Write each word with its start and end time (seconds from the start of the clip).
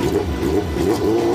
Yeah, 0.00 0.12
yeah, 0.12 1.04
yeah. 1.04 1.29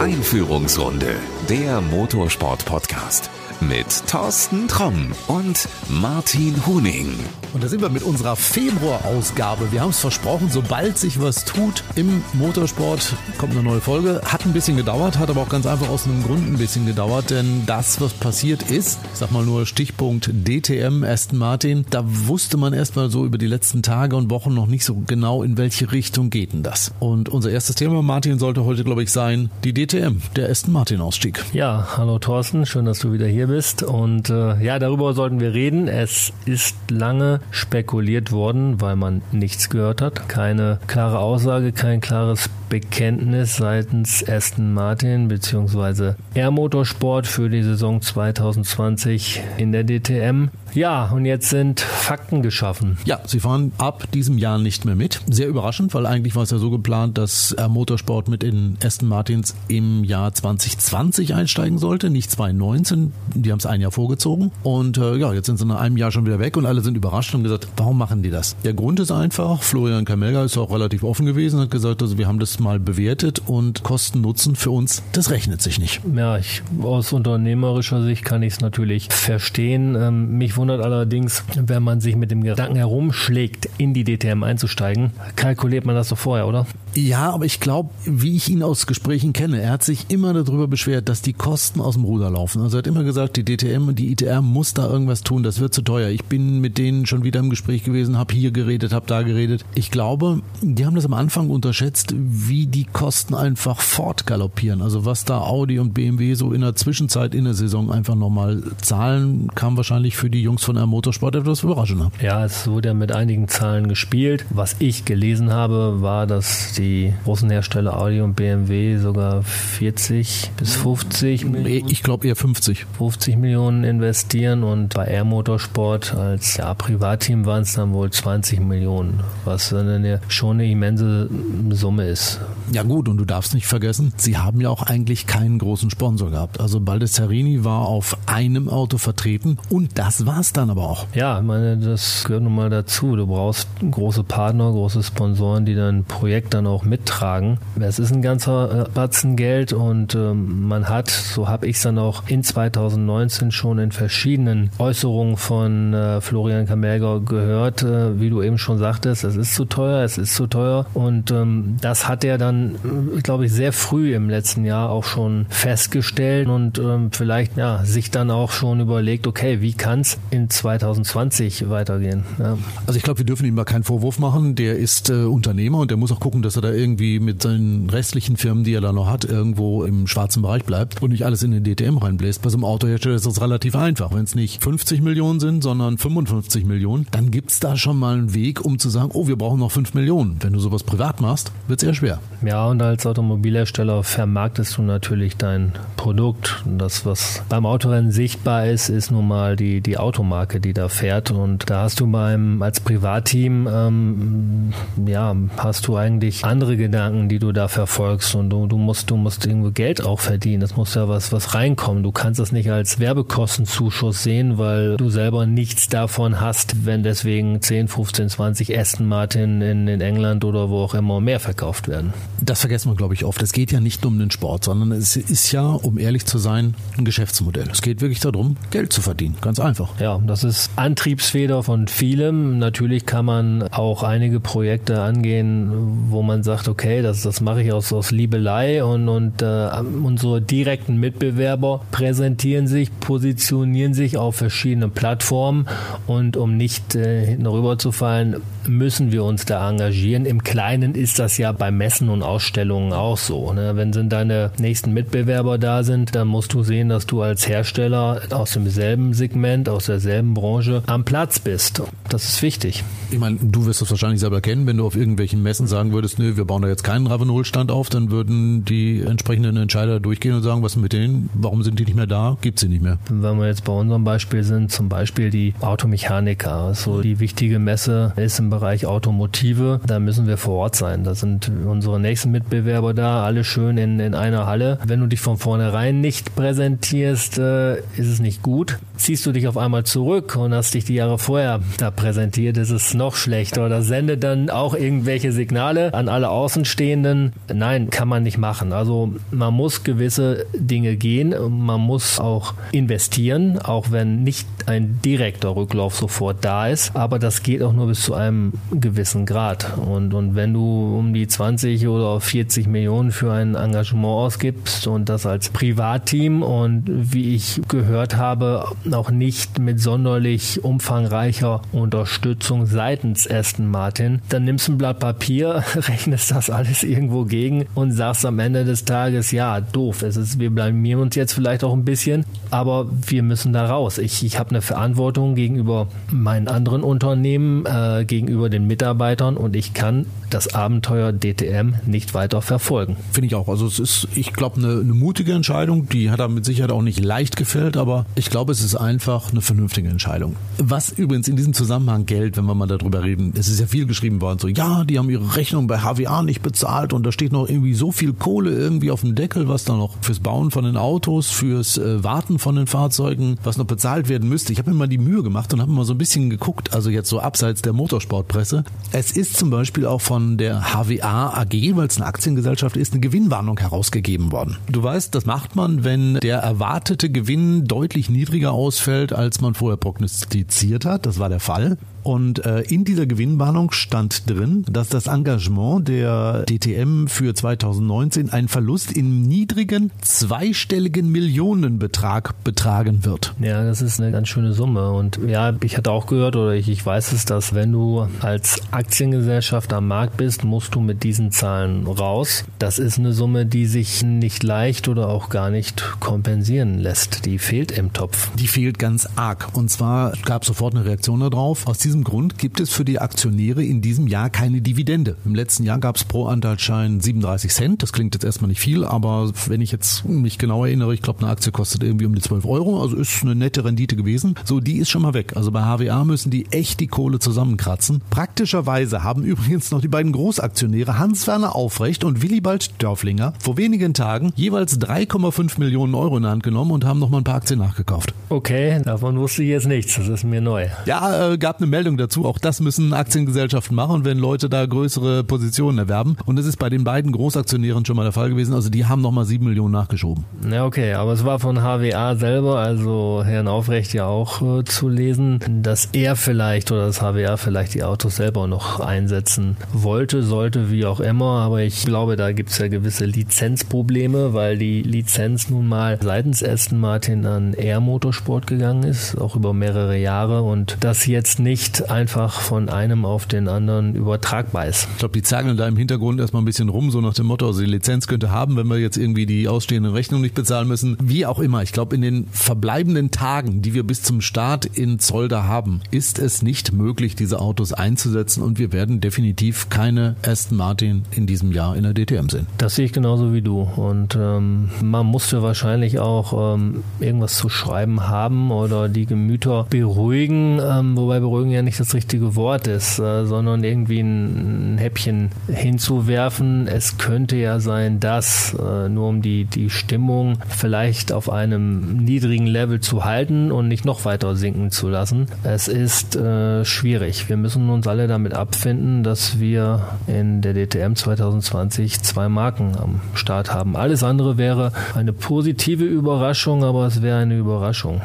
Einführungsrunde, 0.00 1.14
der 1.50 1.82
Motorsport-Podcast 1.82 3.28
mit 3.60 4.06
Thorsten 4.06 4.68
Tromm 4.68 5.12
und 5.28 5.68
Martin 5.88 6.66
Huning. 6.66 7.12
Und 7.52 7.64
da 7.64 7.68
sind 7.68 7.82
wir 7.82 7.88
mit 7.88 8.04
unserer 8.04 8.36
Februar-Ausgabe. 8.36 9.72
Wir 9.72 9.80
haben 9.80 9.90
es 9.90 9.98
versprochen, 9.98 10.48
sobald 10.50 10.96
sich 10.96 11.20
was 11.20 11.44
tut 11.44 11.82
im 11.96 12.22
Motorsport, 12.32 13.14
kommt 13.38 13.52
eine 13.52 13.62
neue 13.62 13.80
Folge. 13.80 14.22
Hat 14.24 14.46
ein 14.46 14.52
bisschen 14.52 14.76
gedauert, 14.76 15.18
hat 15.18 15.30
aber 15.30 15.42
auch 15.42 15.48
ganz 15.48 15.66
einfach 15.66 15.88
aus 15.88 16.06
einem 16.06 16.22
Grund 16.22 16.48
ein 16.48 16.58
bisschen 16.58 16.86
gedauert, 16.86 17.30
denn 17.30 17.64
das, 17.66 18.00
was 18.00 18.12
passiert 18.12 18.70
ist, 18.70 19.00
ich 19.12 19.18
sag 19.18 19.32
mal 19.32 19.44
nur 19.44 19.66
Stichpunkt 19.66 20.30
DTM 20.32 21.02
Aston 21.02 21.38
Martin, 21.38 21.84
da 21.90 22.04
wusste 22.06 22.56
man 22.56 22.72
erstmal 22.72 23.10
so 23.10 23.24
über 23.26 23.36
die 23.36 23.48
letzten 23.48 23.82
Tage 23.82 24.16
und 24.16 24.30
Wochen 24.30 24.54
noch 24.54 24.66
nicht 24.66 24.84
so 24.84 24.94
genau, 25.06 25.42
in 25.42 25.58
welche 25.58 25.90
Richtung 25.92 26.30
geht 26.30 26.52
denn 26.52 26.62
das. 26.62 26.92
Und 27.00 27.28
unser 27.28 27.50
erstes 27.50 27.74
Thema, 27.74 28.00
Martin, 28.00 28.38
sollte 28.38 28.64
heute, 28.64 28.84
glaube 28.84 29.02
ich, 29.02 29.10
sein, 29.10 29.50
die 29.64 29.74
DTM, 29.74 29.89
der 29.92 30.48
Aston 30.48 30.72
Martin 30.72 31.00
Ausstieg. 31.00 31.44
Ja, 31.52 31.96
hallo 31.96 32.18
Thorsten, 32.18 32.64
schön, 32.64 32.84
dass 32.84 33.00
du 33.00 33.12
wieder 33.12 33.26
hier 33.26 33.48
bist. 33.48 33.82
Und 33.82 34.30
äh, 34.30 34.62
ja, 34.62 34.78
darüber 34.78 35.14
sollten 35.14 35.40
wir 35.40 35.52
reden. 35.52 35.88
Es 35.88 36.32
ist 36.44 36.76
lange 36.90 37.40
spekuliert 37.50 38.30
worden, 38.30 38.80
weil 38.80 38.96
man 38.96 39.22
nichts 39.32 39.68
gehört 39.68 40.00
hat. 40.00 40.28
Keine 40.28 40.78
klare 40.86 41.18
Aussage, 41.18 41.72
kein 41.72 42.00
klares 42.00 42.50
Bekenntnis 42.70 43.56
seitens 43.56 44.26
Aston 44.26 44.72
Martin 44.72 45.26
bzw. 45.26 46.14
Air 46.34 46.52
Motorsport 46.52 47.26
für 47.26 47.50
die 47.50 47.64
Saison 47.64 48.00
2020 48.00 49.42
in 49.58 49.72
der 49.72 49.84
DTM. 49.84 50.50
Ja, 50.72 51.10
und 51.10 51.24
jetzt 51.24 51.50
sind 51.50 51.80
Fakten 51.80 52.42
geschaffen. 52.42 52.96
Ja, 53.04 53.18
sie 53.26 53.40
fahren 53.40 53.72
ab 53.78 54.10
diesem 54.12 54.38
Jahr 54.38 54.56
nicht 54.58 54.84
mehr 54.84 54.94
mit. 54.94 55.20
Sehr 55.28 55.48
überraschend, 55.48 55.94
weil 55.94 56.06
eigentlich 56.06 56.36
war 56.36 56.44
es 56.44 56.50
ja 56.50 56.58
so 56.58 56.70
geplant, 56.70 57.18
dass 57.18 57.50
Air 57.52 57.68
Motorsport 57.68 58.28
mit 58.28 58.44
in 58.44 58.76
Aston 58.84 59.08
Martins 59.08 59.56
im 59.66 60.04
Jahr 60.04 60.32
2020 60.32 61.34
einsteigen 61.34 61.78
sollte, 61.78 62.08
nicht 62.08 62.30
2019. 62.30 63.12
Die 63.34 63.50
haben 63.50 63.58
es 63.58 63.66
ein 63.66 63.80
Jahr 63.80 63.90
vorgezogen. 63.90 64.52
Und 64.62 64.96
äh, 64.96 65.16
ja, 65.16 65.32
jetzt 65.32 65.46
sind 65.46 65.58
sie 65.58 65.66
nach 65.66 65.80
einem 65.80 65.96
Jahr 65.96 66.12
schon 66.12 66.24
wieder 66.24 66.38
weg 66.38 66.56
und 66.56 66.66
alle 66.66 66.82
sind 66.82 66.96
überrascht 66.96 67.34
und 67.34 67.42
gesagt, 67.42 67.66
warum 67.76 67.98
machen 67.98 68.22
die 68.22 68.30
das? 68.30 68.54
Der 68.62 68.74
Grund 68.74 69.00
ist 69.00 69.10
einfach, 69.10 69.64
Florian 69.64 70.04
Kamelga 70.04 70.44
ist 70.44 70.56
auch 70.56 70.70
relativ 70.70 71.02
offen 71.02 71.26
gewesen, 71.26 71.58
hat 71.58 71.72
gesagt, 71.72 72.00
also 72.00 72.16
wir 72.16 72.28
haben 72.28 72.38
das 72.38 72.59
mal 72.60 72.78
bewertet 72.78 73.42
und 73.46 73.82
Kosten-Nutzen 73.82 74.56
für 74.56 74.70
uns, 74.70 75.02
das 75.12 75.30
rechnet 75.30 75.62
sich 75.62 75.78
nicht. 75.78 76.00
Ja, 76.14 76.38
ich, 76.38 76.62
aus 76.82 77.12
unternehmerischer 77.12 78.02
Sicht 78.02 78.24
kann 78.24 78.42
ich 78.42 78.54
es 78.54 78.60
natürlich 78.60 79.08
verstehen. 79.10 79.96
Ähm, 79.96 80.38
mich 80.38 80.56
wundert 80.56 80.82
allerdings, 80.82 81.44
wenn 81.56 81.82
man 81.82 82.00
sich 82.00 82.16
mit 82.16 82.30
dem 82.30 82.42
Gedanken 82.42 82.76
herumschlägt, 82.76 83.68
in 83.78 83.94
die 83.94 84.04
DTM 84.04 84.42
einzusteigen, 84.42 85.10
kalkuliert 85.36 85.84
man 85.84 85.94
das 85.94 86.08
so 86.08 86.16
vorher, 86.16 86.46
oder? 86.46 86.66
Ja, 86.94 87.30
aber 87.30 87.44
ich 87.44 87.60
glaube, 87.60 87.90
wie 88.04 88.36
ich 88.36 88.48
ihn 88.48 88.62
aus 88.62 88.86
Gesprächen 88.86 89.32
kenne, 89.32 89.60
er 89.62 89.70
hat 89.70 89.84
sich 89.84 90.06
immer 90.08 90.32
darüber 90.32 90.66
beschwert, 90.66 91.08
dass 91.08 91.22
die 91.22 91.32
Kosten 91.32 91.80
aus 91.80 91.94
dem 91.94 92.04
Ruder 92.04 92.30
laufen. 92.30 92.62
Also 92.62 92.76
er 92.76 92.78
hat 92.78 92.86
immer 92.86 93.04
gesagt, 93.04 93.36
die 93.36 93.44
DTM 93.44 93.88
und 93.88 93.98
die 93.98 94.10
ITR 94.12 94.42
muss 94.42 94.74
da 94.74 94.88
irgendwas 94.88 95.22
tun, 95.22 95.42
das 95.42 95.60
wird 95.60 95.72
zu 95.72 95.82
teuer. 95.82 96.08
Ich 96.08 96.24
bin 96.24 96.60
mit 96.60 96.78
denen 96.78 97.06
schon 97.06 97.22
wieder 97.24 97.40
im 97.40 97.50
Gespräch 97.50 97.84
gewesen, 97.84 98.18
habe 98.18 98.34
hier 98.34 98.50
geredet, 98.50 98.92
habe 98.92 99.06
da 99.06 99.22
geredet. 99.22 99.64
Ich 99.74 99.90
glaube, 99.90 100.42
die 100.62 100.84
haben 100.84 100.96
das 100.96 101.04
am 101.04 101.14
Anfang 101.14 101.50
unterschätzt, 101.50 102.14
wie 102.50 102.66
die 102.66 102.84
Kosten 102.84 103.34
einfach 103.34 103.80
fortgaloppieren. 103.80 104.82
Also 104.82 105.06
was 105.06 105.24
da 105.24 105.38
Audi 105.38 105.78
und 105.78 105.94
BMW 105.94 106.34
so 106.34 106.52
in 106.52 106.60
der 106.62 106.74
Zwischenzeit 106.74 107.34
in 107.34 107.44
der 107.44 107.54
Saison 107.54 107.90
einfach 107.92 108.16
nochmal 108.16 108.62
zahlen, 108.82 109.50
kam 109.54 109.76
wahrscheinlich 109.76 110.16
für 110.16 110.28
die 110.28 110.42
Jungs 110.42 110.64
von 110.64 110.76
R 110.76 110.86
Motorsport 110.86 111.36
etwas 111.36 111.62
überraschender. 111.62 112.10
Ja, 112.20 112.44
es 112.44 112.66
wurde 112.66 112.88
ja 112.88 112.94
mit 112.94 113.12
einigen 113.12 113.46
Zahlen 113.46 113.88
gespielt. 113.88 114.44
Was 114.50 114.76
ich 114.80 115.04
gelesen 115.04 115.52
habe, 115.52 116.02
war, 116.02 116.26
dass 116.26 116.72
die 116.72 117.14
großen 117.24 117.48
Hersteller 117.48 117.96
Audi 117.96 118.20
und 118.20 118.34
BMW 118.34 118.98
sogar 118.98 119.44
40 119.44 120.50
bis 120.56 120.74
50 120.74 121.44
Millionen. 121.44 121.88
Ich 121.88 122.02
glaube 122.02 122.26
eher 122.26 122.36
50. 122.36 122.86
50 122.98 123.36
Millionen 123.36 123.84
investieren 123.84 124.64
und 124.64 124.94
bei 124.94 125.06
Air 125.06 125.24
Motorsport 125.24 126.14
als 126.14 126.56
ja, 126.56 126.74
Privatteam 126.74 127.46
waren 127.46 127.62
es 127.62 127.74
dann 127.74 127.92
wohl 127.92 128.10
20 128.10 128.58
Millionen, 128.60 129.20
was 129.44 129.72
eine, 129.72 130.20
schon 130.26 130.56
eine 130.56 130.68
immense 130.68 131.30
Summe 131.70 132.08
ist. 132.08 132.39
Ja 132.72 132.82
gut, 132.82 133.08
und 133.08 133.16
du 133.16 133.24
darfst 133.24 133.54
nicht 133.54 133.66
vergessen, 133.66 134.12
sie 134.16 134.38
haben 134.38 134.60
ja 134.60 134.70
auch 134.70 134.82
eigentlich 134.82 135.26
keinen 135.26 135.58
großen 135.58 135.90
Sponsor 135.90 136.30
gehabt. 136.30 136.60
Also 136.60 136.80
Baldessarini 136.80 137.64
war 137.64 137.86
auf 137.86 138.16
einem 138.26 138.68
Auto 138.68 138.98
vertreten 138.98 139.58
und 139.68 139.98
das 139.98 140.26
war 140.26 140.40
es 140.40 140.52
dann 140.52 140.70
aber 140.70 140.88
auch. 140.88 141.06
Ja, 141.14 141.38
ich 141.38 141.44
meine, 141.44 141.76
das 141.76 142.24
gehört 142.24 142.44
nun 142.44 142.54
mal 142.54 142.70
dazu. 142.70 143.16
Du 143.16 143.26
brauchst 143.26 143.68
große 143.90 144.22
Partner, 144.22 144.70
große 144.70 145.02
Sponsoren, 145.02 145.64
die 145.64 145.74
dein 145.74 146.04
Projekt 146.04 146.54
dann 146.54 146.66
auch 146.66 146.84
mittragen. 146.84 147.58
Es 147.80 147.98
ist 147.98 148.12
ein 148.12 148.22
ganzer 148.22 148.86
äh, 148.86 148.88
Batzen 148.88 149.36
Geld 149.36 149.72
und 149.72 150.14
ähm, 150.14 150.68
man 150.68 150.88
hat, 150.88 151.10
so 151.10 151.48
habe 151.48 151.66
ich 151.66 151.76
es 151.76 151.82
dann 151.82 151.98
auch 151.98 152.24
in 152.28 152.44
2019 152.44 153.50
schon 153.50 153.78
in 153.78 153.92
verschiedenen 153.92 154.70
Äußerungen 154.78 155.36
von 155.36 155.94
äh, 155.94 156.20
Florian 156.20 156.66
Kamelger 156.66 157.20
gehört, 157.20 157.82
äh, 157.82 158.20
wie 158.20 158.30
du 158.30 158.42
eben 158.42 158.58
schon 158.58 158.78
sagtest, 158.78 159.24
es 159.24 159.36
ist 159.36 159.54
zu 159.54 159.64
teuer, 159.64 160.04
es 160.04 160.18
ist 160.18 160.34
zu 160.34 160.46
teuer 160.46 160.86
und 160.94 161.30
ähm, 161.30 161.76
das 161.80 162.08
hat 162.08 162.24
er 162.24 162.29
dann, 162.38 162.76
äh, 163.16 163.20
glaube 163.20 163.46
ich, 163.46 163.52
sehr 163.52 163.72
früh 163.72 164.14
im 164.14 164.28
letzten 164.28 164.64
Jahr 164.64 164.90
auch 164.90 165.04
schon 165.04 165.46
festgestellt 165.48 166.48
und 166.48 166.78
ähm, 166.78 167.10
vielleicht 167.12 167.56
ja, 167.56 167.84
sich 167.84 168.10
dann 168.10 168.30
auch 168.30 168.50
schon 168.50 168.80
überlegt, 168.80 169.26
okay, 169.26 169.60
wie 169.60 169.72
kann 169.72 170.00
es 170.00 170.18
in 170.30 170.50
2020 170.50 171.68
weitergehen? 171.68 172.24
Ja. 172.38 172.58
Also 172.86 172.96
ich 172.96 173.02
glaube, 173.02 173.18
wir 173.18 173.26
dürfen 173.26 173.46
ihm 173.46 173.54
mal 173.54 173.64
keinen 173.64 173.84
Vorwurf 173.84 174.18
machen. 174.18 174.54
Der 174.54 174.76
ist 174.76 175.10
äh, 175.10 175.24
Unternehmer 175.24 175.78
und 175.78 175.90
der 175.90 175.96
muss 175.96 176.12
auch 176.12 176.20
gucken, 176.20 176.42
dass 176.42 176.56
er 176.56 176.62
da 176.62 176.72
irgendwie 176.72 177.20
mit 177.20 177.42
seinen 177.42 177.90
restlichen 177.90 178.36
Firmen, 178.36 178.64
die 178.64 178.74
er 178.74 178.80
da 178.80 178.92
noch 178.92 179.08
hat, 179.08 179.24
irgendwo 179.24 179.84
im 179.84 180.06
schwarzen 180.06 180.42
Bereich 180.42 180.64
bleibt 180.64 181.02
und 181.02 181.10
nicht 181.10 181.24
alles 181.24 181.42
in 181.42 181.50
den 181.50 181.64
DTM 181.64 181.98
reinbläst. 181.98 182.42
Bei 182.42 182.50
so 182.50 182.56
einem 182.56 182.64
Autohersteller 182.64 183.14
ist 183.14 183.26
das 183.26 183.40
relativ 183.40 183.76
einfach. 183.76 184.12
Wenn 184.12 184.24
es 184.24 184.34
nicht 184.34 184.62
50 184.62 185.02
Millionen 185.02 185.40
sind, 185.40 185.62
sondern 185.62 185.98
55 185.98 186.64
Millionen, 186.64 187.06
dann 187.10 187.30
gibt 187.30 187.50
es 187.50 187.60
da 187.60 187.76
schon 187.76 187.98
mal 187.98 188.16
einen 188.16 188.34
Weg, 188.34 188.64
um 188.64 188.78
zu 188.78 188.90
sagen, 188.90 189.10
oh, 189.12 189.26
wir 189.26 189.36
brauchen 189.36 189.60
noch 189.60 189.72
5 189.72 189.94
Millionen. 189.94 190.36
Wenn 190.40 190.52
du 190.52 190.58
sowas 190.58 190.82
privat 190.82 191.20
machst, 191.20 191.52
wird 191.68 191.82
es 191.82 191.86
eher 191.86 191.94
schwer. 191.94 192.19
Ja, 192.42 192.66
und 192.66 192.80
als 192.80 193.06
Automobilhersteller 193.06 194.02
vermarktest 194.02 194.78
du 194.78 194.82
natürlich 194.82 195.36
dein 195.36 195.72
Produkt. 195.96 196.64
Das, 196.64 197.04
was 197.04 197.42
beim 197.50 197.66
Autorennen 197.66 198.12
sichtbar 198.12 198.66
ist, 198.66 198.88
ist 198.88 199.10
nun 199.10 199.28
mal 199.28 199.56
die, 199.56 199.82
die 199.82 199.98
Automarke, 199.98 200.58
die 200.58 200.72
da 200.72 200.88
fährt. 200.88 201.30
Und 201.30 201.68
da 201.68 201.82
hast 201.82 202.00
du 202.00 202.10
beim 202.10 202.62
als 202.62 202.80
Privatteam 202.80 203.68
ähm, 203.70 204.72
ja, 205.06 205.36
hast 205.58 205.86
du 205.86 205.96
eigentlich 205.96 206.44
andere 206.44 206.78
Gedanken, 206.78 207.28
die 207.28 207.38
du 207.38 207.52
da 207.52 207.68
verfolgst. 207.68 208.34
Und 208.34 208.48
du, 208.48 208.66
du 208.66 208.78
musst, 208.78 209.10
du 209.10 209.16
musst 209.18 209.44
irgendwo 209.44 209.70
Geld 209.70 210.02
auch 210.02 210.20
verdienen. 210.20 210.62
Es 210.62 210.76
muss 210.76 210.94
ja 210.94 211.08
was, 211.08 211.32
was 211.32 211.54
reinkommen. 211.54 212.02
Du 212.02 212.12
kannst 212.12 212.40
das 212.40 212.52
nicht 212.52 212.70
als 212.70 212.98
Werbekostenzuschuss 212.98 214.22
sehen, 214.22 214.56
weil 214.56 214.96
du 214.96 215.10
selber 215.10 215.44
nichts 215.44 215.88
davon 215.88 216.40
hast, 216.40 216.86
wenn 216.86 217.02
deswegen 217.02 217.60
10, 217.60 217.88
15, 217.88 218.30
20 218.30 218.78
Aston 218.78 219.06
Martin 219.06 219.60
in, 219.60 219.88
in 219.88 220.00
England 220.00 220.44
oder 220.44 220.70
wo 220.70 220.78
auch 220.78 220.94
immer 220.94 221.20
mehr 221.20 221.40
verkauft 221.40 221.86
werden. 221.86 221.99
Das 222.40 222.60
vergessen 222.60 222.90
wir, 222.90 222.96
glaube 222.96 223.14
ich, 223.14 223.24
oft. 223.24 223.42
Es 223.42 223.52
geht 223.52 223.70
ja 223.70 223.80
nicht 223.80 224.04
um 224.06 224.18
den 224.18 224.30
Sport, 224.30 224.64
sondern 224.64 224.92
es 224.92 225.16
ist 225.16 225.52
ja, 225.52 225.66
um 225.66 225.98
ehrlich 225.98 226.24
zu 226.26 226.38
sein, 226.38 226.74
ein 226.96 227.04
Geschäftsmodell. 227.04 227.68
Es 227.70 227.82
geht 227.82 228.00
wirklich 228.00 228.20
darum, 228.20 228.56
Geld 228.70 228.92
zu 228.92 229.02
verdienen. 229.02 229.36
Ganz 229.40 229.60
einfach. 229.60 230.00
Ja, 230.00 230.20
das 230.26 230.44
ist 230.44 230.70
Antriebsfeder 230.76 231.62
von 231.62 231.86
vielem. 231.88 232.58
Natürlich 232.58 233.04
kann 233.04 233.26
man 233.26 233.62
auch 233.64 234.02
einige 234.02 234.40
Projekte 234.40 235.02
angehen, 235.02 236.08
wo 236.08 236.22
man 236.22 236.42
sagt, 236.42 236.68
okay, 236.68 237.02
das, 237.02 237.22
das 237.22 237.40
mache 237.40 237.62
ich 237.62 237.72
aus, 237.72 237.92
aus 237.92 238.10
Liebelei 238.10 238.82
und, 238.82 239.08
und 239.08 239.42
äh, 239.42 239.68
unsere 240.02 240.40
direkten 240.40 240.96
Mitbewerber 240.96 241.82
präsentieren 241.90 242.66
sich, 242.66 242.90
positionieren 243.00 243.94
sich 243.94 244.16
auf 244.16 244.36
verschiedenen 244.36 244.90
Plattformen 244.90 245.66
und 246.06 246.36
um 246.36 246.56
nicht 246.56 246.94
äh, 246.94 247.26
hinten 247.26 247.92
fallen, 247.92 248.36
müssen 248.66 249.12
wir 249.12 249.24
uns 249.24 249.44
da 249.44 249.68
engagieren. 249.68 250.26
Im 250.26 250.42
Kleinen 250.42 250.94
ist 250.94 251.18
das 251.18 251.38
ja 251.38 251.52
bei 251.52 251.70
Messen 251.70 251.89
und 251.98 252.22
Ausstellungen 252.22 252.92
auch 252.92 253.18
so. 253.18 253.52
Ne? 253.52 253.72
Wenn 253.74 253.92
sind 253.92 254.12
deine 254.12 254.52
nächsten 254.58 254.92
Mitbewerber 254.92 255.58
da 255.58 255.82
sind, 255.82 256.14
dann 256.14 256.28
musst 256.28 256.52
du 256.52 256.62
sehen, 256.62 256.88
dass 256.88 257.06
du 257.06 257.22
als 257.22 257.48
Hersteller 257.48 258.22
aus 258.30 258.52
demselben 258.52 259.14
Segment, 259.14 259.68
aus 259.68 259.86
derselben 259.86 260.34
Branche 260.34 260.82
am 260.86 261.04
Platz 261.04 261.38
bist. 261.38 261.82
Das 262.08 262.24
ist 262.24 262.42
wichtig. 262.42 262.84
Ich 263.10 263.18
meine, 263.18 263.38
du 263.40 263.66
wirst 263.66 263.80
das 263.80 263.90
wahrscheinlich 263.90 264.20
selber 264.20 264.40
kennen, 264.40 264.66
wenn 264.66 264.76
du 264.76 264.86
auf 264.86 264.96
irgendwelchen 264.96 265.42
Messen 265.42 265.66
sagen 265.66 265.92
würdest, 265.92 266.18
nö, 266.18 266.36
wir 266.36 266.44
bauen 266.44 266.62
da 266.62 266.68
jetzt 266.68 266.84
keinen 266.84 267.06
Ravenol-Stand 267.06 267.70
auf, 267.70 267.88
dann 267.88 268.10
würden 268.10 268.64
die 268.64 269.00
entsprechenden 269.00 269.56
Entscheider 269.56 270.00
durchgehen 270.00 270.34
und 270.34 270.42
sagen, 270.42 270.62
was 270.62 270.76
mit 270.76 270.92
denen? 270.92 271.30
Warum 271.34 271.62
sind 271.62 271.78
die 271.78 271.84
nicht 271.84 271.96
mehr 271.96 272.06
da? 272.06 272.36
Gibt 272.40 272.60
sie 272.60 272.68
nicht 272.68 272.82
mehr. 272.82 272.98
Wenn 273.08 273.38
wir 273.38 273.46
jetzt 273.46 273.64
bei 273.64 273.72
unserem 273.72 274.04
Beispiel 274.04 274.42
sind, 274.44 274.70
zum 274.70 274.88
Beispiel 274.88 275.30
die 275.30 275.54
Automechaniker, 275.60 276.52
also 276.52 277.00
die 277.00 277.18
wichtige 277.20 277.58
Messe 277.58 278.12
ist 278.16 278.38
im 278.38 278.50
Bereich 278.50 278.86
Automotive, 278.86 279.80
da 279.86 279.98
müssen 279.98 280.26
wir 280.26 280.36
vor 280.36 280.56
Ort 280.56 280.76
sein. 280.76 281.04
Da 281.04 281.14
sind 281.14 281.50
unsere 281.80 281.98
nächsten 281.98 282.30
Mitbewerber 282.30 282.92
da, 282.92 283.24
alle 283.24 283.42
schön 283.42 283.78
in, 283.78 284.00
in 284.00 284.14
einer 284.14 284.44
Halle. 284.44 284.78
Wenn 284.84 285.00
du 285.00 285.06
dich 285.06 285.22
von 285.22 285.38
vornherein 285.38 286.02
nicht 286.02 286.36
präsentierst, 286.36 287.38
äh, 287.38 287.78
ist 287.96 288.08
es 288.08 288.20
nicht 288.20 288.42
gut. 288.42 288.78
ziehst 288.98 289.24
du 289.24 289.32
dich 289.32 289.48
auf 289.48 289.56
einmal 289.56 289.84
zurück 289.84 290.36
und 290.36 290.52
hast 290.52 290.74
dich 290.74 290.84
die 290.84 290.92
Jahre 290.92 291.16
vorher 291.16 291.60
da 291.78 291.90
präsentiert, 291.90 292.58
ist 292.58 292.68
es 292.68 292.92
noch 292.92 293.16
schlechter. 293.16 293.64
Oder 293.64 293.80
sende 293.80 294.18
dann 294.18 294.50
auch 294.50 294.74
irgendwelche 294.74 295.32
Signale 295.32 295.94
an 295.94 296.10
alle 296.10 296.28
Außenstehenden. 296.28 297.32
Nein, 297.50 297.88
kann 297.88 298.08
man 298.08 298.24
nicht 298.24 298.36
machen. 298.36 298.74
Also 298.74 299.14
man 299.30 299.54
muss 299.54 299.82
gewisse 299.82 300.44
Dinge 300.54 300.96
gehen, 300.96 301.34
man 301.64 301.80
muss 301.80 302.20
auch 302.20 302.52
investieren, 302.72 303.58
auch 303.58 303.90
wenn 303.90 304.22
nicht 304.22 304.46
ein 304.66 305.00
direkter 305.02 305.56
Rücklauf 305.56 305.96
sofort 305.96 306.44
da 306.44 306.68
ist. 306.68 306.94
Aber 306.94 307.18
das 307.18 307.42
geht 307.42 307.62
auch 307.62 307.72
nur 307.72 307.86
bis 307.86 308.02
zu 308.02 308.12
einem 308.12 308.52
gewissen 308.70 309.24
Grad. 309.24 309.78
Und, 309.78 310.12
und 310.12 310.34
wenn 310.34 310.52
du 310.52 310.98
um 310.98 311.14
die 311.14 311.26
20 311.26 311.69
oder 311.86 312.20
40 312.20 312.66
Millionen 312.66 313.12
für 313.12 313.32
ein 313.32 313.54
Engagement 313.54 314.06
ausgibst 314.06 314.86
und 314.86 315.08
das 315.08 315.26
als 315.26 315.50
Privatteam. 315.50 316.42
Und 316.42 316.84
wie 316.86 317.34
ich 317.34 317.60
gehört 317.68 318.16
habe, 318.16 318.64
auch 318.92 319.10
nicht 319.10 319.58
mit 319.58 319.80
sonderlich 319.80 320.64
umfangreicher 320.64 321.62
Unterstützung 321.72 322.66
seitens 322.66 323.30
Aston 323.30 323.70
Martin, 323.70 324.20
dann 324.28 324.44
nimmst 324.44 324.68
du 324.68 324.72
ein 324.72 324.78
Blatt 324.78 324.98
Papier, 324.98 325.64
rechnest 325.74 326.30
das 326.30 326.50
alles 326.50 326.82
irgendwo 326.82 327.24
gegen 327.24 327.66
und 327.74 327.92
sagst 327.92 328.26
am 328.26 328.38
Ende 328.38 328.64
des 328.64 328.84
Tages, 328.84 329.30
ja, 329.30 329.60
doof, 329.60 330.02
es. 330.02 330.16
Ist, 330.16 330.38
wir 330.38 330.50
blamieren 330.50 331.00
uns 331.00 331.14
jetzt 331.14 331.32
vielleicht 331.32 331.64
auch 331.64 331.72
ein 331.72 331.84
bisschen, 331.84 332.24
aber 332.50 332.86
wir 333.06 333.22
müssen 333.22 333.52
da 333.52 333.66
raus. 333.66 333.98
Ich, 333.98 334.24
ich 334.24 334.38
habe 334.38 334.50
eine 334.50 334.62
Verantwortung 334.62 335.34
gegenüber 335.34 335.88
meinen 336.10 336.48
anderen 336.48 336.82
Unternehmen, 336.82 337.64
äh, 337.66 338.04
gegenüber 338.04 338.50
den 338.50 338.66
Mitarbeitern 338.66 339.36
und 339.36 339.56
ich 339.56 339.74
kann 339.74 340.06
das 340.30 340.54
Abenteuer 340.54 341.12
DTM 341.12 341.74
nicht 341.86 342.14
weiter 342.14 342.42
verfolgen. 342.42 342.96
Finde 343.12 343.26
ich 343.26 343.34
auch. 343.34 343.48
Also 343.48 343.66
es 343.66 343.78
ist, 343.78 344.08
ich 344.14 344.32
glaube, 344.32 344.56
eine, 344.58 344.80
eine 344.80 344.94
mutige 344.94 345.32
Entscheidung. 345.32 345.88
Die 345.88 346.10
hat 346.10 346.20
er 346.20 346.28
mit 346.28 346.44
Sicherheit 346.44 346.70
auch 346.70 346.82
nicht 346.82 347.00
leicht 347.00 347.36
gefällt, 347.36 347.76
aber 347.76 348.06
ich 348.14 348.30
glaube, 348.30 348.52
es 348.52 348.62
ist 348.62 348.76
einfach 348.76 349.30
eine 349.30 349.40
vernünftige 349.40 349.88
Entscheidung. 349.88 350.36
Was 350.58 350.90
übrigens 350.90 351.28
in 351.28 351.36
diesem 351.36 351.52
Zusammenhang 351.52 352.06
Geld, 352.06 352.36
wenn 352.36 352.44
wir 352.44 352.54
mal 352.54 352.66
darüber 352.66 353.02
reden, 353.02 353.34
es 353.36 353.48
ist 353.48 353.60
ja 353.60 353.66
viel 353.66 353.86
geschrieben 353.86 354.20
worden, 354.20 354.38
so 354.38 354.48
ja, 354.48 354.84
die 354.84 354.98
haben 354.98 355.10
ihre 355.10 355.36
Rechnung 355.36 355.66
bei 355.66 355.78
HWA 355.78 356.22
nicht 356.22 356.42
bezahlt 356.42 356.92
und 356.92 357.04
da 357.04 357.12
steht 357.12 357.32
noch 357.32 357.48
irgendwie 357.48 357.74
so 357.74 357.92
viel 357.92 358.12
Kohle 358.12 358.52
irgendwie 358.52 358.90
auf 358.90 359.00
dem 359.00 359.14
Deckel, 359.14 359.48
was 359.48 359.64
da 359.64 359.76
noch 359.76 359.96
fürs 360.00 360.20
Bauen 360.20 360.50
von 360.50 360.64
den 360.64 360.76
Autos, 360.76 361.30
fürs 361.30 361.78
äh, 361.78 362.02
Warten 362.04 362.38
von 362.38 362.56
den 362.56 362.66
Fahrzeugen, 362.66 363.36
was 363.42 363.56
noch 363.56 363.66
bezahlt 363.66 364.08
werden 364.08 364.28
müsste. 364.28 364.52
Ich 364.52 364.58
habe 364.58 364.70
mir 364.70 364.76
mal 364.76 364.88
die 364.88 364.98
Mühe 364.98 365.22
gemacht 365.22 365.52
und 365.52 365.60
habe 365.60 365.72
mal 365.72 365.84
so 365.84 365.94
ein 365.94 365.98
bisschen 365.98 366.30
geguckt, 366.30 366.72
also 366.72 366.90
jetzt 366.90 367.08
so 367.08 367.20
abseits 367.20 367.62
der 367.62 367.72
Motorsportpresse. 367.72 368.64
Es 368.92 369.12
ist 369.12 369.36
zum 369.36 369.50
Beispiel 369.50 369.86
auch 369.86 370.00
von 370.00 370.19
von 370.20 370.36
der 370.36 370.74
HWA 370.74 371.40
AG, 371.40 371.76
weil 371.76 371.86
es 371.86 371.96
eine 371.96 372.04
Aktiengesellschaft 372.04 372.76
ist, 372.76 372.92
eine 372.92 373.00
Gewinnwarnung 373.00 373.58
herausgegeben 373.58 374.32
worden. 374.32 374.58
Du 374.68 374.82
weißt, 374.82 375.14
das 375.14 375.24
macht 375.24 375.56
man, 375.56 375.82
wenn 375.82 376.14
der 376.16 376.40
erwartete 376.40 377.10
Gewinn 377.10 377.64
deutlich 377.64 378.10
niedriger 378.10 378.52
ausfällt, 378.52 379.14
als 379.14 379.40
man 379.40 379.54
vorher 379.54 379.78
prognostiziert 379.78 380.84
hat. 380.84 381.06
Das 381.06 381.18
war 381.18 381.30
der 381.30 381.40
Fall. 381.40 381.78
Und 382.02 382.44
äh, 382.44 382.60
in 382.62 382.84
dieser 382.84 383.06
Gewinnwarnung 383.06 383.72
stand 383.72 384.28
drin, 384.28 384.64
dass 384.70 384.88
das 384.88 385.06
Engagement 385.06 385.88
der 385.88 386.44
DTM 386.48 387.06
für 387.06 387.34
2019 387.34 388.30
einen 388.30 388.48
Verlust 388.48 388.96
im 388.96 389.22
niedrigen 389.22 389.90
zweistelligen 390.00 391.10
Millionenbetrag 391.10 392.42
betragen 392.44 393.04
wird. 393.04 393.34
Ja, 393.40 393.64
das 393.64 393.82
ist 393.82 394.00
eine 394.00 394.12
ganz 394.12 394.28
schöne 394.28 394.52
Summe. 394.52 394.92
Und 394.92 395.20
ja, 395.26 395.54
ich 395.62 395.76
hatte 395.76 395.90
auch 395.90 396.06
gehört 396.06 396.36
oder 396.36 396.54
ich, 396.54 396.68
ich 396.68 396.84
weiß 396.84 397.12
es, 397.12 397.24
dass 397.24 397.54
wenn 397.54 397.72
du 397.72 398.06
als 398.20 398.60
Aktiengesellschaft 398.70 399.72
am 399.72 399.88
Markt 399.88 400.16
bist, 400.16 400.44
musst 400.44 400.74
du 400.74 400.80
mit 400.80 401.02
diesen 401.02 401.30
Zahlen 401.30 401.86
raus. 401.86 402.44
Das 402.58 402.78
ist 402.78 402.98
eine 402.98 403.12
Summe, 403.12 403.46
die 403.46 403.66
sich 403.66 404.02
nicht 404.02 404.42
leicht 404.42 404.88
oder 404.88 405.08
auch 405.08 405.28
gar 405.28 405.50
nicht 405.50 405.96
kompensieren 406.00 406.78
lässt. 406.78 407.26
Die 407.26 407.38
fehlt 407.38 407.72
im 407.72 407.92
Topf. 407.92 408.30
Die 408.36 408.48
fehlt 408.48 408.78
ganz 408.78 409.08
arg. 409.16 409.50
Und 409.54 409.70
zwar 409.70 410.12
gab 410.24 410.42
es 410.42 410.48
sofort 410.48 410.74
eine 410.74 410.84
Reaktion 410.84 411.20
darauf. 411.20 411.66
Aus 411.66 411.78
diesem 411.90 412.04
Grund 412.04 412.38
gibt 412.38 412.60
es 412.60 412.70
für 412.70 412.84
die 412.84 413.00
Aktionäre 413.00 413.64
in 413.64 413.80
diesem 413.80 414.06
Jahr 414.06 414.30
keine 414.30 414.60
Dividende. 414.60 415.16
Im 415.24 415.34
letzten 415.34 415.64
Jahr 415.64 415.80
gab 415.80 415.96
es 415.96 416.04
pro 416.04 416.26
Anteilsschein 416.26 417.00
37 417.00 417.50
Cent. 417.50 417.82
Das 417.82 417.92
klingt 417.92 418.14
jetzt 418.14 418.22
erstmal 418.22 418.46
nicht 418.46 418.60
viel, 418.60 418.84
aber 418.84 419.32
wenn 419.48 419.60
ich 419.60 419.72
jetzt 419.72 420.08
mich 420.08 420.38
genau 420.38 420.64
erinnere, 420.64 420.94
ich 420.94 421.02
glaube, 421.02 421.18
eine 421.22 421.32
Aktie 421.32 421.50
kostet 421.50 421.82
irgendwie 421.82 422.06
um 422.06 422.14
die 422.14 422.20
12 422.20 422.44
Euro, 422.44 422.80
also 422.80 422.94
ist 422.94 423.22
eine 423.22 423.34
nette 423.34 423.64
Rendite 423.64 423.96
gewesen. 423.96 424.36
So, 424.44 424.60
die 424.60 424.76
ist 424.76 424.88
schon 424.88 425.02
mal 425.02 425.14
weg. 425.14 425.32
Also 425.34 425.50
bei 425.50 425.62
HWA 425.62 426.04
müssen 426.04 426.30
die 426.30 426.46
echt 426.52 426.78
die 426.78 426.86
Kohle 426.86 427.18
zusammenkratzen. 427.18 428.02
Praktischerweise 428.08 429.02
haben 429.02 429.24
übrigens 429.24 429.72
noch 429.72 429.80
die 429.80 429.88
beiden 429.88 430.12
Großaktionäre 430.12 430.96
Hans-Werner 430.96 431.56
Aufrecht 431.56 432.04
und 432.04 432.22
Willibald 432.22 432.80
Dörflinger 432.80 433.32
vor 433.40 433.56
wenigen 433.56 433.94
Tagen 433.94 434.32
jeweils 434.36 434.80
3,5 434.80 435.58
Millionen 435.58 435.96
Euro 435.96 436.18
in 436.18 436.22
die 436.22 436.28
Hand 436.28 436.44
genommen 436.44 436.70
und 436.70 436.84
haben 436.84 437.00
noch 437.00 437.10
mal 437.10 437.18
ein 437.18 437.24
paar 437.24 437.34
Aktien 437.34 437.58
nachgekauft. 437.58 438.14
Okay, 438.28 438.80
davon 438.84 439.18
wusste 439.18 439.42
ich 439.42 439.48
jetzt 439.48 439.66
nichts. 439.66 439.96
Das 439.96 440.06
ist 440.06 440.22
mir 440.22 440.40
neu. 440.40 440.68
Ja, 440.86 441.32
äh, 441.32 441.36
gab 441.36 441.56
eine 441.56 441.66
Meldung 441.66 441.79
dazu. 441.84 442.24
Auch 442.24 442.38
das 442.38 442.60
müssen 442.60 442.92
Aktiengesellschaften 442.92 443.74
machen, 443.74 444.04
wenn 444.04 444.18
Leute 444.18 444.48
da 444.48 444.64
größere 444.66 445.24
Positionen 445.24 445.78
erwerben. 445.78 446.16
Und 446.26 446.36
das 446.36 446.46
ist 446.46 446.58
bei 446.58 446.70
den 446.70 446.84
beiden 446.84 447.12
Großaktionären 447.12 447.84
schon 447.84 447.96
mal 447.96 448.04
der 448.04 448.12
Fall 448.12 448.30
gewesen. 448.30 448.54
Also 448.54 448.70
die 448.70 448.86
haben 448.86 449.02
nochmal 449.02 449.24
sieben 449.24 449.46
Millionen 449.46 449.72
nachgeschoben. 449.72 450.24
Ja, 450.50 450.64
okay. 450.64 450.94
Aber 450.94 451.12
es 451.12 451.24
war 451.24 451.38
von 451.38 451.58
HWA 451.58 452.16
selber, 452.16 452.58
also 452.58 453.22
Herrn 453.24 453.48
Aufrecht 453.48 453.92
ja 453.92 454.06
auch 454.06 454.42
äh, 454.42 454.64
zu 454.64 454.88
lesen, 454.88 455.40
dass 455.62 455.88
er 455.92 456.16
vielleicht 456.16 456.70
oder 456.70 456.86
das 456.86 457.00
HWA 457.00 457.36
vielleicht 457.36 457.74
die 457.74 457.82
Autos 457.82 458.16
selber 458.16 458.46
noch 458.46 458.80
einsetzen 458.80 459.56
wollte, 459.72 460.22
sollte, 460.22 460.70
wie 460.70 460.84
auch 460.84 461.00
immer. 461.00 461.40
Aber 461.40 461.62
ich 461.62 461.84
glaube, 461.84 462.16
da 462.16 462.32
gibt 462.32 462.50
es 462.50 462.58
ja 462.58 462.68
gewisse 462.68 463.04
Lizenzprobleme, 463.04 464.34
weil 464.34 464.58
die 464.58 464.82
Lizenz 464.82 465.50
nun 465.50 465.68
mal 465.68 465.98
seitens 466.02 466.42
Aston 466.42 466.78
Martin 466.78 467.26
an 467.26 467.54
Air 467.54 467.80
Motorsport 467.80 468.46
gegangen 468.46 468.82
ist, 468.82 469.16
auch 469.18 469.36
über 469.36 469.52
mehrere 469.52 469.96
Jahre. 469.96 470.42
Und 470.42 470.78
das 470.80 471.06
jetzt 471.06 471.38
nicht 471.38 471.69
nicht 471.70 471.90
einfach 471.90 472.40
von 472.40 472.68
einem 472.68 473.04
auf 473.04 473.26
den 473.26 473.46
anderen 473.46 473.94
übertragbar 473.94 474.66
ist. 474.66 474.88
Ich 474.92 474.98
glaube, 474.98 475.12
die 475.12 475.22
zagen 475.22 475.56
da 475.56 475.68
im 475.68 475.76
Hintergrund 475.76 476.18
erstmal 476.18 476.42
ein 476.42 476.44
bisschen 476.44 476.68
rum, 476.68 476.90
so 476.90 477.00
nach 477.00 477.14
dem 477.14 477.26
Motto, 477.26 477.46
also 477.46 477.60
die 477.60 477.66
Lizenz 477.66 478.08
könnte 478.08 478.32
haben, 478.32 478.56
wenn 478.56 478.66
wir 478.66 478.78
jetzt 478.78 478.96
irgendwie 478.96 479.24
die 479.24 479.46
ausstehenden 479.46 479.92
Rechnungen 479.92 480.22
nicht 480.22 480.34
bezahlen 480.34 480.66
müssen. 480.66 480.96
Wie 481.00 481.26
auch 481.26 481.38
immer. 481.38 481.62
Ich 481.62 481.72
glaube, 481.72 481.94
in 481.94 482.02
den 482.02 482.26
verbleibenden 482.32 483.12
Tagen, 483.12 483.62
die 483.62 483.72
wir 483.72 483.84
bis 483.84 484.02
zum 484.02 484.20
Start 484.20 484.66
in 484.66 484.98
Zolder 484.98 485.46
haben, 485.46 485.80
ist 485.92 486.18
es 486.18 486.42
nicht 486.42 486.72
möglich, 486.72 487.14
diese 487.14 487.38
Autos 487.38 487.72
einzusetzen 487.72 488.42
und 488.42 488.58
wir 488.58 488.72
werden 488.72 489.00
definitiv 489.00 489.68
keine 489.68 490.16
Aston 490.26 490.58
Martin 490.58 491.04
in 491.12 491.26
diesem 491.26 491.52
Jahr 491.52 491.76
in 491.76 491.84
der 491.84 491.94
DTM 491.94 492.28
sehen. 492.28 492.48
Das 492.58 492.74
sehe 492.74 492.86
ich 492.86 492.92
genauso 492.92 493.32
wie 493.32 493.42
du. 493.42 493.60
Und 493.60 494.18
ähm, 494.20 494.70
man 494.82 495.06
musste 495.06 495.42
wahrscheinlich 495.42 496.00
auch 496.00 496.54
ähm, 496.54 496.82
irgendwas 496.98 497.36
zu 497.36 497.48
schreiben 497.48 498.08
haben 498.08 498.50
oder 498.50 498.88
die 498.88 499.06
Gemüter 499.06 499.66
beruhigen, 499.70 500.58
ähm, 500.60 500.96
wobei 500.96 501.20
beruhigen 501.20 501.52
ja 501.52 501.59
ja 501.60 501.62
nicht 501.62 501.78
das 501.78 501.94
richtige 501.94 502.34
Wort 502.36 502.66
ist, 502.66 502.98
äh, 502.98 503.24
sondern 503.26 503.62
irgendwie 503.62 504.00
ein, 504.00 504.78
Häppchen 504.78 505.30
hinzuwerfen. 505.48 506.66
Es 506.66 506.96
könnte 506.96 507.36
ja 507.36 507.60
sein, 507.60 508.00
dass, 508.00 508.54
äh, 508.54 508.88
nur 508.88 509.08
um 509.08 509.22
die, 509.22 509.44
die 509.44 509.68
Stimmung 509.68 510.38
vielleicht 510.48 511.12
auf 511.12 511.30
einem 511.30 511.98
niedrigen 511.98 512.46
Level 512.46 512.80
zu 512.80 513.04
halten 513.04 513.52
und 513.52 513.68
nicht 513.68 513.84
noch 513.84 514.04
weiter 514.04 514.36
sinken 514.36 514.70
zu 514.70 514.88
lassen. 514.88 515.26
Es 515.42 515.68
ist 515.68 516.16
äh, 516.16 516.64
schwierig. 516.64 517.28
Wir 517.28 517.36
müssen 517.36 517.68
uns 517.68 517.86
alle 517.86 518.08
damit 518.08 518.32
abfinden, 518.34 519.02
dass 519.02 519.38
wir 519.38 519.88
in 520.06 520.40
der 520.40 520.54
DTM 520.54 520.94
2020 520.94 522.00
zwei 522.00 522.28
Marken 522.28 522.76
am 522.76 523.00
Start 523.14 523.52
haben. 523.52 523.76
Alles 523.76 524.02
andere 524.02 524.38
wäre 524.38 524.72
eine 524.94 525.12
positive 525.12 525.84
Überraschung, 525.84 526.64
aber 526.64 526.86
es 526.86 527.02
wäre 527.02 527.18
eine 527.18 527.36
Überraschung. 527.36 528.00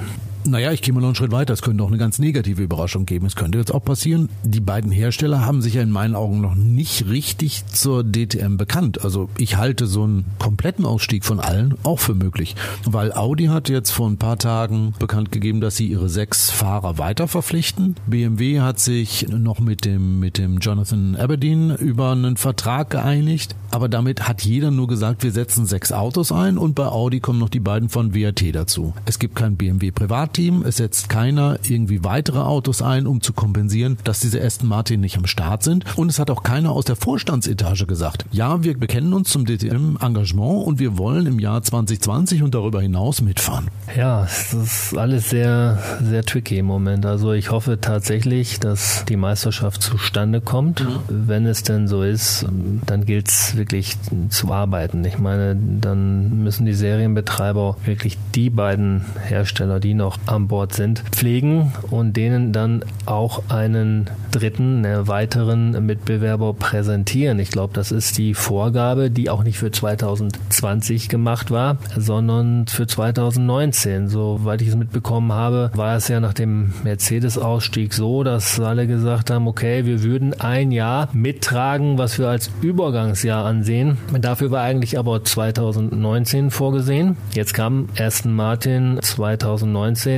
Naja, 0.47 0.71
ich 0.71 0.83
gehe 0.83 0.93
mal 0.93 0.99
noch 0.99 1.07
einen 1.07 1.15
Schritt 1.15 1.31
weiter. 1.31 1.53
Es 1.53 1.63
könnte 1.63 1.83
auch 1.83 1.87
eine 1.87 1.97
ganz 1.97 2.19
negative 2.19 2.61
Überraschung 2.61 3.07
geben. 3.07 3.25
Es 3.25 3.35
könnte 3.35 3.57
jetzt 3.57 3.73
auch 3.73 3.83
passieren, 3.83 4.29
die 4.43 4.59
beiden 4.59 4.91
Hersteller 4.91 5.43
haben 5.43 5.63
sich 5.63 5.73
ja 5.73 5.81
in 5.81 5.89
meinen 5.89 6.15
Augen 6.15 6.39
noch 6.39 6.53
nicht 6.53 7.07
richtig 7.09 7.65
zur 7.65 8.03
DTM 8.03 8.57
bekannt. 8.57 9.03
Also 9.03 9.27
ich 9.39 9.57
halte 9.57 9.87
so 9.87 10.03
einen 10.03 10.25
kompletten 10.37 10.85
Ausstieg 10.85 11.25
von 11.25 11.39
allen 11.39 11.73
auch 11.81 11.97
für 11.97 12.13
möglich. 12.13 12.55
Weil 12.85 13.11
Audi 13.11 13.45
hat 13.45 13.69
jetzt 13.69 13.89
vor 13.89 14.07
ein 14.07 14.17
paar 14.17 14.37
Tagen 14.37 14.93
bekannt 14.99 15.31
gegeben, 15.31 15.61
dass 15.61 15.77
sie 15.77 15.87
ihre 15.87 16.09
sechs 16.09 16.51
Fahrer 16.51 16.99
weiter 16.99 17.27
verpflichten. 17.27 17.95
BMW 18.05 18.61
hat 18.61 18.79
sich 18.79 19.27
noch 19.27 19.59
mit 19.59 19.83
dem, 19.83 20.19
mit 20.19 20.37
dem 20.37 20.59
Jonathan 20.59 21.15
Aberdeen 21.15 21.75
über 21.75 22.11
einen 22.11 22.37
Vertrag 22.37 22.91
geeinigt. 22.91 23.55
Aber 23.71 23.89
damit 23.89 24.27
hat 24.27 24.43
jeder 24.43 24.69
nur 24.69 24.87
gesagt, 24.87 25.23
wir 25.23 25.31
setzen 25.31 25.65
sechs 25.65 25.91
Autos 25.91 26.31
ein 26.31 26.59
und 26.59 26.75
bei 26.75 26.85
Audi 26.85 27.19
kommen 27.19 27.39
noch 27.39 27.49
die 27.49 27.59
beiden 27.59 27.89
von 27.89 28.13
WRT 28.13 28.53
dazu. 28.53 28.93
Es 29.05 29.17
gibt 29.17 29.35
kein 29.35 29.57
BMW 29.57 29.89
Privat 29.91 30.34
Team. 30.35 30.63
Es 30.67 30.77
setzt 30.77 31.07
keiner 31.07 31.57
irgendwie 31.63 32.03
weitere 32.03 32.39
Autos 32.39 32.81
ein, 32.81 33.07
um 33.07 33.21
zu 33.21 33.31
kompensieren, 33.31 33.97
dass 34.03 34.19
diese 34.19 34.43
Aston 34.43 34.67
Martin 34.67 34.99
nicht 34.99 35.17
am 35.17 35.25
Start 35.27 35.63
sind. 35.63 35.85
Und 35.97 36.09
es 36.09 36.19
hat 36.19 36.29
auch 36.29 36.43
keiner 36.43 36.71
aus 36.71 36.83
der 36.83 36.97
Vorstandsetage 36.97 37.85
gesagt, 37.85 38.25
ja, 38.31 38.61
wir 38.61 38.77
bekennen 38.77 39.13
uns 39.13 39.29
zum 39.29 39.45
DTM-Engagement 39.45 40.67
und 40.67 40.79
wir 40.79 40.97
wollen 40.97 41.25
im 41.25 41.39
Jahr 41.39 41.63
2020 41.63 42.43
und 42.43 42.53
darüber 42.53 42.81
hinaus 42.81 43.21
mitfahren. 43.21 43.69
Ja, 43.95 44.25
es 44.25 44.53
ist 44.53 44.97
alles 44.97 45.29
sehr, 45.29 45.81
sehr 46.03 46.25
tricky 46.25 46.57
im 46.57 46.65
Moment. 46.65 47.05
Also 47.05 47.31
ich 47.31 47.51
hoffe 47.51 47.79
tatsächlich, 47.79 48.59
dass 48.59 49.05
die 49.07 49.15
Meisterschaft 49.15 49.81
zustande 49.81 50.41
kommt. 50.41 50.81
Mhm. 50.81 50.99
Wenn 51.07 51.45
es 51.45 51.63
denn 51.63 51.87
so 51.87 52.03
ist, 52.03 52.45
dann 52.85 53.05
gilt 53.05 53.29
es 53.29 53.55
wirklich 53.55 53.95
zu 54.29 54.51
arbeiten. 54.51 55.05
Ich 55.05 55.17
meine, 55.17 55.55
dann 55.55 56.43
müssen 56.43 56.65
die 56.65 56.73
Serienbetreiber 56.73 57.77
wirklich 57.85 58.17
die 58.35 58.49
beiden 58.49 59.05
Hersteller, 59.23 59.79
die 59.79 59.93
noch 59.93 60.17
an 60.27 60.47
Bord 60.47 60.73
sind, 60.73 60.99
pflegen 61.11 61.73
und 61.89 62.15
denen 62.17 62.51
dann 62.51 62.83
auch 63.05 63.43
einen 63.49 64.09
dritten, 64.31 64.85
einen 64.85 65.07
weiteren 65.07 65.85
Mitbewerber 65.85 66.53
präsentieren. 66.53 67.39
Ich 67.39 67.51
glaube, 67.51 67.73
das 67.73 67.91
ist 67.91 68.17
die 68.17 68.33
Vorgabe, 68.33 69.09
die 69.09 69.29
auch 69.29 69.43
nicht 69.43 69.57
für 69.57 69.71
2020 69.71 71.09
gemacht 71.09 71.51
war, 71.51 71.77
sondern 71.95 72.67
für 72.67 72.87
2019. 72.87 74.07
Soweit 74.09 74.61
ich 74.61 74.69
es 74.69 74.75
mitbekommen 74.75 75.31
habe, 75.31 75.71
war 75.73 75.95
es 75.95 76.07
ja 76.07 76.19
nach 76.19 76.33
dem 76.33 76.73
Mercedes-Ausstieg 76.83 77.93
so, 77.93 78.23
dass 78.23 78.59
alle 78.59 78.87
gesagt 78.87 79.29
haben, 79.29 79.47
okay, 79.47 79.85
wir 79.85 80.03
würden 80.03 80.39
ein 80.39 80.71
Jahr 80.71 81.09
mittragen, 81.13 81.97
was 81.97 82.19
wir 82.19 82.27
als 82.27 82.51
Übergangsjahr 82.61 83.45
ansehen. 83.45 83.97
Dafür 84.19 84.51
war 84.51 84.63
eigentlich 84.63 84.97
aber 84.97 85.23
2019 85.23 86.51
vorgesehen. 86.51 87.17
Jetzt 87.33 87.53
kam 87.53 87.87
Aston 87.97 88.33
Martin 88.33 88.99
2019. 89.01 90.14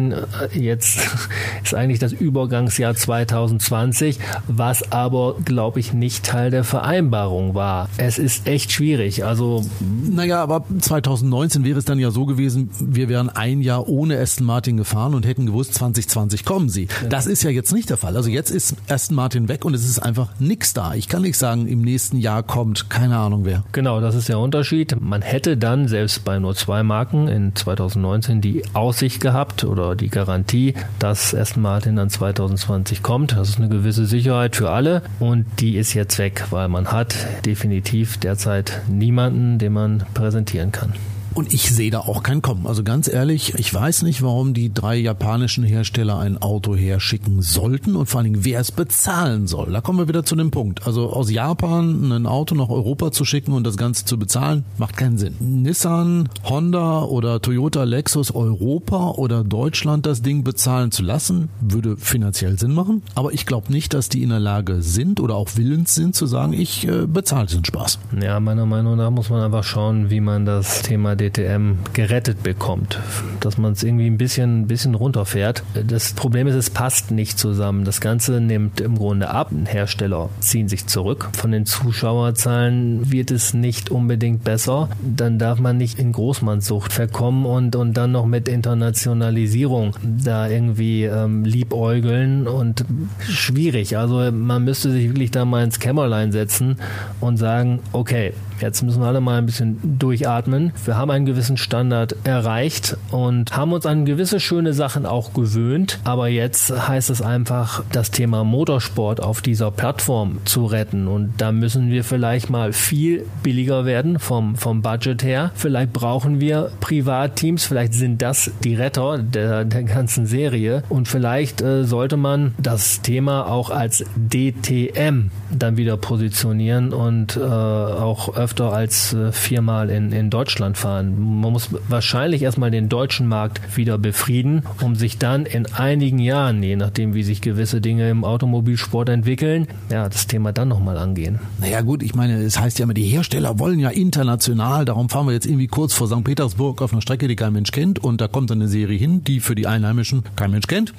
Jetzt 0.54 1.00
ist 1.64 1.74
eigentlich 1.74 2.00
das 2.00 2.14
Übergangsjahr 2.14 2.96
2020, 2.96 4.20
was 4.48 4.92
aber, 4.92 5.36
glaube 5.44 5.80
ich, 5.80 5.94
nicht 5.94 6.26
Teil 6.26 6.52
der 6.52 6.64
Vereinbarung 6.64 7.54
war. 7.54 7.90
Es 7.98 8.18
ist 8.18 8.48
echt 8.48 8.72
schwierig. 8.72 9.26
Also 9.26 9.64
naja, 10.10 10.42
aber 10.42 10.66
2019 10.80 11.64
wäre 11.64 11.80
es 11.80 11.86
dann 11.86 12.00
ja 12.00 12.12
so 12.12 12.26
gewesen, 12.26 12.70
wir 12.80 13.10
wären 13.10 13.30
ein 13.30 13.62
Jahr 13.62 13.88
ohne 13.88 14.20
Aston 14.20 14.46
Martin 14.46 14.78
gefahren 14.78 15.14
und 15.14 15.26
hätten 15.26 15.46
gewusst, 15.46 15.74
2020 15.76 16.46
kommen 16.46 16.70
sie. 16.70 16.88
Das 17.10 17.28
ist 17.28 17.44
ja 17.44 17.50
jetzt 17.50 17.74
nicht 17.74 17.90
der 17.90 17.98
Fall. 17.98 18.16
Also 18.16 18.30
jetzt 18.30 18.52
ist 18.52 18.76
Aston 18.90 19.16
Martin 19.16 19.48
weg 19.48 19.66
und 19.66 19.74
es 19.74 19.88
ist 19.88 20.00
einfach 20.00 20.30
nichts 20.40 20.74
da. 20.74 20.94
Ich 20.94 21.08
kann 21.08 21.22
nicht 21.22 21.38
sagen, 21.38 21.68
im 21.68 21.82
nächsten 21.82 22.18
Jahr 22.18 22.44
kommt 22.44 22.90
keine 22.90 23.18
Ahnung 23.18 23.46
wer. 23.46 23.64
Genau, 23.72 24.02
das 24.02 24.16
ist 24.16 24.30
der 24.30 24.40
Unterschied. 24.40 25.00
Man 25.00 25.22
hätte 25.22 25.58
dann 25.58 25.88
selbst 25.88 26.24
bei 26.24 26.40
nur 26.40 26.56
zwei 26.56 26.84
Marken 26.84 27.28
in 27.28 27.56
2019 27.56 28.42
die 28.42 28.64
Aussicht 28.74 29.22
gehabt 29.22 29.64
oder 29.64 29.87
die 29.96 30.10
Garantie, 30.10 30.74
dass 31.00 31.34
Aston 31.34 31.64
Martin 31.64 31.96
dann 31.96 32.10
2020 32.10 33.04
kommt. 33.04 33.34
Das 33.34 33.50
ist 33.50 33.58
eine 33.58 33.70
gewisse 33.70 34.06
Sicherheit 34.06 34.56
für 34.56 34.70
alle 34.70 35.02
und 35.20 35.46
die 35.60 35.78
ist 35.78 35.94
jetzt 35.94 36.18
weg, 36.20 36.46
weil 36.50 36.68
man 36.68 36.92
hat 36.92 37.16
definitiv 37.46 38.18
derzeit 38.18 38.82
niemanden, 38.88 39.60
den 39.60 39.74
man 39.74 40.04
präsentieren 40.14 40.72
kann. 40.72 40.94
Und 41.38 41.54
ich 41.54 41.70
sehe 41.70 41.92
da 41.92 42.00
auch 42.00 42.24
kein 42.24 42.42
Kommen. 42.42 42.66
Also 42.66 42.84
ganz 42.84 43.08
ehrlich, 43.08 43.54
ich 43.60 43.72
weiß 43.72 44.02
nicht, 44.02 44.24
warum 44.24 44.56
die 44.56 44.74
drei 44.74 44.96
japanischen 44.96 45.64
Hersteller 45.64 46.18
ein 46.18 46.42
Auto 46.42 46.76
herschicken 46.76 47.44
sollten 47.44 47.96
und 47.96 48.08
vor 48.08 48.22
allen 48.22 48.34
Dingen, 48.34 48.44
wer 48.44 48.60
es 48.60 48.72
bezahlen 48.72 49.46
soll. 49.46 49.72
Da 49.72 49.82
kommen 49.82 50.00
wir 50.00 50.08
wieder 50.08 50.26
zu 50.26 50.36
dem 50.36 50.50
Punkt. 50.50 50.88
Also 50.88 51.12
aus 51.12 51.30
Japan 51.30 52.12
ein 52.12 52.26
Auto 52.26 52.56
nach 52.56 52.70
Europa 52.70 53.12
zu 53.12 53.24
schicken 53.24 53.52
und 53.52 53.68
das 53.68 53.78
Ganze 53.78 54.06
zu 54.06 54.18
bezahlen, 54.18 54.66
macht 54.80 54.98
keinen 54.98 55.20
Sinn. 55.20 55.36
Nissan, 55.40 56.28
Honda 56.44 57.04
oder 57.04 57.40
Toyota, 57.40 57.84
Lexus 57.84 58.32
Europa 58.32 59.12
oder 59.12 59.44
Deutschland 59.44 60.08
das 60.08 60.24
Ding 60.24 60.44
bezahlen 60.44 60.90
zu 60.90 61.04
lassen, 61.04 61.50
würde 61.62 61.98
finanziell 61.98 62.58
Sinn 62.58 62.74
machen. 62.74 63.04
Aber 63.14 63.32
ich 63.32 63.46
glaube 63.46 63.72
nicht, 63.72 63.94
dass 63.94 64.10
die 64.10 64.24
in 64.24 64.30
der 64.30 64.40
Lage 64.40 64.82
sind 64.82 65.20
oder 65.20 65.36
auch 65.36 65.50
willens 65.54 65.94
sind 65.94 66.16
zu 66.16 66.26
sagen, 66.26 66.54
ich 66.54 66.88
äh, 66.88 67.06
bezahle 67.06 67.46
den 67.46 67.64
Spaß. 67.64 68.00
Ja, 68.24 68.40
meiner 68.40 68.66
Meinung 68.66 68.98
nach 68.98 69.12
muss 69.12 69.30
man 69.30 69.44
einfach 69.44 69.64
schauen, 69.64 70.10
wie 70.10 70.20
man 70.20 70.48
das 70.48 70.82
Thema 70.82 71.16
DTM 71.30 71.78
gerettet 71.94 72.44
bekommt, 72.44 73.00
dass 73.40 73.58
man 73.58 73.74
es 73.74 73.84
irgendwie 73.84 74.08
ein 74.08 74.18
bisschen, 74.18 74.62
ein 74.62 74.68
bisschen 74.68 74.96
runterfährt. 74.96 75.64
Das 75.86 76.14
Problem 76.14 76.48
ist, 76.48 76.56
es 76.56 76.70
passt 76.70 77.12
nicht 77.12 77.38
zusammen. 77.38 77.86
Das 77.86 78.02
Ganze 78.02 78.40
nimmt 78.40 78.82
im 78.82 78.98
Grunde 78.98 79.30
ab. 79.30 79.52
Hersteller 79.66 80.30
ziehen 80.40 80.68
sich 80.68 80.88
zurück. 80.88 81.30
Von 81.34 81.52
den 81.52 81.66
Zuschauerzahlen 81.66 83.12
wird 83.12 83.32
es 83.32 83.54
nicht 83.54 83.90
unbedingt 83.92 84.44
besser. 84.44 84.90
Dann 85.02 85.40
darf 85.40 85.60
man 85.60 85.78
nicht 85.78 86.00
in 86.00 86.12
Großmannssucht 86.12 86.94
verkommen 86.94 87.46
und, 87.46 87.76
und 87.76 87.94
dann 87.96 88.12
noch 88.12 88.26
mit 88.26 88.48
Internationalisierung 88.48 89.96
da 90.04 90.48
irgendwie 90.48 91.04
ähm, 91.04 91.44
liebäugeln 91.44 92.48
und 92.48 92.86
schwierig. 93.20 93.98
Also 93.98 94.32
man 94.32 94.64
müsste 94.64 94.92
sich 94.92 95.10
wirklich 95.10 95.32
da 95.32 95.46
mal 95.46 95.64
ins 95.64 95.80
Kämmerlein 95.80 96.32
setzen 96.32 96.78
und 97.20 97.38
sagen, 97.38 97.80
okay, 97.94 98.34
Jetzt 98.60 98.82
müssen 98.82 99.02
wir 99.02 99.08
alle 99.08 99.22
mal 99.22 99.38
ein 99.38 99.46
bisschen 99.46 100.00
durchatmen. 100.00 100.72
Wir 100.86 100.98
haben 100.98 101.12
einen 101.12 101.26
gewissen 101.26 101.58
Standard 101.58 102.16
erreicht 102.24 102.98
und 103.12 103.56
haben 103.56 103.72
uns 103.74 103.86
an 103.86 104.06
gewisse 104.06 104.40
schöne 104.40 104.74
Sachen 104.74 105.06
auch 105.06 105.34
gewöhnt. 105.34 106.00
Aber 106.04 106.28
jetzt 106.28 106.88
heißt 106.88 107.10
es 107.10 107.22
einfach, 107.22 107.84
das 107.92 108.12
Thema 108.12 108.44
Motorsport 108.44 109.22
auf 109.22 109.42
dieser 109.42 109.72
Plattform 109.72 110.40
zu 110.46 110.66
retten. 110.66 111.08
Und 111.08 111.34
da 111.38 111.52
müssen 111.52 111.92
wir 111.92 112.04
vielleicht 112.04 112.50
mal 112.50 112.74
viel 112.74 113.26
billiger 113.44 113.86
werden 113.86 114.20
vom, 114.20 114.56
vom 114.56 114.82
Budget 114.82 115.24
her. 115.24 115.52
Vielleicht 115.56 115.94
brauchen 115.94 116.40
wir 116.40 116.72
Privatteams. 116.80 117.66
Vielleicht 117.66 117.94
sind 117.94 118.22
das 118.22 118.52
die 118.64 118.76
Retter 118.76 119.20
der, 119.20 119.66
der 119.66 119.84
ganzen 119.84 120.26
Serie. 120.26 120.84
Und 120.90 121.08
vielleicht 121.08 121.62
äh, 121.62 121.84
sollte 121.84 122.18
man 122.18 122.56
das 122.58 123.02
Thema 123.02 123.48
auch 123.48 123.70
als 123.70 124.04
DTM 124.16 125.30
dann 125.52 125.78
wieder 125.78 125.98
positionieren 125.98 126.94
und 126.94 127.38
äh, 127.38 127.42
auch 127.42 128.36
öfter 128.48 128.72
als 128.72 129.12
äh, 129.12 129.34
viermal 129.34 129.90
in, 129.90 130.14
in 130.14 130.30
Deutschland 130.30 130.78
fahren. 130.78 131.42
Man 131.42 131.52
muss 131.52 131.68
wahrscheinlich 131.90 132.44
erstmal 132.44 132.72
den 132.72 132.88
deutschen 132.88 133.28
Markt 133.28 133.76
wieder 133.76 133.98
befrieden, 133.98 134.64
um 134.82 134.96
sich 134.96 135.18
dann 135.18 135.46
in 135.46 135.66
einigen 135.74 136.18
Jahren, 136.18 136.64
je 136.64 136.78
nachdem 136.78 137.14
wie 137.14 137.24
sich 137.24 137.42
gewisse 137.42 137.82
Dinge 137.82 138.10
im 138.10 138.24
Automobilsport 138.24 139.10
entwickeln, 139.10 139.68
ja, 139.92 140.08
das 140.08 140.28
Thema 140.28 140.54
dann 140.54 140.70
nochmal 140.70 140.98
angehen. 140.98 141.40
Naja 141.60 141.82
gut, 141.82 142.02
ich 142.02 142.16
meine, 142.16 142.38
es 142.38 142.58
heißt 142.58 142.80
ja 142.80 142.84
immer, 142.84 142.94
die 142.94 143.04
Hersteller 143.04 143.60
wollen 143.60 143.80
ja 143.80 143.90
international, 143.90 144.86
darum 144.86 145.10
fahren 145.10 145.28
wir 145.28 145.34
jetzt 145.34 145.46
irgendwie 145.46 145.68
kurz 145.68 145.94
vor 145.94 146.08
St. 146.08 146.24
Petersburg 146.24 146.82
auf 146.82 146.94
einer 146.94 147.02
Strecke, 147.02 147.28
die 147.28 147.36
kein 147.36 147.52
Mensch 147.52 147.72
kennt 147.72 148.00
und 148.00 148.22
da 148.22 148.30
kommt 148.30 148.50
dann 148.50 148.62
eine 148.62 148.70
Serie 148.70 148.98
hin, 148.98 149.26
die 149.26 149.42
für 149.42 149.56
die 149.56 149.68
Einheimischen 149.68 150.24
kein 150.38 150.52
Mensch 150.52 150.68
kennt 150.68 150.94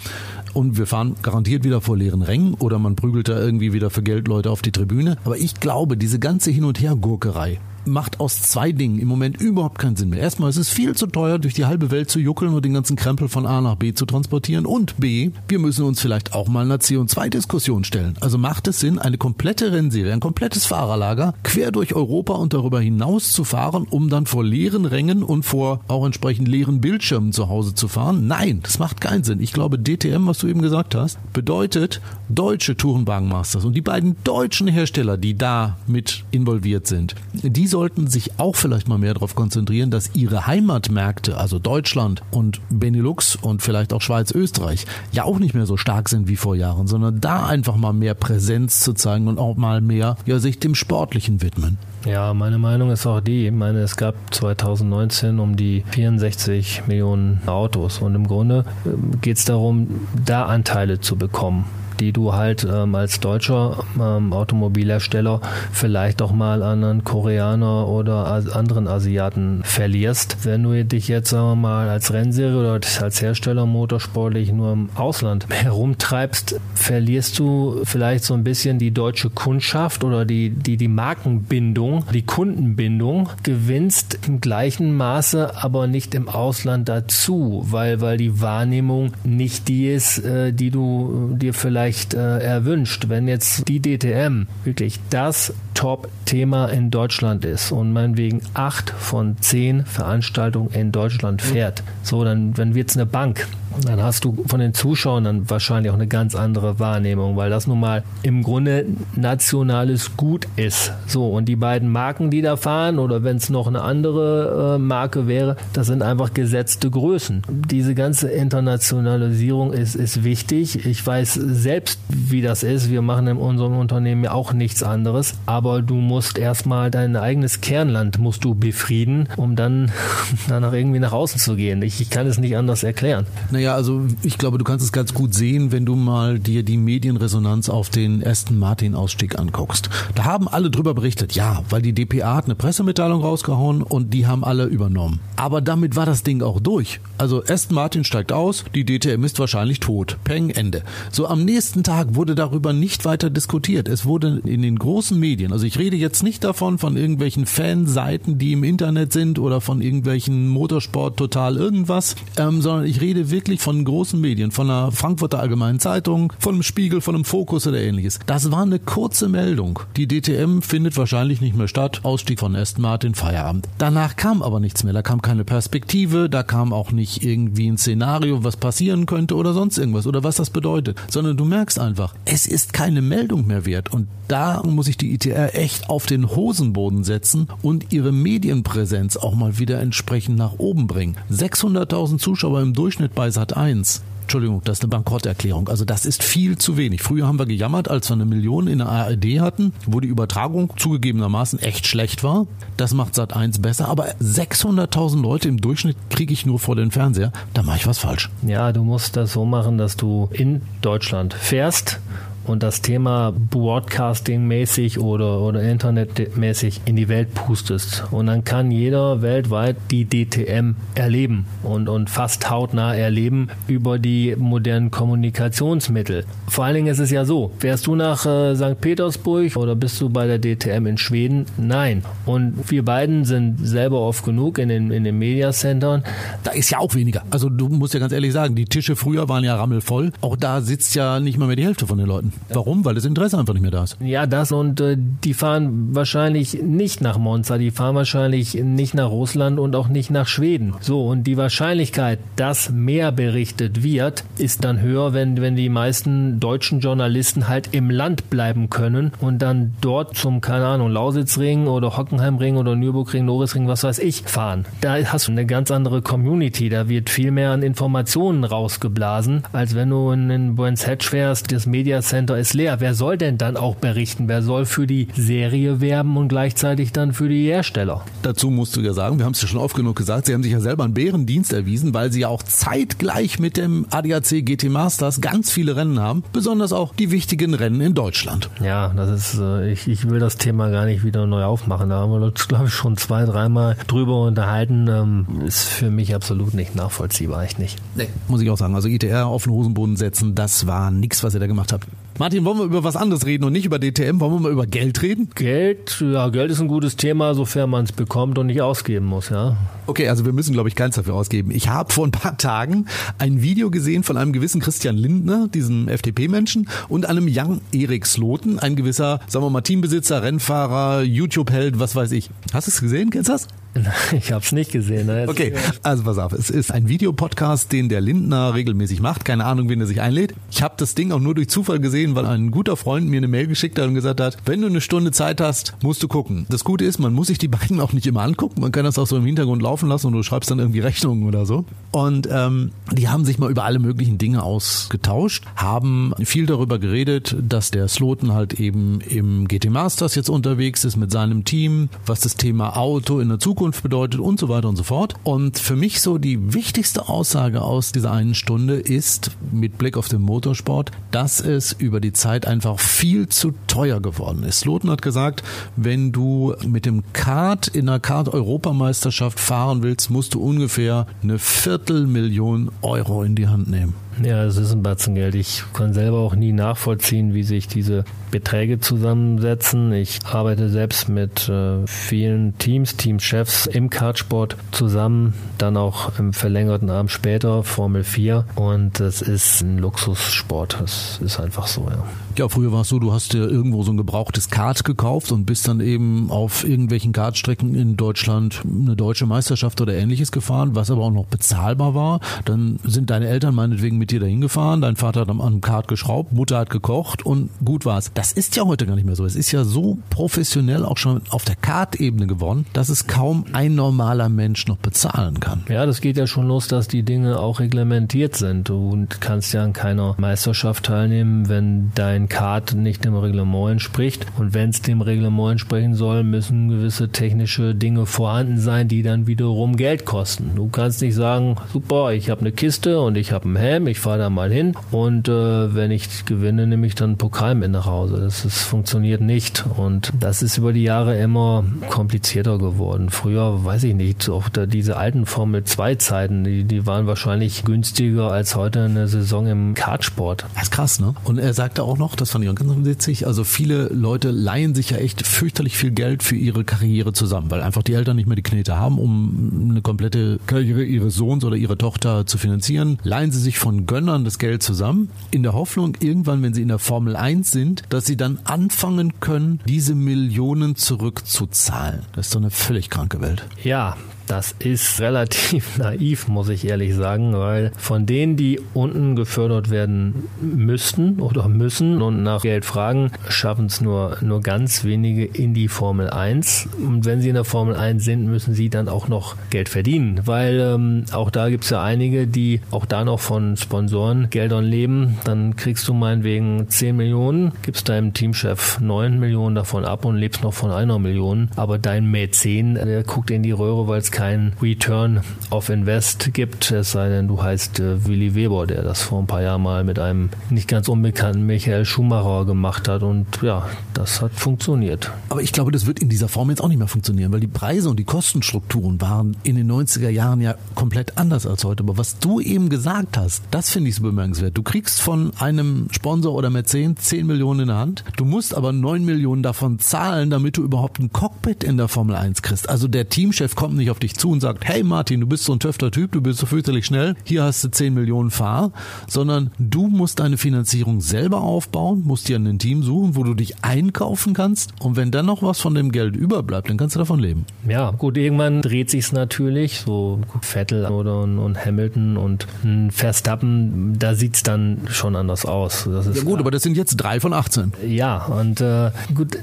und 0.58 0.76
wir 0.76 0.86
fahren 0.86 1.14
garantiert 1.22 1.62
wieder 1.64 1.80
vor 1.80 1.96
leeren 1.96 2.22
Rängen 2.22 2.54
oder 2.54 2.78
man 2.78 2.96
prügelt 2.96 3.28
da 3.28 3.38
irgendwie 3.38 3.72
wieder 3.72 3.90
für 3.90 4.02
Geld 4.02 4.26
Leute 4.28 4.50
auf 4.50 4.60
die 4.60 4.72
Tribüne. 4.72 5.16
Aber 5.24 5.36
ich 5.36 5.60
glaube, 5.60 5.96
diese 5.96 6.18
ganze 6.18 6.50
Hin- 6.50 6.64
und 6.64 6.80
Her-Gurkerei, 6.80 7.37
Brei. 7.38 7.60
Macht 7.88 8.20
aus 8.20 8.42
zwei 8.42 8.72
Dingen 8.72 8.98
im 8.98 9.08
Moment 9.08 9.40
überhaupt 9.40 9.78
keinen 9.78 9.96
Sinn 9.96 10.10
mehr. 10.10 10.20
Erstmal 10.20 10.50
ist 10.50 10.56
es 10.56 10.68
viel 10.68 10.94
zu 10.94 11.06
teuer, 11.06 11.38
durch 11.38 11.54
die 11.54 11.64
halbe 11.64 11.90
Welt 11.90 12.10
zu 12.10 12.18
juckeln 12.18 12.54
und 12.54 12.64
den 12.64 12.74
ganzen 12.74 12.96
Krempel 12.96 13.28
von 13.28 13.46
A 13.46 13.60
nach 13.60 13.76
B 13.76 13.92
zu 13.94 14.06
transportieren. 14.06 14.66
Und 14.66 14.98
B, 14.98 15.30
wir 15.48 15.58
müssen 15.58 15.84
uns 15.84 16.00
vielleicht 16.00 16.34
auch 16.34 16.48
mal 16.48 16.64
einer 16.64 16.78
CO2-Diskussion 16.78 17.84
stellen. 17.84 18.16
Also 18.20 18.38
macht 18.38 18.68
es 18.68 18.80
Sinn, 18.80 18.98
eine 18.98 19.18
komplette 19.18 19.72
Rennserie, 19.72 20.12
ein 20.12 20.20
komplettes 20.20 20.66
Fahrerlager 20.66 21.34
quer 21.42 21.72
durch 21.72 21.94
Europa 21.94 22.34
und 22.34 22.54
darüber 22.54 22.80
hinaus 22.80 23.32
zu 23.32 23.44
fahren, 23.44 23.86
um 23.88 24.08
dann 24.08 24.26
vor 24.26 24.44
leeren 24.44 24.84
Rängen 24.84 25.22
und 25.22 25.44
vor 25.44 25.80
auch 25.88 26.04
entsprechend 26.04 26.48
leeren 26.48 26.80
Bildschirmen 26.80 27.32
zu 27.32 27.48
Hause 27.48 27.74
zu 27.74 27.88
fahren? 27.88 28.26
Nein, 28.26 28.60
das 28.62 28.78
macht 28.78 29.00
keinen 29.00 29.24
Sinn. 29.24 29.40
Ich 29.40 29.52
glaube, 29.52 29.78
DTM, 29.78 30.26
was 30.26 30.38
du 30.38 30.46
eben 30.46 30.62
gesagt 30.62 30.94
hast, 30.94 31.18
bedeutet 31.32 32.00
deutsche 32.28 32.76
Tourenwagenmasters 32.76 33.64
und 33.64 33.74
die 33.74 33.82
beiden 33.82 34.16
deutschen 34.24 34.68
Hersteller, 34.68 35.16
die 35.16 35.36
da 35.36 35.76
mit 35.86 36.24
involviert 36.30 36.86
sind, 36.86 37.14
die 37.32 37.66
sollten 37.78 38.08
sich 38.08 38.40
auch 38.40 38.56
vielleicht 38.56 38.88
mal 38.88 38.98
mehr 38.98 39.14
darauf 39.14 39.36
konzentrieren, 39.36 39.92
dass 39.92 40.10
ihre 40.16 40.48
Heimatmärkte, 40.48 41.36
also 41.36 41.60
Deutschland 41.60 42.24
und 42.32 42.60
Benelux 42.70 43.36
und 43.36 43.62
vielleicht 43.62 43.92
auch 43.92 44.02
Schweiz, 44.02 44.32
Österreich, 44.32 44.84
ja 45.12 45.22
auch 45.22 45.38
nicht 45.38 45.54
mehr 45.54 45.64
so 45.64 45.76
stark 45.76 46.08
sind 46.08 46.26
wie 46.26 46.34
vor 46.34 46.56
Jahren, 46.56 46.88
sondern 46.88 47.20
da 47.20 47.46
einfach 47.46 47.76
mal 47.76 47.92
mehr 47.92 48.14
Präsenz 48.14 48.80
zu 48.80 48.94
zeigen 48.94 49.28
und 49.28 49.38
auch 49.38 49.56
mal 49.56 49.80
mehr 49.80 50.16
ja, 50.26 50.40
sich 50.40 50.58
dem 50.58 50.74
Sportlichen 50.74 51.40
widmen. 51.40 51.78
Ja, 52.04 52.34
meine 52.34 52.58
Meinung 52.58 52.90
ist 52.90 53.06
auch 53.06 53.20
die. 53.20 53.46
Ich 53.46 53.52
meine, 53.52 53.78
es 53.78 53.96
gab 53.96 54.16
2019 54.34 55.38
um 55.38 55.54
die 55.54 55.84
64 55.92 56.82
Millionen 56.88 57.40
Autos 57.46 57.98
und 57.98 58.16
im 58.16 58.26
Grunde 58.26 58.64
ähm, 58.86 59.20
geht 59.20 59.36
es 59.36 59.44
darum, 59.44 59.86
da 60.26 60.46
Anteile 60.46 60.98
zu 60.98 61.14
bekommen 61.14 61.64
die 62.00 62.12
du 62.12 62.34
halt 62.34 62.66
ähm, 62.70 62.94
als 62.94 63.20
deutscher 63.20 63.84
ähm, 64.00 64.32
Automobilhersteller 64.32 65.40
vielleicht 65.72 66.22
auch 66.22 66.32
mal 66.32 66.62
an 66.62 66.84
einen 66.84 67.04
Koreaner 67.04 67.88
oder 67.88 68.26
anderen 68.52 68.88
Asiaten 68.88 69.62
verlierst. 69.64 70.38
Wenn 70.44 70.62
du 70.62 70.84
dich 70.84 71.08
jetzt, 71.08 71.30
sagen 71.30 71.46
wir 71.46 71.56
mal, 71.56 71.88
als 71.88 72.12
Rennserie 72.12 72.58
oder 72.58 72.80
als 73.02 73.22
Hersteller 73.22 73.66
motorsportlich 73.66 74.52
nur 74.52 74.72
im 74.72 74.90
Ausland 74.94 75.46
herumtreibst, 75.50 76.60
verlierst 76.74 77.38
du 77.38 77.80
vielleicht 77.84 78.24
so 78.24 78.34
ein 78.34 78.44
bisschen 78.44 78.78
die 78.78 78.90
deutsche 78.92 79.30
Kundschaft 79.30 80.04
oder 80.04 80.24
die, 80.24 80.50
die, 80.50 80.76
die 80.76 80.88
Markenbindung, 80.88 82.04
die 82.12 82.22
Kundenbindung, 82.22 83.30
gewinnst 83.42 84.18
im 84.26 84.40
gleichen 84.40 84.96
Maße, 84.96 85.62
aber 85.62 85.86
nicht 85.86 86.14
im 86.14 86.28
Ausland 86.28 86.88
dazu, 86.88 87.64
weil, 87.68 88.00
weil 88.00 88.16
die 88.16 88.40
Wahrnehmung 88.40 89.12
nicht 89.24 89.68
die 89.68 89.88
ist, 89.88 90.18
äh, 90.24 90.52
die 90.52 90.70
du 90.70 91.34
dir 91.34 91.54
vielleicht 91.54 91.87
vielleicht 91.88 92.12
äh, 92.12 92.38
erwünscht, 92.40 93.08
wenn 93.08 93.28
jetzt 93.28 93.66
die 93.66 93.80
DTM 93.80 94.42
wirklich 94.64 95.00
das 95.08 95.54
Top-Thema 95.72 96.66
in 96.66 96.90
Deutschland 96.90 97.46
ist 97.46 97.72
und 97.72 97.94
meinetwegen 97.94 98.42
acht 98.52 98.90
von 98.90 99.38
zehn 99.40 99.86
Veranstaltungen 99.86 100.70
in 100.74 100.92
Deutschland 100.92 101.40
fährt, 101.40 101.82
so 102.02 102.24
dann, 102.24 102.52
dann 102.52 102.74
wird 102.74 102.90
es 102.90 102.96
eine 102.96 103.06
Bank 103.06 103.48
dann 103.84 104.02
hast 104.02 104.24
du 104.24 104.44
von 104.46 104.60
den 104.60 104.74
Zuschauern 104.74 105.24
dann 105.24 105.50
wahrscheinlich 105.50 105.90
auch 105.90 105.96
eine 105.96 106.06
ganz 106.06 106.34
andere 106.34 106.78
Wahrnehmung, 106.78 107.36
weil 107.36 107.50
das 107.50 107.66
nun 107.66 107.80
mal 107.80 108.02
im 108.22 108.42
Grunde 108.42 108.86
nationales 109.14 110.16
Gut 110.16 110.46
ist. 110.56 110.92
So, 111.06 111.28
und 111.28 111.46
die 111.46 111.56
beiden 111.56 111.90
Marken, 111.90 112.30
die 112.30 112.42
da 112.42 112.56
fahren, 112.56 112.98
oder 112.98 113.22
wenn 113.24 113.36
es 113.36 113.50
noch 113.50 113.66
eine 113.66 113.82
andere 113.82 114.76
äh, 114.76 114.78
Marke 114.78 115.26
wäre, 115.26 115.56
das 115.72 115.86
sind 115.86 116.02
einfach 116.02 116.34
gesetzte 116.34 116.90
Größen. 116.90 117.42
Diese 117.48 117.94
ganze 117.94 118.28
Internationalisierung 118.30 119.72
ist, 119.72 119.94
ist 119.94 120.24
wichtig. 120.24 120.86
Ich 120.86 121.06
weiß 121.06 121.34
selbst, 121.34 122.00
wie 122.08 122.42
das 122.42 122.62
ist. 122.62 122.90
Wir 122.90 123.02
machen 123.02 123.26
in 123.26 123.36
unserem 123.36 123.78
Unternehmen 123.78 124.24
ja 124.24 124.32
auch 124.32 124.52
nichts 124.52 124.82
anderes. 124.82 125.34
Aber 125.46 125.82
du 125.82 125.94
musst 125.94 126.38
erstmal 126.38 126.90
dein 126.90 127.16
eigenes 127.16 127.60
Kernland 127.60 128.18
musst 128.18 128.44
du 128.44 128.54
befrieden, 128.54 129.28
um 129.36 129.56
dann 129.56 129.92
danach 130.48 130.72
irgendwie 130.72 131.00
nach 131.00 131.12
außen 131.12 131.40
zu 131.40 131.56
gehen. 131.56 131.82
Ich, 131.82 132.00
ich 132.00 132.10
kann 132.10 132.26
es 132.26 132.38
nicht 132.38 132.56
anders 132.56 132.82
erklären. 132.82 133.26
Naja, 133.50 133.57
naja, 133.58 133.74
also 133.74 134.06
ich 134.22 134.38
glaube, 134.38 134.56
du 134.58 134.62
kannst 134.62 134.84
es 134.84 134.92
ganz 134.92 135.12
gut 135.12 135.34
sehen, 135.34 135.72
wenn 135.72 135.84
du 135.84 135.96
mal 135.96 136.38
dir 136.38 136.62
die 136.62 136.76
Medienresonanz 136.76 137.68
auf 137.68 137.90
den 137.90 138.24
Aston 138.24 138.56
Martin 138.56 138.94
Ausstieg 138.94 139.36
anguckst. 139.36 139.90
Da 140.14 140.26
haben 140.26 140.46
alle 140.46 140.70
drüber 140.70 140.94
berichtet, 140.94 141.32
ja, 141.32 141.64
weil 141.68 141.82
die 141.82 141.92
DPA 141.92 142.36
hat 142.36 142.44
eine 142.44 142.54
Pressemitteilung 142.54 143.20
rausgehauen 143.20 143.82
und 143.82 144.14
die 144.14 144.28
haben 144.28 144.44
alle 144.44 144.66
übernommen. 144.66 145.18
Aber 145.34 145.60
damit 145.60 145.96
war 145.96 146.06
das 146.06 146.22
Ding 146.22 146.40
auch 146.40 146.60
durch. 146.60 147.00
Also 147.18 147.42
Aston 147.42 147.74
Martin 147.74 148.04
steigt 148.04 148.30
aus, 148.30 148.64
die 148.76 148.84
DTM 148.84 149.24
ist 149.24 149.40
wahrscheinlich 149.40 149.80
tot. 149.80 150.18
Peng, 150.22 150.50
Ende. 150.50 150.84
So 151.10 151.26
am 151.26 151.44
nächsten 151.44 151.82
Tag 151.82 152.14
wurde 152.14 152.36
darüber 152.36 152.72
nicht 152.72 153.04
weiter 153.04 153.28
diskutiert. 153.28 153.88
Es 153.88 154.04
wurde 154.06 154.40
in 154.44 154.62
den 154.62 154.78
großen 154.78 155.18
Medien, 155.18 155.52
also 155.52 155.66
ich 155.66 155.80
rede 155.80 155.96
jetzt 155.96 156.22
nicht 156.22 156.44
davon 156.44 156.78
von 156.78 156.96
irgendwelchen 156.96 157.44
Fanseiten, 157.44 158.38
die 158.38 158.52
im 158.52 158.62
Internet 158.62 159.12
sind 159.12 159.40
oder 159.40 159.60
von 159.60 159.80
irgendwelchen 159.80 160.46
Motorsport 160.46 161.16
total 161.16 161.56
irgendwas, 161.56 162.14
ähm, 162.36 162.62
sondern 162.62 162.86
ich 162.86 163.00
rede 163.00 163.32
wirklich 163.32 163.47
wirklich 163.48 163.62
von 163.62 163.82
großen 163.82 164.20
Medien, 164.20 164.50
von 164.50 164.68
der 164.68 164.90
Frankfurter 164.92 165.40
Allgemeinen 165.40 165.80
Zeitung, 165.80 166.34
von 166.38 166.56
einem 166.56 166.62
Spiegel, 166.62 167.00
von 167.00 167.14
einem 167.14 167.24
Fokus 167.24 167.66
oder 167.66 167.80
ähnliches. 167.80 168.18
Das 168.26 168.50
war 168.50 168.60
eine 168.60 168.78
kurze 168.78 169.26
Meldung. 169.30 169.80
Die 169.96 170.06
DTM 170.06 170.60
findet 170.60 170.98
wahrscheinlich 170.98 171.40
nicht 171.40 171.56
mehr 171.56 171.66
statt. 171.66 172.00
Ausstieg 172.02 172.40
von 172.40 172.54
Aston 172.54 172.82
Martin, 172.82 173.14
Feierabend. 173.14 173.66
Danach 173.78 174.16
kam 174.16 174.42
aber 174.42 174.60
nichts 174.60 174.84
mehr. 174.84 174.92
Da 174.92 175.00
kam 175.00 175.22
keine 175.22 175.44
Perspektive, 175.44 176.28
da 176.28 176.42
kam 176.42 176.74
auch 176.74 176.92
nicht 176.92 177.24
irgendwie 177.24 177.68
ein 177.68 177.78
Szenario, 177.78 178.44
was 178.44 178.58
passieren 178.58 179.06
könnte 179.06 179.34
oder 179.34 179.54
sonst 179.54 179.78
irgendwas 179.78 180.06
oder 180.06 180.22
was 180.22 180.36
das 180.36 180.50
bedeutet, 180.50 180.98
sondern 181.08 181.38
du 181.38 181.46
merkst 181.46 181.78
einfach, 181.78 182.14
es 182.26 182.46
ist 182.46 182.74
keine 182.74 183.00
Meldung 183.00 183.46
mehr 183.46 183.64
wert. 183.64 183.94
Und 183.94 184.08
da 184.28 184.62
muss 184.62 184.86
sich 184.86 184.98
die 184.98 185.14
ITR 185.14 185.54
echt 185.54 185.88
auf 185.88 186.04
den 186.04 186.28
Hosenboden 186.28 187.02
setzen 187.02 187.48
und 187.62 187.94
ihre 187.94 188.12
Medienpräsenz 188.12 189.16
auch 189.16 189.34
mal 189.34 189.58
wieder 189.58 189.80
entsprechend 189.80 190.36
nach 190.36 190.58
oben 190.58 190.86
bringen. 190.86 191.16
600.000 191.32 192.18
Zuschauer 192.18 192.60
im 192.60 192.74
Durchschnitt 192.74 193.14
bei 193.14 193.30
Sat 193.38 193.56
1. 193.56 194.02
Entschuldigung, 194.22 194.62
das 194.64 194.78
ist 194.78 194.82
eine 194.82 194.90
Bankrotterklärung. 194.90 195.68
Also 195.68 195.84
das 195.84 196.04
ist 196.04 196.24
viel 196.24 196.58
zu 196.58 196.76
wenig. 196.76 197.02
Früher 197.02 197.28
haben 197.28 197.38
wir 197.38 197.46
gejammert, 197.46 197.88
als 197.88 198.10
wir 198.10 198.14
eine 198.14 198.24
Million 198.24 198.66
in 198.66 198.78
der 198.78 198.88
ARD 198.88 199.38
hatten, 199.38 199.72
wo 199.86 200.00
die 200.00 200.08
Übertragung 200.08 200.72
zugegebenermaßen 200.76 201.60
echt 201.60 201.86
schlecht 201.86 202.24
war. 202.24 202.48
Das 202.76 202.94
macht 202.94 203.14
Sat 203.14 203.36
1 203.36 203.60
besser, 203.60 203.86
aber 203.86 204.08
600.000 204.20 205.22
Leute 205.22 205.46
im 205.46 205.60
Durchschnitt 205.60 205.96
kriege 206.10 206.32
ich 206.32 206.46
nur 206.46 206.58
vor 206.58 206.74
den 206.74 206.90
Fernseher. 206.90 207.32
Da 207.54 207.62
mache 207.62 207.76
ich 207.76 207.86
was 207.86 207.98
falsch. 207.98 208.28
Ja, 208.42 208.72
du 208.72 208.82
musst 208.82 209.16
das 209.16 209.34
so 209.34 209.44
machen, 209.44 209.78
dass 209.78 209.96
du 209.96 210.28
in 210.32 210.62
Deutschland 210.80 211.32
fährst 211.32 212.00
und 212.48 212.62
das 212.62 212.82
Thema 212.82 213.32
Broadcasting-mäßig 213.32 214.98
oder, 214.98 215.40
oder 215.40 215.62
Internet-mäßig 215.62 216.82
in 216.84 216.96
die 216.96 217.08
Welt 217.08 217.34
pustest. 217.34 218.04
Und 218.10 218.26
dann 218.26 218.44
kann 218.44 218.70
jeder 218.70 219.22
weltweit 219.22 219.76
die 219.90 220.04
DTM 220.04 220.74
erleben 220.94 221.46
und, 221.62 221.88
und 221.88 222.10
fast 222.10 222.50
hautnah 222.50 222.94
erleben 222.94 223.48
über 223.66 223.98
die 223.98 224.34
modernen 224.36 224.90
Kommunikationsmittel. 224.90 226.24
Vor 226.48 226.64
allen 226.64 226.74
Dingen 226.74 226.86
ist 226.88 226.98
es 226.98 227.10
ja 227.10 227.24
so, 227.24 227.52
fährst 227.58 227.86
du 227.86 227.94
nach 227.94 228.24
äh, 228.26 228.56
St. 228.56 228.80
Petersburg 228.80 229.56
oder 229.56 229.74
bist 229.74 230.00
du 230.00 230.08
bei 230.08 230.26
der 230.26 230.38
DTM 230.38 230.86
in 230.86 230.98
Schweden? 230.98 231.46
Nein. 231.56 232.02
Und 232.26 232.70
wir 232.70 232.84
beiden 232.84 233.24
sind 233.24 233.58
selber 233.66 234.00
oft 234.00 234.24
genug 234.24 234.58
in 234.58 234.68
den, 234.68 234.90
in 234.90 235.04
den 235.04 235.18
Mediacentern. 235.18 236.02
Da 236.44 236.52
ist 236.52 236.70
ja 236.70 236.78
auch 236.78 236.94
weniger. 236.94 237.22
Also 237.30 237.48
du 237.48 237.68
musst 237.68 237.94
ja 237.94 238.00
ganz 238.00 238.12
ehrlich 238.12 238.32
sagen, 238.32 238.54
die 238.54 238.64
Tische 238.64 238.96
früher 238.96 239.28
waren 239.28 239.44
ja 239.44 239.56
rammelvoll. 239.56 240.12
Auch 240.20 240.36
da 240.36 240.60
sitzt 240.60 240.94
ja 240.94 241.20
nicht 241.20 241.38
mal 241.38 241.46
mehr 241.46 241.56
die 241.56 241.64
Hälfte 241.64 241.86
von 241.86 241.98
den 241.98 242.06
Leuten. 242.06 242.32
Warum? 242.48 242.84
Weil 242.84 242.94
das 242.94 243.04
Interesse 243.04 243.38
einfach 243.38 243.54
nicht 243.54 243.62
mehr 243.62 243.70
da 243.70 243.84
ist. 243.84 243.96
Ja, 244.00 244.26
das 244.26 244.52
und 244.52 244.80
äh, 244.80 244.96
die 244.98 245.34
fahren 245.34 245.94
wahrscheinlich 245.94 246.62
nicht 246.62 247.00
nach 247.00 247.18
Monza, 247.18 247.58
die 247.58 247.70
fahren 247.70 247.94
wahrscheinlich 247.94 248.54
nicht 248.54 248.94
nach 248.94 249.10
Russland 249.10 249.58
und 249.58 249.74
auch 249.76 249.88
nicht 249.88 250.10
nach 250.10 250.26
Schweden. 250.26 250.74
So, 250.80 251.06
und 251.06 251.24
die 251.24 251.36
Wahrscheinlichkeit, 251.36 252.18
dass 252.36 252.70
mehr 252.70 253.12
berichtet 253.12 253.82
wird, 253.82 254.24
ist 254.38 254.64
dann 254.64 254.80
höher, 254.80 255.12
wenn, 255.12 255.40
wenn 255.40 255.56
die 255.56 255.68
meisten 255.68 256.40
deutschen 256.40 256.80
Journalisten 256.80 257.48
halt 257.48 257.70
im 257.72 257.90
Land 257.90 258.30
bleiben 258.30 258.70
können 258.70 259.12
und 259.20 259.40
dann 259.40 259.74
dort 259.80 260.16
zum, 260.16 260.40
keine 260.40 260.66
Ahnung, 260.66 260.90
Lausitzring 260.90 261.66
oder 261.66 261.96
Hockenheimring 261.96 262.56
oder 262.56 262.76
Nürburgring, 262.76 263.24
Norrisring, 263.24 263.68
was 263.68 263.84
weiß 263.84 263.98
ich, 263.98 264.22
fahren. 264.22 264.64
Da 264.80 264.96
hast 265.04 265.28
du 265.28 265.32
eine 265.32 265.46
ganz 265.46 265.70
andere 265.70 266.02
Community, 266.02 266.68
da 266.68 266.88
wird 266.88 267.10
viel 267.10 267.30
mehr 267.30 267.50
an 267.50 267.62
Informationen 267.62 268.44
rausgeblasen, 268.44 269.42
als 269.52 269.74
wenn 269.74 269.90
du 269.90 270.10
in 270.10 270.54
Buenos 270.54 270.86
Hedge 270.86 271.06
fährst, 271.08 271.52
das 271.52 271.66
Media 271.66 272.02
Center 272.28 272.40
ist 272.40 272.52
leer. 272.52 272.80
Wer 272.80 272.94
soll 272.94 273.16
denn 273.16 273.38
dann 273.38 273.56
auch 273.56 273.76
berichten? 273.76 274.28
Wer 274.28 274.42
soll 274.42 274.66
für 274.66 274.86
die 274.86 275.08
Serie 275.16 275.80
werben 275.80 276.18
und 276.18 276.28
gleichzeitig 276.28 276.92
dann 276.92 277.14
für 277.14 277.26
die 277.26 277.46
Hersteller? 277.46 278.04
Dazu 278.20 278.50
musst 278.50 278.76
du 278.76 278.82
ja 278.82 278.92
sagen, 278.92 279.18
wir 279.18 279.24
haben 279.24 279.32
es 279.32 279.40
ja 279.40 279.48
schon 279.48 279.60
oft 279.60 279.74
genug 279.74 279.96
gesagt, 279.96 280.26
sie 280.26 280.34
haben 280.34 280.42
sich 280.42 280.52
ja 280.52 280.60
selber 280.60 280.84
einen 280.84 280.92
Bärendienst 280.92 281.54
erwiesen, 281.54 281.94
weil 281.94 282.12
sie 282.12 282.20
ja 282.20 282.28
auch 282.28 282.42
zeitgleich 282.42 283.38
mit 283.38 283.56
dem 283.56 283.86
ADAC 283.90 284.44
GT 284.44 284.64
Masters 284.64 285.22
ganz 285.22 285.50
viele 285.50 285.74
Rennen 285.74 286.00
haben, 286.00 286.22
besonders 286.34 286.74
auch 286.74 286.94
die 286.94 287.10
wichtigen 287.10 287.54
Rennen 287.54 287.80
in 287.80 287.94
Deutschland. 287.94 288.50
Ja, 288.62 288.92
das 288.94 289.10
ist, 289.10 289.40
äh, 289.40 289.72
ich, 289.72 289.88
ich 289.88 290.10
will 290.10 290.20
das 290.20 290.36
Thema 290.36 290.68
gar 290.68 290.84
nicht 290.84 291.04
wieder 291.04 291.26
neu 291.26 291.44
aufmachen. 291.44 291.88
Da 291.88 292.00
haben 292.00 292.12
wir 292.12 292.20
uns, 292.20 292.46
glaube 292.46 292.66
ich, 292.66 292.74
schon 292.74 292.98
zwei, 292.98 293.24
dreimal 293.24 293.74
drüber 293.86 294.20
unterhalten. 294.22 294.86
Ähm, 294.88 295.46
ist 295.46 295.64
für 295.64 295.90
mich 295.90 296.14
absolut 296.14 296.52
nicht 296.52 296.74
nachvollziehbar, 296.74 297.42
echt 297.42 297.58
nicht. 297.58 297.78
Nee, 297.94 298.08
muss 298.28 298.42
ich 298.42 298.50
auch 298.50 298.58
sagen. 298.58 298.74
Also 298.74 298.88
ITR 298.88 299.26
auf 299.26 299.44
den 299.44 299.52
Hosenboden 299.52 299.96
setzen, 299.96 300.34
das 300.34 300.66
war 300.66 300.90
nichts, 300.90 301.24
was 301.24 301.32
ihr 301.32 301.40
da 301.40 301.46
gemacht 301.46 301.72
habt. 301.72 301.86
Martin, 302.18 302.44
wollen 302.44 302.58
wir 302.58 302.64
über 302.64 302.82
was 302.82 302.96
anderes 302.96 303.26
reden 303.26 303.44
und 303.44 303.52
nicht 303.52 303.64
über 303.64 303.78
DTM? 303.78 304.18
Wollen 304.18 304.32
wir 304.32 304.40
mal 304.40 304.50
über 304.50 304.66
Geld 304.66 305.02
reden? 305.02 305.30
Geld, 305.36 306.00
ja, 306.00 306.28
Geld 306.30 306.50
ist 306.50 306.60
ein 306.60 306.66
gutes 306.66 306.96
Thema, 306.96 307.32
sofern 307.34 307.70
man 307.70 307.84
es 307.84 307.92
bekommt 307.92 308.38
und 308.38 308.46
nicht 308.46 308.60
ausgeben 308.60 309.06
muss, 309.06 309.28
ja. 309.28 309.56
Okay, 309.88 310.06
also 310.10 310.26
wir 310.26 310.34
müssen, 310.34 310.52
glaube 310.52 310.68
ich, 310.68 310.74
keins 310.74 310.96
dafür 310.96 311.14
ausgeben. 311.14 311.50
Ich 311.50 311.70
habe 311.70 311.90
vor 311.90 312.06
ein 312.06 312.10
paar 312.10 312.36
Tagen 312.36 312.84
ein 313.16 313.40
Video 313.40 313.70
gesehen 313.70 314.02
von 314.02 314.18
einem 314.18 314.34
gewissen 314.34 314.60
Christian 314.60 314.98
Lindner, 314.98 315.48
diesem 315.48 315.88
FDP-Menschen, 315.88 316.68
und 316.90 317.06
einem 317.06 317.26
Jan 317.26 317.62
Erik 317.72 318.04
Sloten, 318.04 318.58
ein 318.58 318.76
gewisser, 318.76 319.20
sagen 319.28 319.46
wir 319.46 319.50
mal, 319.50 319.62
Teambesitzer, 319.62 320.22
Rennfahrer, 320.22 321.04
YouTube-Held, 321.04 321.78
was 321.78 321.96
weiß 321.96 322.12
ich. 322.12 322.28
Hast 322.52 322.66
du 322.66 322.70
es 322.70 322.82
gesehen? 322.82 323.08
Kennst 323.08 323.30
du 323.30 323.32
das? 323.32 323.48
Ich 324.12 324.32
habe 324.32 324.44
es 324.44 324.52
nicht 324.52 324.72
gesehen. 324.72 325.06
Ne? 325.06 325.26
Okay, 325.28 325.52
also 325.82 326.02
pass 326.04 326.18
auf. 326.18 326.32
Es 326.32 326.50
ist 326.50 326.72
ein 326.72 326.88
Videopodcast, 326.88 327.72
den 327.72 327.88
der 327.88 328.00
Lindner 328.00 328.54
regelmäßig 328.54 329.00
macht. 329.00 329.24
Keine 329.24 329.44
Ahnung, 329.44 329.68
wen 329.68 329.80
er 329.80 329.86
sich 329.86 330.00
einlädt. 330.00 330.34
Ich 330.50 330.62
habe 330.62 330.74
das 330.78 330.94
Ding 330.94 331.12
auch 331.12 331.20
nur 331.20 331.34
durch 331.34 331.48
Zufall 331.48 331.78
gesehen, 331.78 332.14
weil 332.14 332.26
ein 332.26 332.50
guter 332.50 332.76
Freund 332.76 333.08
mir 333.08 333.18
eine 333.18 333.28
Mail 333.28 333.46
geschickt 333.46 333.78
hat 333.78 333.86
und 333.86 333.94
gesagt 333.94 334.20
hat, 334.20 334.36
wenn 334.46 334.60
du 334.60 334.66
eine 334.66 334.80
Stunde 334.80 335.12
Zeit 335.12 335.40
hast, 335.40 335.74
musst 335.82 336.02
du 336.02 336.08
gucken. 336.08 336.46
Das 336.48 336.64
Gute 336.64 336.84
ist, 336.84 336.98
man 336.98 337.12
muss 337.12 337.28
sich 337.28 337.38
die 337.38 337.48
beiden 337.48 337.80
auch 337.80 337.92
nicht 337.92 338.06
immer 338.06 338.22
angucken. 338.22 338.60
Man 338.60 338.72
kann 338.72 338.84
das 338.84 338.98
auch 338.98 339.06
so 339.06 339.16
im 339.16 339.24
Hintergrund 339.24 339.62
laufen 339.62 339.77
lassen 339.86 340.08
und 340.08 340.14
du 340.14 340.22
schreibst 340.22 340.50
dann 340.50 340.58
irgendwie 340.58 340.80
Rechnungen 340.80 341.24
oder 341.24 341.46
so. 341.46 341.64
Und 341.92 342.28
ähm, 342.30 342.72
die 342.92 343.08
haben 343.08 343.24
sich 343.24 343.38
mal 343.38 343.50
über 343.50 343.64
alle 343.64 343.78
möglichen 343.78 344.18
Dinge 344.18 344.42
ausgetauscht, 344.42 345.44
haben 345.56 346.12
viel 346.22 346.46
darüber 346.46 346.78
geredet, 346.78 347.36
dass 347.40 347.70
der 347.70 347.88
Sloten 347.88 348.34
halt 348.34 348.54
eben 348.60 349.00
im 349.00 349.46
GT 349.46 349.70
Masters 349.70 350.14
jetzt 350.14 350.28
unterwegs 350.28 350.84
ist 350.84 350.96
mit 350.96 351.10
seinem 351.10 351.44
Team, 351.44 351.88
was 352.04 352.20
das 352.20 352.36
Thema 352.36 352.76
Auto 352.76 353.20
in 353.20 353.28
der 353.28 353.38
Zukunft 353.38 353.82
bedeutet 353.82 354.20
und 354.20 354.40
so 354.40 354.48
weiter 354.48 354.68
und 354.68 354.76
so 354.76 354.82
fort. 354.82 355.14
Und 355.24 355.58
für 355.58 355.76
mich 355.76 356.00
so 356.00 356.18
die 356.18 356.54
wichtigste 356.54 357.08
Aussage 357.08 357.62
aus 357.62 357.92
dieser 357.92 358.12
einen 358.12 358.34
Stunde 358.34 358.74
ist, 358.74 359.30
mit 359.52 359.78
Blick 359.78 359.96
auf 359.96 360.08
den 360.08 360.22
Motorsport, 360.22 360.90
dass 361.10 361.40
es 361.40 361.72
über 361.72 362.00
die 362.00 362.12
Zeit 362.12 362.46
einfach 362.46 362.78
viel 362.78 363.28
zu 363.28 363.54
teuer 363.66 364.00
geworden 364.00 364.42
ist. 364.42 364.64
Loten 364.64 364.90
hat 364.90 365.02
gesagt, 365.02 365.42
wenn 365.76 366.12
du 366.12 366.54
mit 366.66 366.86
dem 366.86 367.02
Kart 367.12 367.68
in 367.68 367.88
einer 367.88 368.00
Kart-Europameisterschaft 368.00 369.38
fahren 369.68 369.82
willst, 369.82 370.08
musst 370.08 370.32
du 370.32 370.40
ungefähr 370.40 371.06
eine 371.22 371.38
Viertelmillion 371.38 372.70
Euro 372.80 373.22
in 373.22 373.34
die 373.34 373.48
Hand 373.48 373.68
nehmen. 373.68 373.94
Ja, 374.22 374.44
es 374.44 374.56
ist 374.56 374.72
ein 374.72 374.82
Batzen 374.82 375.14
Geld. 375.14 375.34
Ich 375.34 375.62
kann 375.72 375.94
selber 375.94 376.18
auch 376.18 376.34
nie 376.34 376.52
nachvollziehen, 376.52 377.34
wie 377.34 377.44
sich 377.44 377.68
diese 377.68 378.04
Beträge 378.30 378.80
zusammensetzen. 378.80 379.92
Ich 379.92 380.20
arbeite 380.24 380.68
selbst 380.68 381.08
mit 381.08 381.48
äh, 381.48 381.86
vielen 381.86 382.58
Teams, 382.58 382.96
Teamchefs 382.96 383.66
im 383.66 383.90
Kartsport 383.90 384.56
zusammen, 384.72 385.34
dann 385.56 385.76
auch 385.76 386.18
im 386.18 386.32
verlängerten 386.32 386.90
Arm 386.90 387.08
später, 387.08 387.62
Formel 387.62 388.02
4. 388.02 388.44
Und 388.56 388.98
es 389.00 389.22
ist 389.22 389.62
ein 389.62 389.78
Luxussport. 389.78 390.80
Es 390.82 391.20
ist 391.22 391.38
einfach 391.38 391.68
so, 391.68 391.86
ja. 391.88 392.04
Ja, 392.36 392.48
früher 392.48 392.70
war 392.70 392.82
es 392.82 392.88
so, 392.88 393.00
du 393.00 393.12
hast 393.12 393.32
dir 393.32 393.48
irgendwo 393.48 393.82
so 393.82 393.92
ein 393.92 393.96
gebrauchtes 393.96 394.48
Kart 394.48 394.84
gekauft 394.84 395.32
und 395.32 395.44
bist 395.44 395.66
dann 395.66 395.80
eben 395.80 396.30
auf 396.30 396.62
irgendwelchen 396.62 397.12
Kartstrecken 397.12 397.74
in 397.74 397.96
Deutschland 397.96 398.62
eine 398.64 398.94
deutsche 398.94 399.26
Meisterschaft 399.26 399.80
oder 399.80 399.94
ähnliches 399.94 400.30
gefahren, 400.30 400.76
was 400.76 400.90
aber 400.90 401.02
auch 401.02 401.10
noch 401.10 401.26
bezahlbar 401.26 401.96
war. 401.96 402.20
Dann 402.44 402.78
sind 402.84 403.10
deine 403.10 403.26
Eltern 403.26 403.56
meinetwegen 403.56 403.98
mit 403.98 404.07
dir 404.10 404.20
dahin 404.20 404.40
gefahren, 404.40 404.80
dein 404.80 404.96
Vater 404.96 405.20
hat 405.20 405.28
am, 405.28 405.40
am 405.40 405.60
Kart 405.60 405.88
geschraubt, 405.88 406.32
Mutter 406.32 406.58
hat 406.58 406.70
gekocht 406.70 407.24
und 407.24 407.50
gut 407.64 407.86
war's. 407.86 408.10
Das 408.14 408.32
ist 408.32 408.56
ja 408.56 408.64
heute 408.64 408.86
gar 408.86 408.94
nicht 408.94 409.04
mehr 409.04 409.16
so. 409.16 409.24
Es 409.24 409.36
ist 409.36 409.52
ja 409.52 409.64
so 409.64 409.98
professionell 410.10 410.84
auch 410.84 410.96
schon 410.96 411.22
auf 411.30 411.44
der 411.44 411.56
Kartebene 411.56 412.26
geworden, 412.26 412.66
dass 412.72 412.88
es 412.88 413.06
kaum 413.06 413.44
ein 413.52 413.74
normaler 413.74 414.28
Mensch 414.28 414.66
noch 414.66 414.78
bezahlen 414.78 415.40
kann. 415.40 415.64
Ja, 415.68 415.86
das 415.86 416.00
geht 416.00 416.16
ja 416.16 416.26
schon 416.26 416.48
los, 416.48 416.68
dass 416.68 416.88
die 416.88 417.02
Dinge 417.02 417.38
auch 417.38 417.60
reglementiert 417.60 418.36
sind. 418.36 418.68
Du 418.68 419.06
kannst 419.20 419.52
ja 419.52 419.62
an 419.62 419.72
keiner 419.72 420.14
Meisterschaft 420.18 420.86
teilnehmen, 420.86 421.48
wenn 421.48 421.92
dein 421.94 422.28
Kart 422.28 422.74
nicht 422.74 423.04
dem 423.04 423.14
Reglement 423.14 423.72
entspricht. 423.72 424.26
Und 424.38 424.54
wenn 424.54 424.70
es 424.70 424.82
dem 424.82 425.00
Reglement 425.00 425.52
entsprechen 425.52 425.94
soll, 425.94 426.24
müssen 426.24 426.68
gewisse 426.68 427.10
technische 427.10 427.74
Dinge 427.74 428.06
vorhanden 428.06 428.58
sein, 428.58 428.88
die 428.88 429.02
dann 429.02 429.26
wiederum 429.26 429.76
Geld 429.76 430.04
kosten. 430.04 430.52
Du 430.54 430.68
kannst 430.68 431.02
nicht 431.02 431.14
sagen, 431.14 431.56
super, 431.72 432.12
ich 432.12 432.30
habe 432.30 432.40
eine 432.42 432.52
Kiste 432.52 433.00
und 433.00 433.16
ich 433.16 433.32
habe 433.32 433.46
einen 433.46 433.56
Helm, 433.56 433.86
ich 433.86 433.97
fahre 434.00 434.18
da 434.18 434.30
mal 434.30 434.52
hin 434.52 434.74
und 434.90 435.28
äh, 435.28 435.74
wenn 435.74 435.90
ich 435.90 436.24
gewinne, 436.24 436.66
nehme 436.66 436.86
ich 436.86 436.94
dann 436.94 437.10
einen 437.10 437.18
Pokal 437.18 437.54
mit 437.54 437.70
nach 437.70 437.86
Hause. 437.86 438.20
Das 438.20 438.44
ist, 438.44 438.62
funktioniert 438.62 439.20
nicht. 439.20 439.64
Und 439.76 440.12
das 440.20 440.42
ist 440.42 440.58
über 440.58 440.72
die 440.72 440.82
Jahre 440.82 441.18
immer 441.18 441.64
komplizierter 441.88 442.58
geworden. 442.58 443.10
Früher, 443.10 443.64
weiß 443.64 443.84
ich 443.84 443.94
nicht, 443.94 444.28
auch 444.28 444.48
da 444.48 444.66
diese 444.66 444.96
alten 444.96 445.26
Formel 445.26 445.64
2 445.64 445.96
Zeiten, 445.96 446.44
die, 446.44 446.64
die 446.64 446.86
waren 446.86 447.06
wahrscheinlich 447.06 447.64
günstiger 447.64 448.30
als 448.30 448.54
heute 448.54 448.84
eine 448.84 449.08
Saison 449.08 449.46
im 449.46 449.74
Kartsport. 449.74 450.44
Das 450.54 450.64
ist 450.64 450.70
krass, 450.70 451.00
ne? 451.00 451.14
Und 451.24 451.38
er 451.38 451.54
sagte 451.54 451.82
auch 451.82 451.98
noch, 451.98 452.16
das 452.16 452.30
fand 452.30 452.44
ich 452.44 452.50
auch 452.50 452.54
ganz 452.54 452.72
witzig, 452.84 453.26
also 453.26 453.44
viele 453.44 453.88
Leute 453.88 454.30
leihen 454.30 454.74
sich 454.74 454.90
ja 454.90 454.98
echt 454.98 455.26
fürchterlich 455.26 455.76
viel 455.76 455.90
Geld 455.90 456.22
für 456.22 456.36
ihre 456.36 456.64
Karriere 456.64 457.12
zusammen, 457.12 457.50
weil 457.50 457.62
einfach 457.62 457.82
die 457.82 457.94
Eltern 457.94 458.16
nicht 458.16 458.26
mehr 458.26 458.36
die 458.36 458.42
Knete 458.42 458.76
haben, 458.76 458.98
um 458.98 459.70
eine 459.70 459.82
komplette 459.82 460.38
Karriere 460.46 460.84
ihres 460.84 461.14
Sohns 461.14 461.44
oder 461.44 461.56
ihrer 461.56 461.78
Tochter 461.78 462.26
zu 462.26 462.38
finanzieren. 462.38 462.98
Leihen 463.02 463.32
sie 463.32 463.40
sich 463.40 463.58
von 463.58 463.86
Gönnern 463.88 464.24
das 464.24 464.38
Geld 464.38 464.62
zusammen, 464.62 465.10
in 465.32 465.42
der 465.42 465.54
Hoffnung, 465.54 465.96
irgendwann, 465.98 466.42
wenn 466.42 466.54
sie 466.54 466.62
in 466.62 466.68
der 466.68 466.78
Formel 466.78 467.16
1 467.16 467.50
sind, 467.50 467.82
dass 467.88 468.04
sie 468.06 468.16
dann 468.16 468.38
anfangen 468.44 469.18
können, 469.18 469.60
diese 469.66 469.96
Millionen 469.96 470.76
zurückzuzahlen. 470.76 472.02
Das 472.12 472.26
ist 472.26 472.32
so 472.32 472.38
eine 472.38 472.50
völlig 472.50 472.90
kranke 472.90 473.20
Welt. 473.20 473.44
Ja, 473.64 473.96
das 474.28 474.54
ist 474.58 475.00
relativ 475.00 475.78
naiv, 475.78 476.28
muss 476.28 476.48
ich 476.48 476.66
ehrlich 476.66 476.94
sagen, 476.94 477.34
weil 477.34 477.72
von 477.76 478.06
denen, 478.06 478.36
die 478.36 478.60
unten 478.74 479.16
gefördert 479.16 479.70
werden 479.70 480.28
müssten 480.40 481.20
oder 481.20 481.48
müssen 481.48 482.02
und 482.02 482.22
nach 482.22 482.42
Geld 482.42 482.64
fragen, 482.64 483.10
schaffen 483.28 483.66
es 483.66 483.80
nur, 483.80 484.18
nur 484.20 484.40
ganz 484.40 484.84
wenige 484.84 485.24
in 485.24 485.54
die 485.54 485.68
Formel 485.68 486.10
1. 486.10 486.68
Und 486.78 487.04
wenn 487.04 487.20
sie 487.20 487.28
in 487.28 487.34
der 487.34 487.44
Formel 487.44 487.74
1 487.76 488.04
sind, 488.04 488.26
müssen 488.26 488.54
sie 488.54 488.68
dann 488.68 488.88
auch 488.88 489.08
noch 489.08 489.36
Geld 489.50 489.68
verdienen, 489.68 490.20
weil 490.24 490.60
ähm, 490.60 491.04
auch 491.12 491.30
da 491.30 491.48
gibt 491.48 491.64
es 491.64 491.70
ja 491.70 491.82
einige, 491.82 492.26
die 492.26 492.60
auch 492.70 492.86
da 492.86 493.04
noch 493.04 493.20
von 493.20 493.56
Sponsoren 493.56 494.30
Geldern 494.30 494.64
leben. 494.64 495.18
Dann 495.24 495.56
kriegst 495.56 495.88
du 495.88 495.94
meinetwegen 495.94 496.68
10 496.68 496.96
Millionen, 496.96 497.52
gibst 497.62 497.88
deinem 497.88 498.12
Teamchef 498.12 498.80
9 498.80 499.18
Millionen 499.18 499.54
davon 499.54 499.84
ab 499.84 500.04
und 500.04 500.16
lebst 500.16 500.42
noch 500.42 500.54
von 500.54 500.70
einer 500.70 500.98
Million. 500.98 501.48
Aber 501.56 501.78
dein 501.78 502.10
Mäzen, 502.10 502.74
der 502.74 503.02
guckt 503.04 503.30
in 503.30 503.42
die 503.42 503.52
Röhre, 503.52 503.88
weil 503.88 503.98
es 503.98 504.10
kein 504.18 504.52
Return 504.60 505.20
of 505.52 505.68
Invest 505.68 506.34
gibt, 506.34 506.72
es 506.72 506.90
sei 506.90 507.08
denn, 507.08 507.28
du 507.28 507.40
heißt 507.40 507.78
äh, 507.78 508.04
Willy 508.04 508.34
Weber, 508.34 508.66
der 508.66 508.82
das 508.82 509.00
vor 509.00 509.20
ein 509.20 509.28
paar 509.28 509.42
Jahren 509.42 509.62
mal 509.62 509.84
mit 509.84 510.00
einem 510.00 510.30
nicht 510.50 510.66
ganz 510.66 510.88
unbekannten 510.88 511.46
Michael 511.46 511.84
Schumacher 511.84 512.44
gemacht 512.44 512.88
hat 512.88 513.04
und 513.04 513.26
ja, 513.42 513.68
das 513.94 514.20
hat 514.20 514.32
funktioniert. 514.32 515.12
Aber 515.28 515.40
ich 515.40 515.52
glaube, 515.52 515.70
das 515.70 515.86
wird 515.86 516.00
in 516.00 516.08
dieser 516.08 516.26
Form 516.26 516.50
jetzt 516.50 516.60
auch 516.60 516.66
nicht 516.66 516.78
mehr 516.78 516.88
funktionieren, 516.88 517.30
weil 517.30 517.38
die 517.38 517.46
Preise 517.46 517.90
und 517.90 517.96
die 518.00 518.04
Kostenstrukturen 518.04 519.00
waren 519.00 519.36
in 519.44 519.54
den 519.54 519.70
90er 519.70 520.08
Jahren 520.08 520.40
ja 520.40 520.56
komplett 520.74 521.16
anders 521.16 521.46
als 521.46 521.62
heute. 521.62 521.84
Aber 521.84 521.96
was 521.96 522.18
du 522.18 522.40
eben 522.40 522.70
gesagt 522.70 523.16
hast, 523.16 523.44
das 523.52 523.70
finde 523.70 523.90
ich 523.90 523.94
so 523.94 524.02
bemerkenswert. 524.02 524.58
Du 524.58 524.64
kriegst 524.64 525.00
von 525.00 525.30
einem 525.38 525.86
Sponsor 525.92 526.34
oder 526.34 526.50
Mäzen 526.50 526.96
10 526.96 527.24
Millionen 527.24 527.60
in 527.60 527.68
der 527.68 527.76
Hand, 527.76 528.02
du 528.16 528.24
musst 528.24 528.52
aber 528.52 528.72
9 528.72 529.04
Millionen 529.04 529.44
davon 529.44 529.78
zahlen, 529.78 530.28
damit 530.28 530.56
du 530.56 530.64
überhaupt 530.64 530.98
ein 530.98 531.12
Cockpit 531.12 531.62
in 531.62 531.76
der 531.76 531.86
Formel 531.86 532.16
1 532.16 532.42
kriegst. 532.42 532.68
Also 532.68 532.88
der 532.88 533.08
Teamchef 533.08 533.54
kommt 533.54 533.76
nicht 533.76 533.92
auf 533.92 534.00
dich 534.00 534.07
zu 534.14 534.30
und 534.30 534.40
sagt, 534.40 534.64
hey 534.64 534.82
Martin, 534.82 535.20
du 535.20 535.26
bist 535.26 535.44
so 535.44 535.52
ein 535.52 535.60
töfter 535.60 535.90
Typ, 535.90 536.12
du 536.12 536.20
bist 536.20 536.38
so 536.38 536.46
fürchterlich 536.46 536.86
schnell, 536.86 537.14
hier 537.24 537.42
hast 537.42 537.64
du 537.64 537.68
10 537.68 537.94
Millionen 537.94 538.30
Fahr, 538.30 538.72
sondern 539.06 539.50
du 539.58 539.88
musst 539.88 540.20
deine 540.20 540.36
Finanzierung 540.36 541.00
selber 541.00 541.42
aufbauen, 541.42 542.02
musst 542.04 542.28
dir 542.28 542.36
ein 542.36 542.58
Team 542.58 542.82
suchen, 542.82 543.16
wo 543.16 543.22
du 543.22 543.34
dich 543.34 543.62
einkaufen 543.62 544.34
kannst 544.34 544.72
und 544.80 544.96
wenn 544.96 545.10
dann 545.10 545.26
noch 545.26 545.42
was 545.42 545.60
von 545.60 545.74
dem 545.74 545.92
Geld 545.92 546.16
überbleibt, 546.16 546.68
dann 546.68 546.76
kannst 546.76 546.94
du 546.94 546.98
davon 546.98 547.18
leben. 547.18 547.44
Ja, 547.68 547.90
gut, 547.90 548.16
irgendwann 548.16 548.62
dreht 548.62 548.90
sich's 548.90 549.12
natürlich, 549.12 549.80
so 549.80 550.20
Vettel 550.40 550.86
oder 550.86 551.22
und 551.22 551.64
Hamilton 551.64 552.16
und 552.16 552.46
Verstappen, 552.90 553.98
da 553.98 554.14
sieht's 554.14 554.42
dann 554.42 554.82
schon 554.88 555.16
anders 555.16 555.44
aus. 555.44 555.86
ja 555.86 556.00
gut, 556.00 556.12
klar. 556.12 556.38
aber 556.40 556.50
das 556.50 556.62
sind 556.62 556.76
jetzt 556.76 556.96
drei 556.96 557.20
von 557.20 557.32
18. 557.32 557.72
Ja, 557.86 558.24
und 558.26 558.60
äh, 558.60 558.90
gut, 559.14 559.38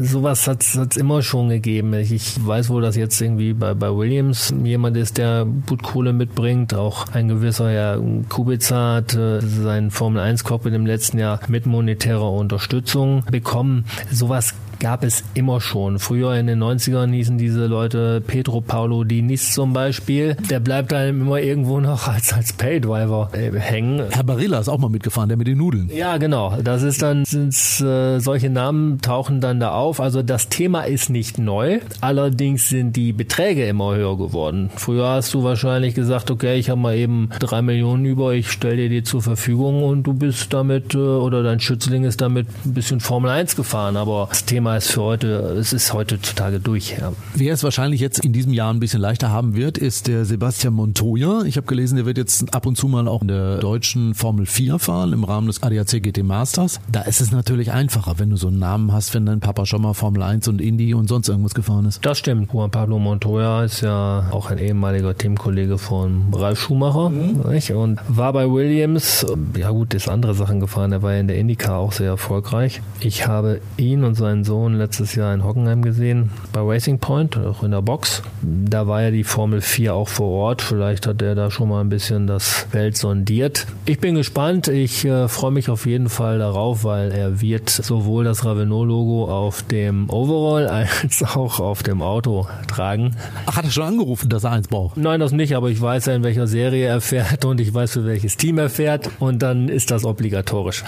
sowas 0.00 0.46
hat's, 0.46 0.76
hat's 0.76 0.96
immer 0.96 1.22
schon 1.22 1.48
gegeben. 1.48 1.94
Ich, 1.94 2.12
ich 2.12 2.46
weiß 2.46 2.68
wohl, 2.68 2.82
dass 2.82 2.96
jetzt 2.96 3.20
irgendwie 3.20 3.52
bei, 3.52 3.74
bei 3.74 3.94
Williams 3.94 4.09
jemand 4.10 4.96
ist, 4.96 5.18
der 5.18 5.46
gut 5.66 5.82
Kohle 5.82 6.12
mitbringt. 6.12 6.74
Auch 6.74 7.08
ein 7.12 7.28
gewisser 7.28 7.70
ja, 7.70 7.98
Kubica 8.28 8.94
hat 8.94 9.14
äh, 9.14 9.40
sein 9.40 9.90
Formel 9.90 10.20
1 10.20 10.44
Cockpit 10.44 10.74
im 10.74 10.86
letzten 10.86 11.18
Jahr 11.18 11.40
mit 11.48 11.66
monetärer 11.66 12.30
Unterstützung 12.30 13.24
bekommen. 13.30 13.84
Sowas 14.10 14.54
gab 14.80 15.04
es 15.04 15.22
immer 15.34 15.60
schon. 15.60 15.98
Früher 15.98 16.34
in 16.34 16.46
den 16.46 16.62
90ern 16.62 17.12
hießen 17.12 17.38
diese 17.38 17.66
Leute 17.66 18.20
Pedro 18.26 18.60
Paulo 18.60 19.04
Diniz 19.04 19.52
zum 19.52 19.72
Beispiel. 19.72 20.36
Der 20.48 20.58
bleibt 20.58 20.90
dann 20.90 21.08
immer 21.08 21.38
irgendwo 21.38 21.80
noch 21.80 22.08
als, 22.08 22.32
als 22.32 22.52
Paydriver 22.54 23.30
äh, 23.32 23.52
hängen. 23.58 24.02
Herr 24.10 24.24
Barilla 24.24 24.58
ist 24.58 24.68
auch 24.68 24.78
mal 24.78 24.88
mitgefahren, 24.88 25.28
der 25.28 25.38
mit 25.38 25.46
den 25.46 25.58
Nudeln. 25.58 25.90
Ja, 25.94 26.16
genau. 26.16 26.56
Das 26.62 26.82
ist 26.82 27.02
dann, 27.02 27.24
sind's, 27.24 27.80
äh, 27.80 28.18
solche 28.18 28.50
Namen 28.50 29.00
tauchen 29.00 29.40
dann 29.40 29.60
da 29.60 29.72
auf. 29.72 30.00
Also 30.00 30.22
das 30.22 30.48
Thema 30.48 30.82
ist 30.82 31.10
nicht 31.10 31.38
neu. 31.38 31.80
Allerdings 32.00 32.68
sind 32.70 32.96
die 32.96 33.12
Beträge 33.12 33.66
immer 33.66 33.94
höher 33.94 34.16
geworden. 34.16 34.70
Früher 34.74 35.08
hast 35.08 35.34
du 35.34 35.44
wahrscheinlich 35.44 35.94
gesagt, 35.94 36.30
okay, 36.30 36.58
ich 36.58 36.70
habe 36.70 36.80
mal 36.80 36.96
eben 36.96 37.28
drei 37.38 37.60
Millionen 37.60 38.06
über, 38.06 38.32
ich 38.32 38.50
stelle 38.50 38.76
dir 38.76 38.88
die 38.88 39.02
zur 39.02 39.20
Verfügung 39.20 39.82
und 39.82 40.04
du 40.04 40.14
bist 40.14 40.54
damit, 40.54 40.94
äh, 40.94 40.98
oder 40.98 41.42
dein 41.42 41.60
Schützling 41.60 42.04
ist 42.04 42.22
damit 42.22 42.46
ein 42.64 42.72
bisschen 42.72 43.00
Formel 43.00 43.30
1 43.30 43.56
gefahren. 43.56 43.96
Aber 43.98 44.26
das 44.30 44.46
Thema 44.46 44.69
Thema 44.70 44.76
ist 44.76 44.92
für 44.92 45.02
heute, 45.02 45.26
es 45.58 45.72
ist 45.72 45.92
heutzutage 45.92 46.60
durch. 46.60 46.96
Ja. 46.98 47.12
Wer 47.34 47.54
es 47.54 47.64
wahrscheinlich 47.64 48.00
jetzt 48.00 48.24
in 48.24 48.32
diesem 48.32 48.52
Jahr 48.52 48.72
ein 48.72 48.78
bisschen 48.78 49.00
leichter 49.00 49.30
haben 49.30 49.56
wird, 49.56 49.78
ist 49.78 50.06
der 50.06 50.24
Sebastian 50.24 50.74
Montoya. 50.74 51.42
Ich 51.44 51.56
habe 51.56 51.66
gelesen, 51.66 51.96
der 51.96 52.06
wird 52.06 52.18
jetzt 52.18 52.54
ab 52.54 52.66
und 52.66 52.76
zu 52.76 52.86
mal 52.86 53.08
auch 53.08 53.22
in 53.22 53.28
der 53.28 53.58
deutschen 53.58 54.14
Formel 54.14 54.46
4 54.46 54.78
fahren 54.78 55.12
im 55.12 55.24
Rahmen 55.24 55.48
des 55.48 55.62
ADAC 55.62 56.02
GT 56.02 56.22
Masters. 56.22 56.80
Da 56.90 57.02
ist 57.02 57.20
es 57.20 57.32
natürlich 57.32 57.72
einfacher, 57.72 58.18
wenn 58.18 58.30
du 58.30 58.36
so 58.36 58.46
einen 58.46 58.60
Namen 58.60 58.92
hast, 58.92 59.12
wenn 59.12 59.26
dein 59.26 59.40
Papa 59.40 59.66
schon 59.66 59.82
mal 59.82 59.94
Formel 59.94 60.22
1 60.22 60.46
und 60.46 60.60
Indy 60.60 60.94
und 60.94 61.08
sonst 61.08 61.28
irgendwas 61.28 61.54
gefahren 61.54 61.86
ist. 61.86 62.04
Das 62.06 62.18
stimmt. 62.18 62.52
Juan 62.52 62.70
Pablo 62.70 63.00
Montoya 63.00 63.64
ist 63.64 63.80
ja 63.80 64.28
auch 64.30 64.50
ein 64.50 64.58
ehemaliger 64.58 65.16
Teamkollege 65.16 65.78
von 65.78 66.32
Ralf 66.32 66.60
Schumacher 66.60 67.10
mhm. 67.10 67.40
und 67.74 67.98
war 68.06 68.32
bei 68.32 68.48
Williams, 68.48 69.26
ja 69.56 69.70
gut, 69.70 69.94
ist 69.94 70.08
andere 70.08 70.34
Sachen 70.34 70.60
gefahren. 70.60 70.92
Er 70.92 71.02
war 71.02 71.14
ja 71.14 71.20
in 71.20 71.28
der 71.28 71.38
IndyCar 71.38 71.78
auch 71.78 71.92
sehr 71.92 72.08
erfolgreich. 72.08 72.82
Ich 73.00 73.26
habe 73.26 73.60
ihn 73.76 74.04
und 74.04 74.14
seinen 74.14 74.44
Sohn 74.44 74.59
Sohn 74.60 74.74
letztes 74.74 75.14
Jahr 75.14 75.32
in 75.32 75.42
Hockenheim 75.42 75.80
gesehen, 75.80 76.28
bei 76.52 76.60
Racing 76.60 76.98
Point, 76.98 77.38
auch 77.38 77.62
in 77.62 77.70
der 77.70 77.80
Box. 77.80 78.22
Da 78.42 78.86
war 78.86 79.00
ja 79.00 79.10
die 79.10 79.24
Formel 79.24 79.62
4 79.62 79.94
auch 79.94 80.08
vor 80.08 80.28
Ort. 80.28 80.60
Vielleicht 80.60 81.06
hat 81.06 81.22
er 81.22 81.34
da 81.34 81.50
schon 81.50 81.70
mal 81.70 81.80
ein 81.80 81.88
bisschen 81.88 82.26
das 82.26 82.66
Feld 82.70 82.98
sondiert. 82.98 83.66
Ich 83.86 84.00
bin 84.00 84.16
gespannt. 84.16 84.68
Ich 84.68 85.06
äh, 85.06 85.28
freue 85.28 85.50
mich 85.50 85.70
auf 85.70 85.86
jeden 85.86 86.10
Fall 86.10 86.40
darauf, 86.40 86.84
weil 86.84 87.10
er 87.10 87.40
wird 87.40 87.70
sowohl 87.70 88.24
das 88.24 88.44
Ravenot-Logo 88.44 89.30
auf 89.30 89.62
dem 89.62 90.10
Overall 90.10 90.66
als 91.00 91.22
auch 91.22 91.58
auf 91.58 91.82
dem 91.82 92.02
Auto 92.02 92.46
tragen. 92.68 93.16
Ach, 93.46 93.56
hat 93.56 93.64
er 93.64 93.70
schon 93.70 93.84
angerufen, 93.84 94.28
dass 94.28 94.44
er 94.44 94.50
eins 94.50 94.68
braucht? 94.68 94.98
Nein, 94.98 95.20
das 95.20 95.32
nicht, 95.32 95.56
aber 95.56 95.70
ich 95.70 95.80
weiß 95.80 96.04
ja, 96.04 96.14
in 96.14 96.22
welcher 96.22 96.46
Serie 96.46 96.86
er 96.86 97.00
fährt 97.00 97.46
und 97.46 97.62
ich 97.62 97.72
weiß, 97.72 97.92
für 97.92 98.04
welches 98.04 98.36
Team 98.36 98.58
er 98.58 98.68
fährt 98.68 99.08
und 99.20 99.40
dann 99.40 99.70
ist 99.70 99.90
das 99.90 100.04
obligatorisch. 100.04 100.84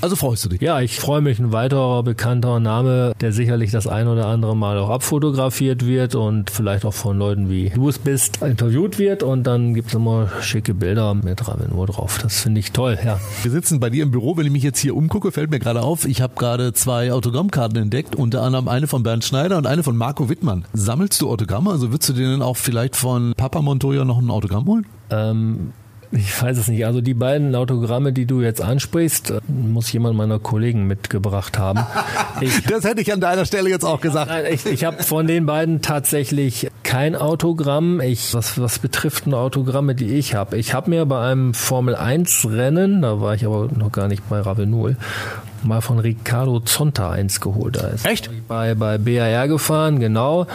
Also 0.00 0.16
freust 0.16 0.44
du 0.44 0.48
dich? 0.48 0.60
Ja, 0.60 0.80
ich 0.80 0.98
freue 0.98 1.20
mich. 1.20 1.38
Ein 1.38 1.52
weiterer 1.52 2.02
bekannter 2.02 2.58
Name 2.58 3.03
Kunde, 3.04 3.18
der 3.20 3.32
sicherlich 3.32 3.70
das 3.70 3.86
ein 3.86 4.08
oder 4.08 4.26
andere 4.26 4.56
Mal 4.56 4.78
auch 4.78 4.90
abfotografiert 4.90 5.86
wird 5.86 6.14
und 6.14 6.50
vielleicht 6.50 6.84
auch 6.84 6.94
von 6.94 7.18
Leuten 7.18 7.48
wie 7.50 7.70
du 7.70 7.88
es 7.88 7.98
bist 7.98 8.42
interviewt 8.42 8.98
wird 8.98 9.22
und 9.22 9.44
dann 9.44 9.74
gibt 9.74 9.88
es 9.88 9.94
immer 9.94 10.28
schicke 10.40 10.74
Bilder 10.74 11.14
mit 11.14 11.46
Ravenur 11.46 11.86
drauf. 11.86 12.18
Das 12.22 12.40
finde 12.40 12.60
ich 12.60 12.72
toll, 12.72 12.98
ja. 13.04 13.20
Wir 13.42 13.50
sitzen 13.50 13.80
bei 13.80 13.90
dir 13.90 14.02
im 14.02 14.10
Büro, 14.10 14.36
wenn 14.36 14.46
ich 14.46 14.52
mich 14.52 14.62
jetzt 14.62 14.78
hier 14.78 14.96
umgucke, 14.96 15.32
fällt 15.32 15.50
mir 15.50 15.58
gerade 15.58 15.82
auf, 15.82 16.06
ich 16.06 16.20
habe 16.20 16.34
gerade 16.36 16.72
zwei 16.72 17.12
Autogrammkarten 17.12 17.76
entdeckt, 17.76 18.16
unter 18.16 18.42
anderem 18.42 18.68
eine 18.68 18.86
von 18.86 19.02
Bernd 19.02 19.24
Schneider 19.24 19.58
und 19.58 19.66
eine 19.66 19.82
von 19.82 19.96
Marco 19.96 20.28
Wittmann. 20.28 20.64
Sammelst 20.72 21.20
du 21.20 21.30
Autogramme? 21.30 21.70
Also 21.70 21.90
würdest 21.90 22.10
du 22.10 22.12
denen 22.14 22.42
auch 22.42 22.56
vielleicht 22.56 22.96
von 22.96 23.34
Papa 23.36 23.62
Montoya 23.62 24.04
noch 24.04 24.18
ein 24.18 24.30
Autogramm 24.30 24.66
holen? 24.66 24.86
Ähm, 25.10 25.72
ich 26.16 26.42
weiß 26.42 26.58
es 26.58 26.68
nicht. 26.68 26.86
Also 26.86 27.00
die 27.00 27.14
beiden 27.14 27.54
Autogramme, 27.54 28.12
die 28.12 28.26
du 28.26 28.40
jetzt 28.40 28.60
ansprichst, 28.60 29.34
muss 29.48 29.92
jemand 29.92 30.16
meiner 30.16 30.38
Kollegen 30.38 30.86
mitgebracht 30.86 31.58
haben. 31.58 31.80
Ich, 32.40 32.62
das 32.68 32.84
hätte 32.84 33.00
ich 33.00 33.12
an 33.12 33.20
deiner 33.20 33.44
Stelle 33.44 33.70
jetzt 33.70 33.84
auch 33.84 34.00
gesagt. 34.00 34.30
Ich, 34.50 34.66
ich 34.66 34.84
habe 34.84 35.02
von 35.02 35.26
den 35.26 35.46
beiden 35.46 35.82
tatsächlich 35.82 36.70
kein 36.82 37.16
Autogramm. 37.16 38.00
Ich, 38.00 38.34
was, 38.34 38.60
was 38.60 38.78
betrifft 38.78 39.26
eine 39.26 39.36
Autogramme, 39.36 39.94
die 39.94 40.14
ich 40.14 40.34
habe. 40.34 40.56
Ich 40.56 40.74
habe 40.74 40.90
mir 40.90 41.06
bei 41.06 41.20
einem 41.20 41.54
Formel 41.54 41.96
1 41.96 42.46
Rennen, 42.50 43.02
da 43.02 43.20
war 43.20 43.34
ich 43.34 43.44
aber 43.44 43.68
noch 43.76 43.92
gar 43.92 44.08
nicht 44.08 44.28
bei 44.28 44.40
Ravenol, 44.40 44.96
mal 45.64 45.80
von 45.80 45.98
Ricardo 45.98 46.60
Zonta 46.60 47.10
eins 47.10 47.40
geholt. 47.40 47.76
Da 47.76 47.88
ist 47.88 48.06
Echt? 48.06 48.30
Bei, 48.48 48.74
bei 48.74 48.98
BAR 48.98 49.48
gefahren, 49.48 50.00
genau. 50.00 50.46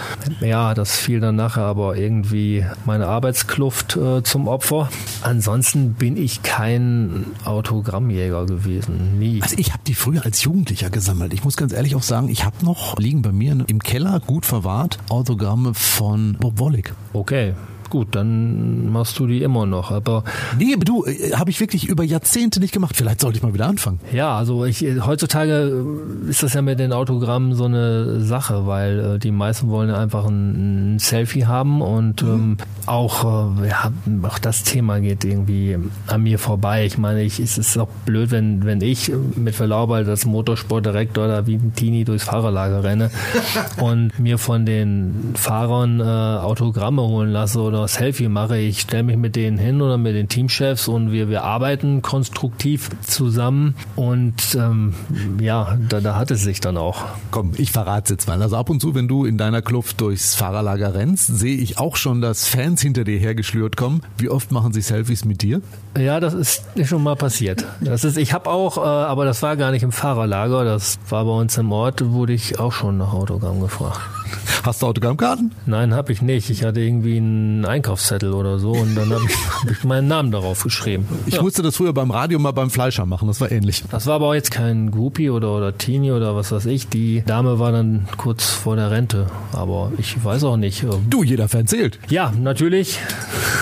Ja, 0.41 0.73
das 0.73 0.97
fiel 0.97 1.19
dann 1.19 1.35
nachher 1.35 1.63
aber 1.63 1.97
irgendwie 1.97 2.65
meine 2.85 3.07
Arbeitskluft 3.07 3.97
äh, 3.97 4.23
zum 4.23 4.47
Opfer. 4.47 4.89
Ansonsten 5.21 5.93
bin 5.93 6.17
ich 6.17 6.43
kein 6.43 7.25
Autogrammjäger 7.45 8.45
gewesen. 8.45 9.19
Nie. 9.19 9.41
Also 9.41 9.55
ich 9.57 9.71
habe 9.71 9.83
die 9.85 9.95
früher 9.95 10.25
als 10.25 10.43
Jugendlicher 10.43 10.89
gesammelt. 10.89 11.33
Ich 11.33 11.43
muss 11.43 11.57
ganz 11.57 11.73
ehrlich 11.73 11.95
auch 11.95 12.03
sagen, 12.03 12.29
ich 12.29 12.45
habe 12.45 12.63
noch, 12.63 12.97
liegen 12.97 13.21
bei 13.21 13.31
mir 13.31 13.65
im 13.67 13.79
Keller, 13.79 14.19
gut 14.19 14.45
verwahrt, 14.45 14.97
Autogramme 15.09 15.73
von 15.73 16.37
Bob 16.39 16.59
Wollig. 16.59 16.93
Okay, 17.13 17.53
gut, 17.89 18.15
dann 18.15 18.91
machst 18.91 19.17
du 19.19 19.27
die 19.27 19.41
immer 19.41 19.65
noch. 19.65 19.91
Aber 19.91 20.23
nee, 20.57 20.75
du, 20.77 21.05
äh, 21.05 21.33
habe 21.33 21.49
ich 21.49 21.59
wirklich 21.59 21.87
über 21.87 22.03
Jahrzehnte 22.03 22.59
nicht 22.59 22.73
gemacht. 22.73 22.95
Vielleicht 22.95 23.21
sollte 23.21 23.37
ich 23.37 23.43
mal 23.43 23.53
wieder 23.53 23.67
anfangen. 23.67 23.99
Ja, 24.13 24.37
also 24.37 24.65
ich, 24.65 24.85
heutzutage 25.05 25.85
ist 26.27 26.43
das 26.43 26.53
ja 26.53 26.61
mit 26.61 26.79
den 26.79 26.93
Autogrammen 26.93 27.53
so 27.55 27.65
eine 27.65 28.21
Sache, 28.21 28.65
weil 28.67 29.15
äh, 29.15 29.19
die 29.19 29.31
meisten 29.31 29.69
wollen 29.69 29.89
ja 29.89 29.97
einfach 29.97 30.25
ein, 30.25 30.95
ein 30.95 30.99
Selfie 30.99 31.45
haben 31.45 31.81
und 31.81 32.23
mhm. 32.23 32.29
ähm, 32.29 32.57
auch, 32.85 33.59
äh, 33.61 33.69
ja, 33.69 33.91
auch 34.23 34.39
das 34.39 34.63
Thema 34.63 34.99
geht 34.99 35.25
irgendwie 35.25 35.77
an 36.07 36.23
mir 36.23 36.39
vorbei. 36.39 36.85
Ich 36.85 36.97
meine, 36.97 37.23
ich, 37.23 37.39
es 37.39 37.57
ist 37.57 37.77
auch 37.77 37.89
blöd, 38.05 38.31
wenn, 38.31 38.65
wenn 38.65 38.81
ich 38.81 39.11
mit 39.35 39.55
Verlaub 39.55 39.91
als 39.91 40.25
Motorsportdirektor 40.25 41.27
da 41.27 41.47
wie 41.47 41.55
ein 41.55 41.73
Teenie 41.75 42.03
durchs 42.03 42.25
Fahrerlager 42.25 42.83
renne 42.83 43.11
und 43.81 44.17
mir 44.19 44.37
von 44.37 44.65
den 44.65 45.33
Fahrern 45.35 45.99
äh, 45.99 46.03
Autogramme 46.03 47.01
holen 47.01 47.31
lasse 47.31 47.61
oder 47.61 47.78
oder 47.79 47.87
Selfie 47.87 48.27
mache. 48.27 48.57
Ich 48.57 48.81
stelle 48.81 49.03
mich 49.03 49.17
mit 49.17 49.35
denen 49.35 49.57
hin 49.57 49.81
oder 49.81 49.97
mit 49.97 50.15
den 50.15 50.29
Teamchefs 50.29 50.87
und 50.87 51.11
wir, 51.11 51.29
wir 51.29 51.43
arbeiten 51.43 52.01
konstruktiv 52.01 52.89
zusammen 53.05 53.75
und 53.95 54.55
ähm, 54.55 54.93
ja, 55.39 55.77
da, 55.89 56.01
da 56.01 56.15
hat 56.15 56.31
es 56.31 56.41
sich 56.41 56.59
dann 56.59 56.77
auch. 56.77 57.05
Komm, 57.31 57.53
ich 57.57 57.71
verrate 57.71 58.13
jetzt 58.13 58.27
mal. 58.27 58.41
Also 58.41 58.57
ab 58.57 58.69
und 58.69 58.81
zu, 58.81 58.95
wenn 58.95 59.07
du 59.07 59.25
in 59.25 59.37
deiner 59.37 59.61
Kluft 59.61 60.01
durchs 60.01 60.35
Fahrerlager 60.35 60.93
rennst, 60.93 61.27
sehe 61.27 61.57
ich 61.57 61.77
auch 61.77 61.95
schon, 61.95 62.21
dass 62.21 62.47
Fans 62.47 62.81
hinter 62.81 63.03
dir 63.03 63.17
hergeschlürt 63.17 63.77
kommen. 63.77 64.01
Wie 64.17 64.29
oft 64.29 64.51
machen 64.51 64.73
sie 64.73 64.81
Selfies 64.81 65.25
mit 65.25 65.41
dir? 65.41 65.61
Ja, 65.97 66.19
das 66.19 66.33
ist 66.33 66.63
schon 66.85 67.03
mal 67.03 67.15
passiert. 67.15 67.65
Das 67.81 68.03
ist, 68.03 68.17
ich 68.17 68.33
habe 68.33 68.49
auch, 68.49 68.77
äh, 68.77 68.81
aber 68.81 69.25
das 69.25 69.41
war 69.41 69.57
gar 69.57 69.71
nicht 69.71 69.83
im 69.83 69.91
Fahrerlager, 69.91 70.63
das 70.65 70.99
war 71.09 71.25
bei 71.25 71.31
uns 71.31 71.57
im 71.57 71.71
Ort, 71.71 72.03
wurde 72.11 72.33
ich 72.33 72.59
auch 72.59 72.73
schon 72.73 72.97
nach 72.97 73.13
Autogramm 73.13 73.59
gefragt. 73.61 74.18
Hast 74.63 74.81
du 74.81 74.87
Autogrammkarten? 74.87 75.51
Nein, 75.65 75.93
habe 75.93 76.11
ich 76.11 76.21
nicht. 76.21 76.49
Ich 76.49 76.63
hatte 76.63 76.81
irgendwie 76.81 77.17
einen 77.17 77.65
Einkaufszettel 77.65 78.33
oder 78.33 78.59
so 78.59 78.71
und 78.71 78.95
dann 78.95 79.09
habe 79.11 79.23
ich, 79.25 79.35
hab 79.61 79.71
ich, 79.71 79.83
meinen 79.83 80.07
Namen 80.07 80.31
darauf 80.31 80.63
geschrieben. 80.63 81.07
Ich 81.25 81.35
ja. 81.35 81.41
musste 81.41 81.61
das 81.61 81.77
früher 81.77 81.93
beim 81.93 82.11
Radio 82.11 82.39
mal 82.39 82.51
beim 82.51 82.69
Fleischer 82.69 83.05
machen, 83.05 83.27
das 83.27 83.39
war 83.41 83.51
ähnlich. 83.51 83.83
Das 83.91 84.05
war 84.05 84.15
aber 84.15 84.27
auch 84.27 84.33
jetzt 84.33 84.51
kein 84.51 84.91
Groupie 84.91 85.29
oder, 85.29 85.55
oder 85.55 85.77
Teenie 85.77 86.11
oder 86.11 86.35
was 86.35 86.51
weiß 86.51 86.65
ich. 86.65 86.87
Die 86.89 87.23
Dame 87.25 87.59
war 87.59 87.71
dann 87.71 88.07
kurz 88.17 88.49
vor 88.49 88.75
der 88.75 88.91
Rente, 88.91 89.27
aber 89.53 89.91
ich 89.97 90.23
weiß 90.23 90.43
auch 90.43 90.57
nicht. 90.57 90.83
Ähm, 90.83 91.05
du, 91.09 91.23
jeder 91.23 91.47
Fan 91.47 91.67
zählt. 91.67 91.99
Ja, 92.09 92.33
natürlich. 92.37 92.99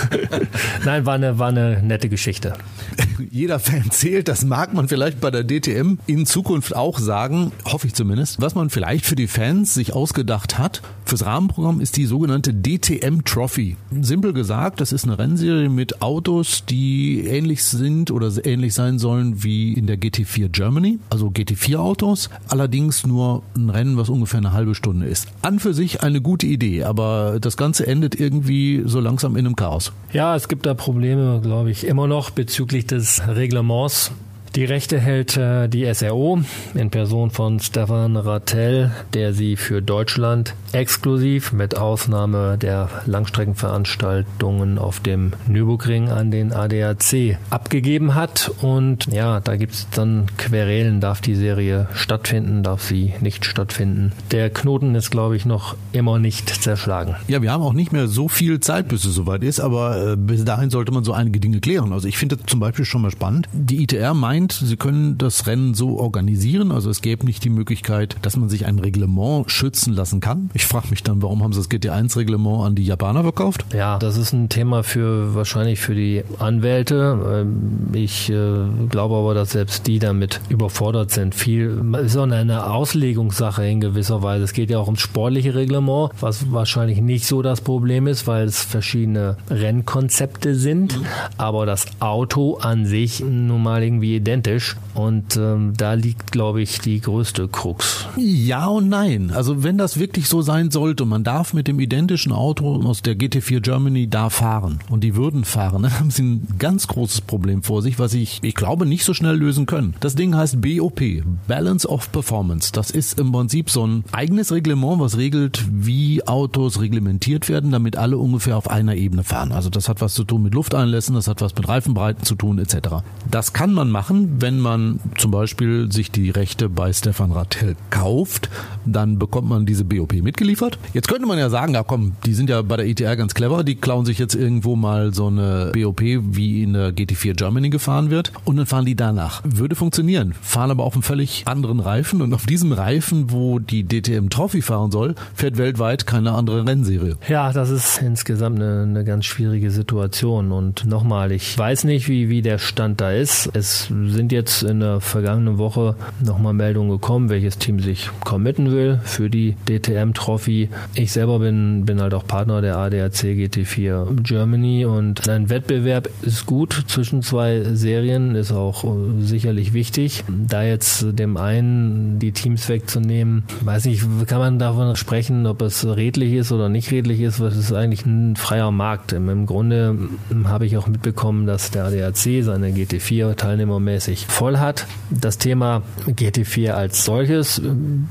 Nein, 0.85 1.05
war 1.05 1.15
eine, 1.15 1.39
war 1.39 1.49
eine 1.49 1.81
nette 1.83 2.09
Geschichte. 2.09 2.53
Jeder 3.31 3.59
Fan 3.59 3.91
zählt, 3.91 4.27
das 4.27 4.45
mag 4.45 4.73
man 4.73 4.87
vielleicht 4.87 5.19
bei 5.19 5.31
der 5.31 5.43
DTM 5.43 5.97
in 6.05 6.25
Zukunft 6.25 6.75
auch 6.75 6.99
sagen, 6.99 7.51
hoffe 7.65 7.87
ich 7.87 7.93
zumindest. 7.93 8.41
Was 8.41 8.55
man 8.55 8.69
vielleicht 8.69 9.05
für 9.05 9.15
die 9.15 9.27
Fans 9.27 9.73
sich 9.73 9.93
ausgedacht 9.93 10.56
hat, 10.57 10.81
fürs 11.05 11.25
Rahmenprogramm 11.25 11.81
ist 11.81 11.97
die 11.97 12.05
sogenannte 12.05 12.53
DTM 12.53 13.23
Trophy. 13.23 13.77
Simpel 14.01 14.33
gesagt, 14.33 14.81
das 14.81 14.91
ist 14.91 15.05
eine 15.05 15.17
Rennserie 15.17 15.69
mit 15.69 16.01
Autos, 16.01 16.65
die 16.65 17.21
ähnlich 17.25 17.63
sind 17.63 18.11
oder 18.11 18.31
ähnlich 18.45 18.73
sein 18.73 18.99
sollen 18.99 19.43
wie 19.43 19.73
in 19.73 19.87
der 19.87 19.97
GT4 19.97 20.49
Germany, 20.49 20.99
also 21.09 21.27
GT4 21.27 21.77
Autos, 21.77 22.29
allerdings 22.47 23.05
nur 23.05 23.43
ein 23.55 23.69
Rennen, 23.69 23.97
was 23.97 24.09
ungefähr 24.09 24.39
eine 24.39 24.51
halbe 24.51 24.75
Stunde 24.75 25.05
ist. 25.05 25.27
An 25.41 25.59
für 25.59 25.73
sich 25.73 26.03
eine 26.03 26.21
gute 26.21 26.47
Idee, 26.47 26.83
aber 26.83 27.39
das 27.39 27.57
Ganze 27.57 27.87
endet 27.87 28.19
irgendwie 28.19 28.83
so 28.85 28.99
langsam 28.99 29.35
in 29.35 29.45
einem 29.45 29.55
Chaos. 29.55 29.93
Ja, 30.11 30.35
es 30.35 30.47
gibt 30.47 30.65
da 30.65 30.73
Probleme, 30.73 31.39
glaube 31.41 31.71
ich, 31.71 31.85
immer 31.85 32.07
noch 32.07 32.29
bezüglich 32.29 32.85
des 32.85 33.21
Reglements. 33.27 34.11
Die 34.57 34.65
Rechte 34.65 34.99
hält 34.99 35.37
äh, 35.37 35.67
die 35.67 35.85
SRO 35.93 36.39
in 36.73 36.89
Person 36.89 37.29
von 37.29 37.59
Stefan 37.59 38.17
Rattel, 38.17 38.89
der 39.13 39.31
sie 39.35 39.55
für 39.55 39.83
Deutschland 39.83 40.55
exklusiv 40.71 41.51
mit 41.53 41.77
Ausnahme 41.77 42.57
der 42.57 42.89
Langstreckenveranstaltungen 43.05 44.79
auf 44.79 44.99
dem 44.99 45.33
Nürburgring 45.47 46.09
an 46.09 46.31
den 46.31 46.53
ADAC 46.53 47.37
abgegeben 47.51 48.15
hat. 48.15 48.51
Und 48.63 49.05
ja, 49.13 49.41
da 49.41 49.57
gibt 49.57 49.73
es 49.73 49.87
dann 49.91 50.25
Querelen. 50.39 51.01
Darf 51.01 51.21
die 51.21 51.35
Serie 51.35 51.87
stattfinden, 51.93 52.63
darf 52.63 52.81
sie 52.81 53.13
nicht 53.21 53.45
stattfinden? 53.45 54.11
Der 54.31 54.49
Knoten 54.49 54.95
ist, 54.95 55.11
glaube 55.11 55.35
ich, 55.35 55.45
noch 55.45 55.75
immer 55.91 56.17
nicht 56.17 56.49
zerschlagen. 56.49 57.15
Ja, 57.27 57.43
wir 57.43 57.51
haben 57.51 57.61
auch 57.61 57.73
nicht 57.73 57.91
mehr 57.91 58.07
so 58.07 58.27
viel 58.27 58.59
Zeit, 58.59 58.87
bis 58.87 59.05
es 59.05 59.13
soweit 59.13 59.43
ist, 59.43 59.59
aber 59.59 60.13
äh, 60.13 60.15
bis 60.15 60.43
dahin 60.45 60.71
sollte 60.71 60.91
man 60.91 61.03
so 61.03 61.13
einige 61.13 61.39
Dinge 61.39 61.59
klären. 61.59 61.93
Also 61.93 62.07
ich 62.07 62.17
finde 62.17 62.39
zum 62.43 62.59
Beispiel 62.59 62.85
schon 62.85 63.03
mal 63.03 63.11
spannend. 63.11 63.47
Die 63.53 63.83
ITR 63.83 64.15
meint, 64.15 64.46
sie 64.51 64.77
können 64.77 65.17
das 65.17 65.47
Rennen 65.47 65.73
so 65.73 65.99
organisieren. 65.99 66.71
Also 66.71 66.89
es 66.89 67.01
gäbe 67.01 67.25
nicht 67.25 67.43
die 67.43 67.49
Möglichkeit, 67.49 68.15
dass 68.21 68.37
man 68.37 68.49
sich 68.49 68.65
ein 68.65 68.79
Reglement 68.79 69.49
schützen 69.51 69.93
lassen 69.93 70.19
kann. 70.19 70.49
Ich 70.53 70.65
frage 70.65 70.87
mich 70.89 71.03
dann, 71.03 71.21
warum 71.21 71.43
haben 71.43 71.53
sie 71.53 71.59
das 71.59 71.69
GT1-Reglement 71.69 72.65
an 72.65 72.75
die 72.75 72.85
Japaner 72.85 73.23
verkauft? 73.23 73.65
Ja, 73.73 73.97
das 73.99 74.17
ist 74.17 74.33
ein 74.33 74.49
Thema 74.49 74.83
für 74.83 75.35
wahrscheinlich 75.35 75.79
für 75.79 75.95
die 75.95 76.23
Anwälte. 76.39 77.45
Ähm, 77.45 77.89
ich 77.93 78.29
äh, 78.29 78.65
glaube 78.89 79.15
aber, 79.15 79.33
dass 79.33 79.51
selbst 79.51 79.87
die 79.87 79.99
damit 79.99 80.41
überfordert 80.49 81.11
sind. 81.11 81.35
Viel 81.35 81.83
ist 82.03 82.17
auch 82.17 82.29
eine 82.29 82.69
Auslegungssache 82.69 83.65
in 83.65 83.81
gewisser 83.81 84.21
Weise. 84.23 84.43
Es 84.43 84.53
geht 84.53 84.69
ja 84.69 84.79
auch 84.79 84.87
ums 84.87 85.01
sportliche 85.01 85.55
Reglement, 85.55 86.11
was 86.19 86.51
wahrscheinlich 86.51 87.01
nicht 87.01 87.25
so 87.25 87.41
das 87.41 87.61
Problem 87.61 88.07
ist, 88.07 88.27
weil 88.27 88.45
es 88.45 88.61
verschiedene 88.61 89.37
Rennkonzepte 89.49 90.55
sind. 90.55 90.99
Mhm. 90.99 91.05
Aber 91.37 91.65
das 91.65 91.85
Auto 91.99 92.57
an 92.57 92.85
sich 92.85 93.21
nun 93.21 93.63
mal 93.63 93.83
irgendwie 93.83 94.15
identisch 94.15 94.36
identisch 94.37 94.75
und 94.97 95.37
ähm, 95.37 95.73
da 95.77 95.93
liegt, 95.93 96.31
glaube 96.31 96.63
ich, 96.63 96.79
die 96.79 96.99
größte 96.99 97.47
Krux. 97.47 98.07
Ja 98.17 98.65
und 98.65 98.89
nein. 98.89 99.29
Also 99.31 99.63
wenn 99.63 99.77
das 99.77 99.99
wirklich 99.99 100.27
so 100.27 100.41
sein 100.41 100.71
sollte, 100.71 101.05
man 101.05 101.23
darf 101.23 101.53
mit 101.53 101.67
dem 101.67 101.79
identischen 101.79 102.31
Auto 102.31 102.81
aus 102.81 103.03
der 103.03 103.15
GT4 103.15 103.59
Germany 103.59 104.09
da 104.09 104.31
fahren 104.31 104.79
und 104.89 105.03
die 105.03 105.15
würden 105.15 105.45
fahren, 105.45 105.83
dann 105.83 105.99
haben 105.99 106.09
sie 106.09 106.23
ein 106.23 106.47
ganz 106.57 106.87
großes 106.87 107.21
Problem 107.21 107.61
vor 107.61 107.83
sich, 107.83 107.99
was 107.99 108.15
ich, 108.15 108.39
ich 108.41 108.55
glaube, 108.55 108.87
nicht 108.87 109.03
so 109.03 109.13
schnell 109.13 109.35
lösen 109.35 109.67
können. 109.67 109.93
Das 109.99 110.15
Ding 110.15 110.35
heißt 110.35 110.61
BOP, 110.61 111.01
Balance 111.47 111.87
of 111.87 112.11
Performance. 112.11 112.71
Das 112.71 112.89
ist 112.89 113.19
im 113.19 113.31
Prinzip 113.31 113.69
so 113.69 113.85
ein 113.85 114.03
eigenes 114.11 114.51
Reglement, 114.51 114.99
was 114.99 115.15
regelt, 115.15 115.63
wie 115.69 116.27
Autos 116.27 116.81
reglementiert 116.81 117.49
werden, 117.49 117.69
damit 117.69 117.97
alle 117.97 118.17
ungefähr 118.17 118.57
auf 118.57 118.67
einer 118.67 118.95
Ebene 118.95 119.23
fahren. 119.23 119.51
Also 119.51 119.69
das 119.69 119.89
hat 119.89 120.01
was 120.01 120.15
zu 120.15 120.23
tun 120.23 120.41
mit 120.41 120.55
Lufteinlässen, 120.55 121.13
das 121.13 121.27
hat 121.27 121.41
was 121.41 121.53
mit 121.55 121.67
Reifenbreiten 121.67 122.23
zu 122.23 122.33
tun, 122.33 122.57
etc. 122.57 123.03
Das 123.29 123.53
kann 123.53 123.75
man 123.75 123.91
machen, 123.91 124.41
wenn 124.41 124.59
man 124.59 124.86
zum 125.17 125.31
Beispiel 125.31 125.91
sich 125.91 126.11
die 126.11 126.29
Rechte 126.29 126.69
bei 126.69 126.93
Stefan 126.93 127.31
Rattel 127.31 127.75
kauft, 127.89 128.49
dann 128.85 129.19
bekommt 129.19 129.49
man 129.49 129.65
diese 129.65 129.83
BOP 129.83 130.13
mit 130.13 130.37
mitgeliefert. 130.37 130.77
Jetzt 130.93 131.07
könnte 131.07 131.27
man 131.27 131.39
ja 131.39 131.49
sagen, 131.49 131.73
ja 131.73 131.83
komm, 131.83 132.13
die 132.25 132.33
sind 132.33 132.49
ja 132.49 132.61
bei 132.61 132.77
der 132.77 132.87
ETR 132.87 133.15
ganz 133.15 133.33
clever, 133.33 133.63
die 133.63 133.75
klauen 133.75 134.05
sich 134.05 134.19
jetzt 134.19 134.35
irgendwo 134.35 134.75
mal 134.75 135.13
so 135.13 135.27
eine 135.27 135.71
BOP, 135.73 136.01
wie 136.01 136.63
in 136.63 136.73
der 136.73 136.91
GT4 136.91 137.35
Germany 137.35 137.69
gefahren 137.69 138.09
wird 138.11 138.31
und 138.45 138.57
dann 138.57 138.65
fahren 138.65 138.85
die 138.85 138.95
danach. 138.95 139.41
Würde 139.43 139.75
funktionieren, 139.75 140.33
fahren 140.41 140.71
aber 140.71 140.83
auf 140.83 140.93
einem 140.93 141.03
völlig 141.03 141.43
anderen 141.47 141.79
Reifen 141.79 142.21
und 142.21 142.33
auf 142.33 142.45
diesem 142.45 142.71
Reifen, 142.71 143.31
wo 143.31 143.59
die 143.59 143.83
DTM 143.83 144.29
Trophy 144.29 144.61
fahren 144.61 144.91
soll, 144.91 145.15
fährt 145.33 145.57
weltweit 145.57 146.05
keine 146.05 146.33
andere 146.33 146.65
Rennserie. 146.65 147.17
Ja, 147.27 147.51
das 147.51 147.69
ist 147.69 148.01
insgesamt 148.01 148.59
eine, 148.59 148.83
eine 148.83 149.03
ganz 149.03 149.25
schwierige 149.25 149.71
Situation 149.71 150.51
und 150.51 150.85
nochmal, 150.85 151.31
ich 151.31 151.57
weiß 151.57 151.85
nicht, 151.85 152.07
wie, 152.07 152.29
wie 152.29 152.41
der 152.41 152.59
Stand 152.59 153.01
da 153.01 153.11
ist. 153.11 153.49
Es 153.53 153.87
sind 153.87 154.31
jetzt 154.31 154.61
in 154.63 154.76
in 154.77 154.81
der 154.81 155.01
vergangenen 155.01 155.57
Woche 155.57 155.95
nochmal 156.23 156.53
Meldung 156.53 156.89
gekommen, 156.89 157.29
welches 157.29 157.57
Team 157.57 157.79
sich 157.79 158.11
committen 158.23 158.71
will 158.71 158.99
für 159.03 159.27
die 159.27 159.55
DTM-Trophy. 159.67 160.69
Ich 160.93 161.11
selber 161.11 161.39
bin, 161.39 161.85
bin 161.85 161.99
halt 161.99 162.13
auch 162.13 162.27
Partner 162.27 162.61
der 162.61 162.77
ADAC 162.77 163.23
GT4 163.23 164.21
Germany 164.21 164.85
und 164.85 165.27
ein 165.27 165.49
Wettbewerb 165.49 166.09
ist 166.21 166.45
gut 166.45 166.83
zwischen 166.87 167.23
zwei 167.23 167.63
Serien, 167.63 168.35
ist 168.35 168.51
auch 168.51 168.85
sicherlich 169.19 169.73
wichtig. 169.73 170.23
Da 170.27 170.61
jetzt 170.61 171.07
dem 171.17 171.37
einen 171.37 172.19
die 172.19 172.31
Teams 172.31 172.69
wegzunehmen, 172.69 173.45
weiß 173.61 173.85
nicht, 173.85 174.05
kann 174.27 174.37
man 174.37 174.59
davon 174.59 174.95
sprechen, 174.95 175.47
ob 175.47 175.63
es 175.63 175.87
redlich 175.87 176.33
ist 176.33 176.51
oder 176.51 176.69
nicht 176.69 176.91
redlich 176.91 177.21
ist, 177.21 177.39
was 177.39 177.57
ist 177.57 177.73
eigentlich 177.73 178.05
ein 178.05 178.35
freier 178.35 178.69
Markt. 178.69 179.11
Im 179.13 179.47
Grunde 179.47 179.97
habe 180.45 180.67
ich 180.67 180.77
auch 180.77 180.85
mitbekommen, 180.85 181.47
dass 181.47 181.71
der 181.71 181.85
ADAC 181.85 182.43
seine 182.43 182.69
GT4 182.69 183.35
teilnehmermäßig 183.35 184.27
voll 184.27 184.57
hat. 184.57 184.66
Das 185.09 185.37
Thema 185.37 185.83
GT4 186.07 186.71
als 186.71 187.05
solches 187.05 187.61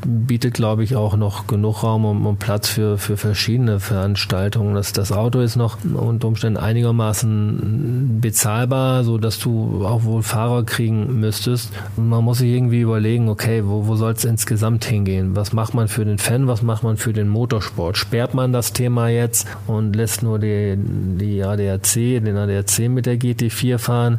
bietet, 0.04 0.54
glaube 0.54 0.84
ich, 0.84 0.96
auch 0.96 1.16
noch 1.16 1.46
genug 1.46 1.82
Raum 1.82 2.26
und, 2.26 2.38
Platz 2.38 2.68
für, 2.68 2.98
für 2.98 3.16
verschiedene 3.16 3.80
Veranstaltungen. 3.80 4.74
Das, 4.74 4.92
das 4.92 5.12
Auto 5.12 5.40
ist 5.40 5.56
noch 5.56 5.78
unter 5.84 6.28
Umständen 6.28 6.58
einigermaßen 6.58 8.20
bezahlbar, 8.20 9.04
so 9.04 9.18
dass 9.18 9.38
du 9.38 9.84
auch 9.86 10.04
wohl 10.04 10.22
Fahrer 10.22 10.64
kriegen 10.64 11.20
müsstest. 11.20 11.72
Man 11.96 12.24
muss 12.24 12.38
sich 12.38 12.50
irgendwie 12.50 12.80
überlegen, 12.80 13.28
okay, 13.28 13.62
wo, 13.64 13.86
wo 13.86 13.96
soll 13.96 14.12
es 14.12 14.24
insgesamt 14.24 14.84
hingehen? 14.84 15.34
Was 15.34 15.52
macht 15.52 15.74
man 15.74 15.88
für 15.88 16.04
den 16.04 16.18
Fan? 16.18 16.46
Was 16.46 16.62
macht 16.62 16.82
man 16.82 16.96
für 16.96 17.12
den 17.12 17.28
Motorsport? 17.28 17.96
Sperrt 17.96 18.34
man 18.34 18.52
das 18.52 18.72
Thema 18.72 19.08
jetzt 19.08 19.46
und 19.66 19.96
lässt 19.96 20.22
nur 20.22 20.38
die, 20.38 20.76
die 20.76 21.42
ADAC, 21.42 21.94
den 21.94 22.36
ADAC 22.36 22.88
mit 22.88 23.06
der 23.06 23.16
GT4 23.16 23.78
fahren? 23.78 24.18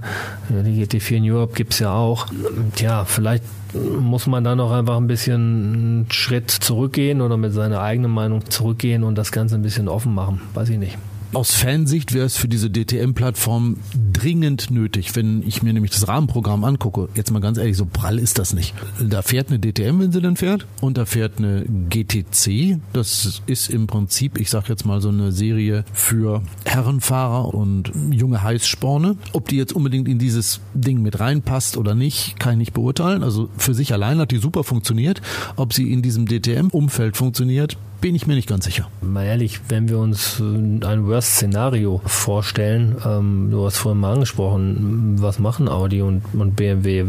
Die 0.50 0.86
GT4 0.86 1.18
in 1.18 1.32
Europe 1.32 1.54
gibt 1.54 1.74
es 1.74 1.80
ja 1.80 1.94
auch. 1.94 2.17
Tja, 2.76 3.06
vielleicht 3.06 3.44
muss 3.74 4.28
man 4.28 4.44
da 4.44 4.56
noch 4.56 4.72
einfach 4.72 4.98
ein 4.98 5.08
bisschen 5.08 5.36
einen 5.36 6.12
Schritt 6.12 6.50
zurückgehen 6.52 7.22
oder 7.22 7.38
mit 7.38 7.54
seiner 7.54 7.82
eigenen 7.82 8.12
Meinung 8.12 8.50
zurückgehen 8.50 9.04
und 9.04 9.18
das 9.18 9.32
Ganze 9.32 9.56
ein 9.56 9.62
bisschen 9.62 9.88
offen 9.88 10.14
machen. 10.14 10.42
Weiß 10.54 10.70
ich 10.70 10.78
nicht. 10.78 10.98
Aus 11.34 11.52
Fansicht 11.52 12.14
wäre 12.14 12.26
es 12.26 12.38
für 12.38 12.48
diese 12.48 12.70
DTM-Plattform 12.70 13.78
dringend 14.14 14.72
nötig, 14.72 15.16
wenn 15.16 15.44
ich 15.46 15.62
mir 15.62 15.74
nämlich 15.74 15.92
das 15.92 16.08
Rahmenprogramm 16.08 16.64
angucke. 16.64 17.10
Jetzt 17.16 17.32
mal 17.32 17.42
ganz 17.42 17.58
ehrlich, 17.58 17.76
so 17.76 17.86
prall 17.86 18.18
ist 18.18 18.40
das 18.40 18.54
nicht. 18.54 18.74
Da 19.00 19.22
fährt 19.22 19.50
eine 19.50 19.60
DTM, 19.60 20.00
wenn 20.00 20.12
sie 20.12 20.22
denn 20.22 20.38
fährt, 20.38 20.66
und 20.80 20.98
da 20.98 21.06
fährt 21.06 21.38
eine 21.38 21.66
GTC. 21.90 22.80
Das 22.94 23.42
ist 23.46 23.70
im 23.70 23.88
Prinzip, 23.88 24.40
ich 24.40 24.50
sag 24.50 24.70
jetzt 24.70 24.86
mal 24.86 25.02
so 25.02 25.10
eine 25.10 25.34
Serie 25.34 25.84
für 25.92 26.44
Herrenfahrer 26.66 27.54
und 27.54 27.92
junge 28.12 28.42
Heißsporne. 28.42 29.18
Ob 29.34 29.50
die 29.50 29.58
jetzt 29.58 29.74
unbedingt 29.74 30.08
in 30.08 30.20
dieses 30.20 30.62
Ding 30.74 31.02
mit 31.02 31.20
reinpasst 31.20 31.76
oder 31.76 31.94
nicht, 31.94 32.40
kann 32.40 32.54
ich 32.54 32.58
nicht 32.58 32.74
beurteilen. 32.74 33.24
Also 33.24 33.50
für 33.58 33.74
sich 33.74 33.92
allein 33.92 34.20
hat 34.20 34.32
die 34.32 34.38
super 34.38 34.64
funktioniert. 34.64 35.22
Ob 35.58 35.74
sie 35.74 35.92
in 35.92 36.02
diesem 36.02 36.26
DTM-Umfeld 36.26 37.18
funktioniert, 37.18 37.78
bin 38.02 38.16
ich 38.16 38.28
mir 38.28 38.36
nicht 38.36 38.48
ganz 38.48 38.66
sicher. 38.66 38.90
Mal 39.02 39.26
ehrlich, 39.26 39.60
wenn 39.70 39.90
wir 39.90 39.98
uns 40.00 40.40
ein 40.40 41.08
Worst-Szenario 41.08 42.02
vorstellen, 42.06 42.96
ähm, 43.06 43.50
du 43.52 43.66
hast 43.66 43.78
vorhin 43.78 44.00
mal 44.00 44.14
angesprochen, 44.14 45.16
was 45.18 45.40
machen 45.40 45.68
Audi 45.68 46.02
und, 46.02 46.22
und 46.34 46.56
BMW? 46.56 47.06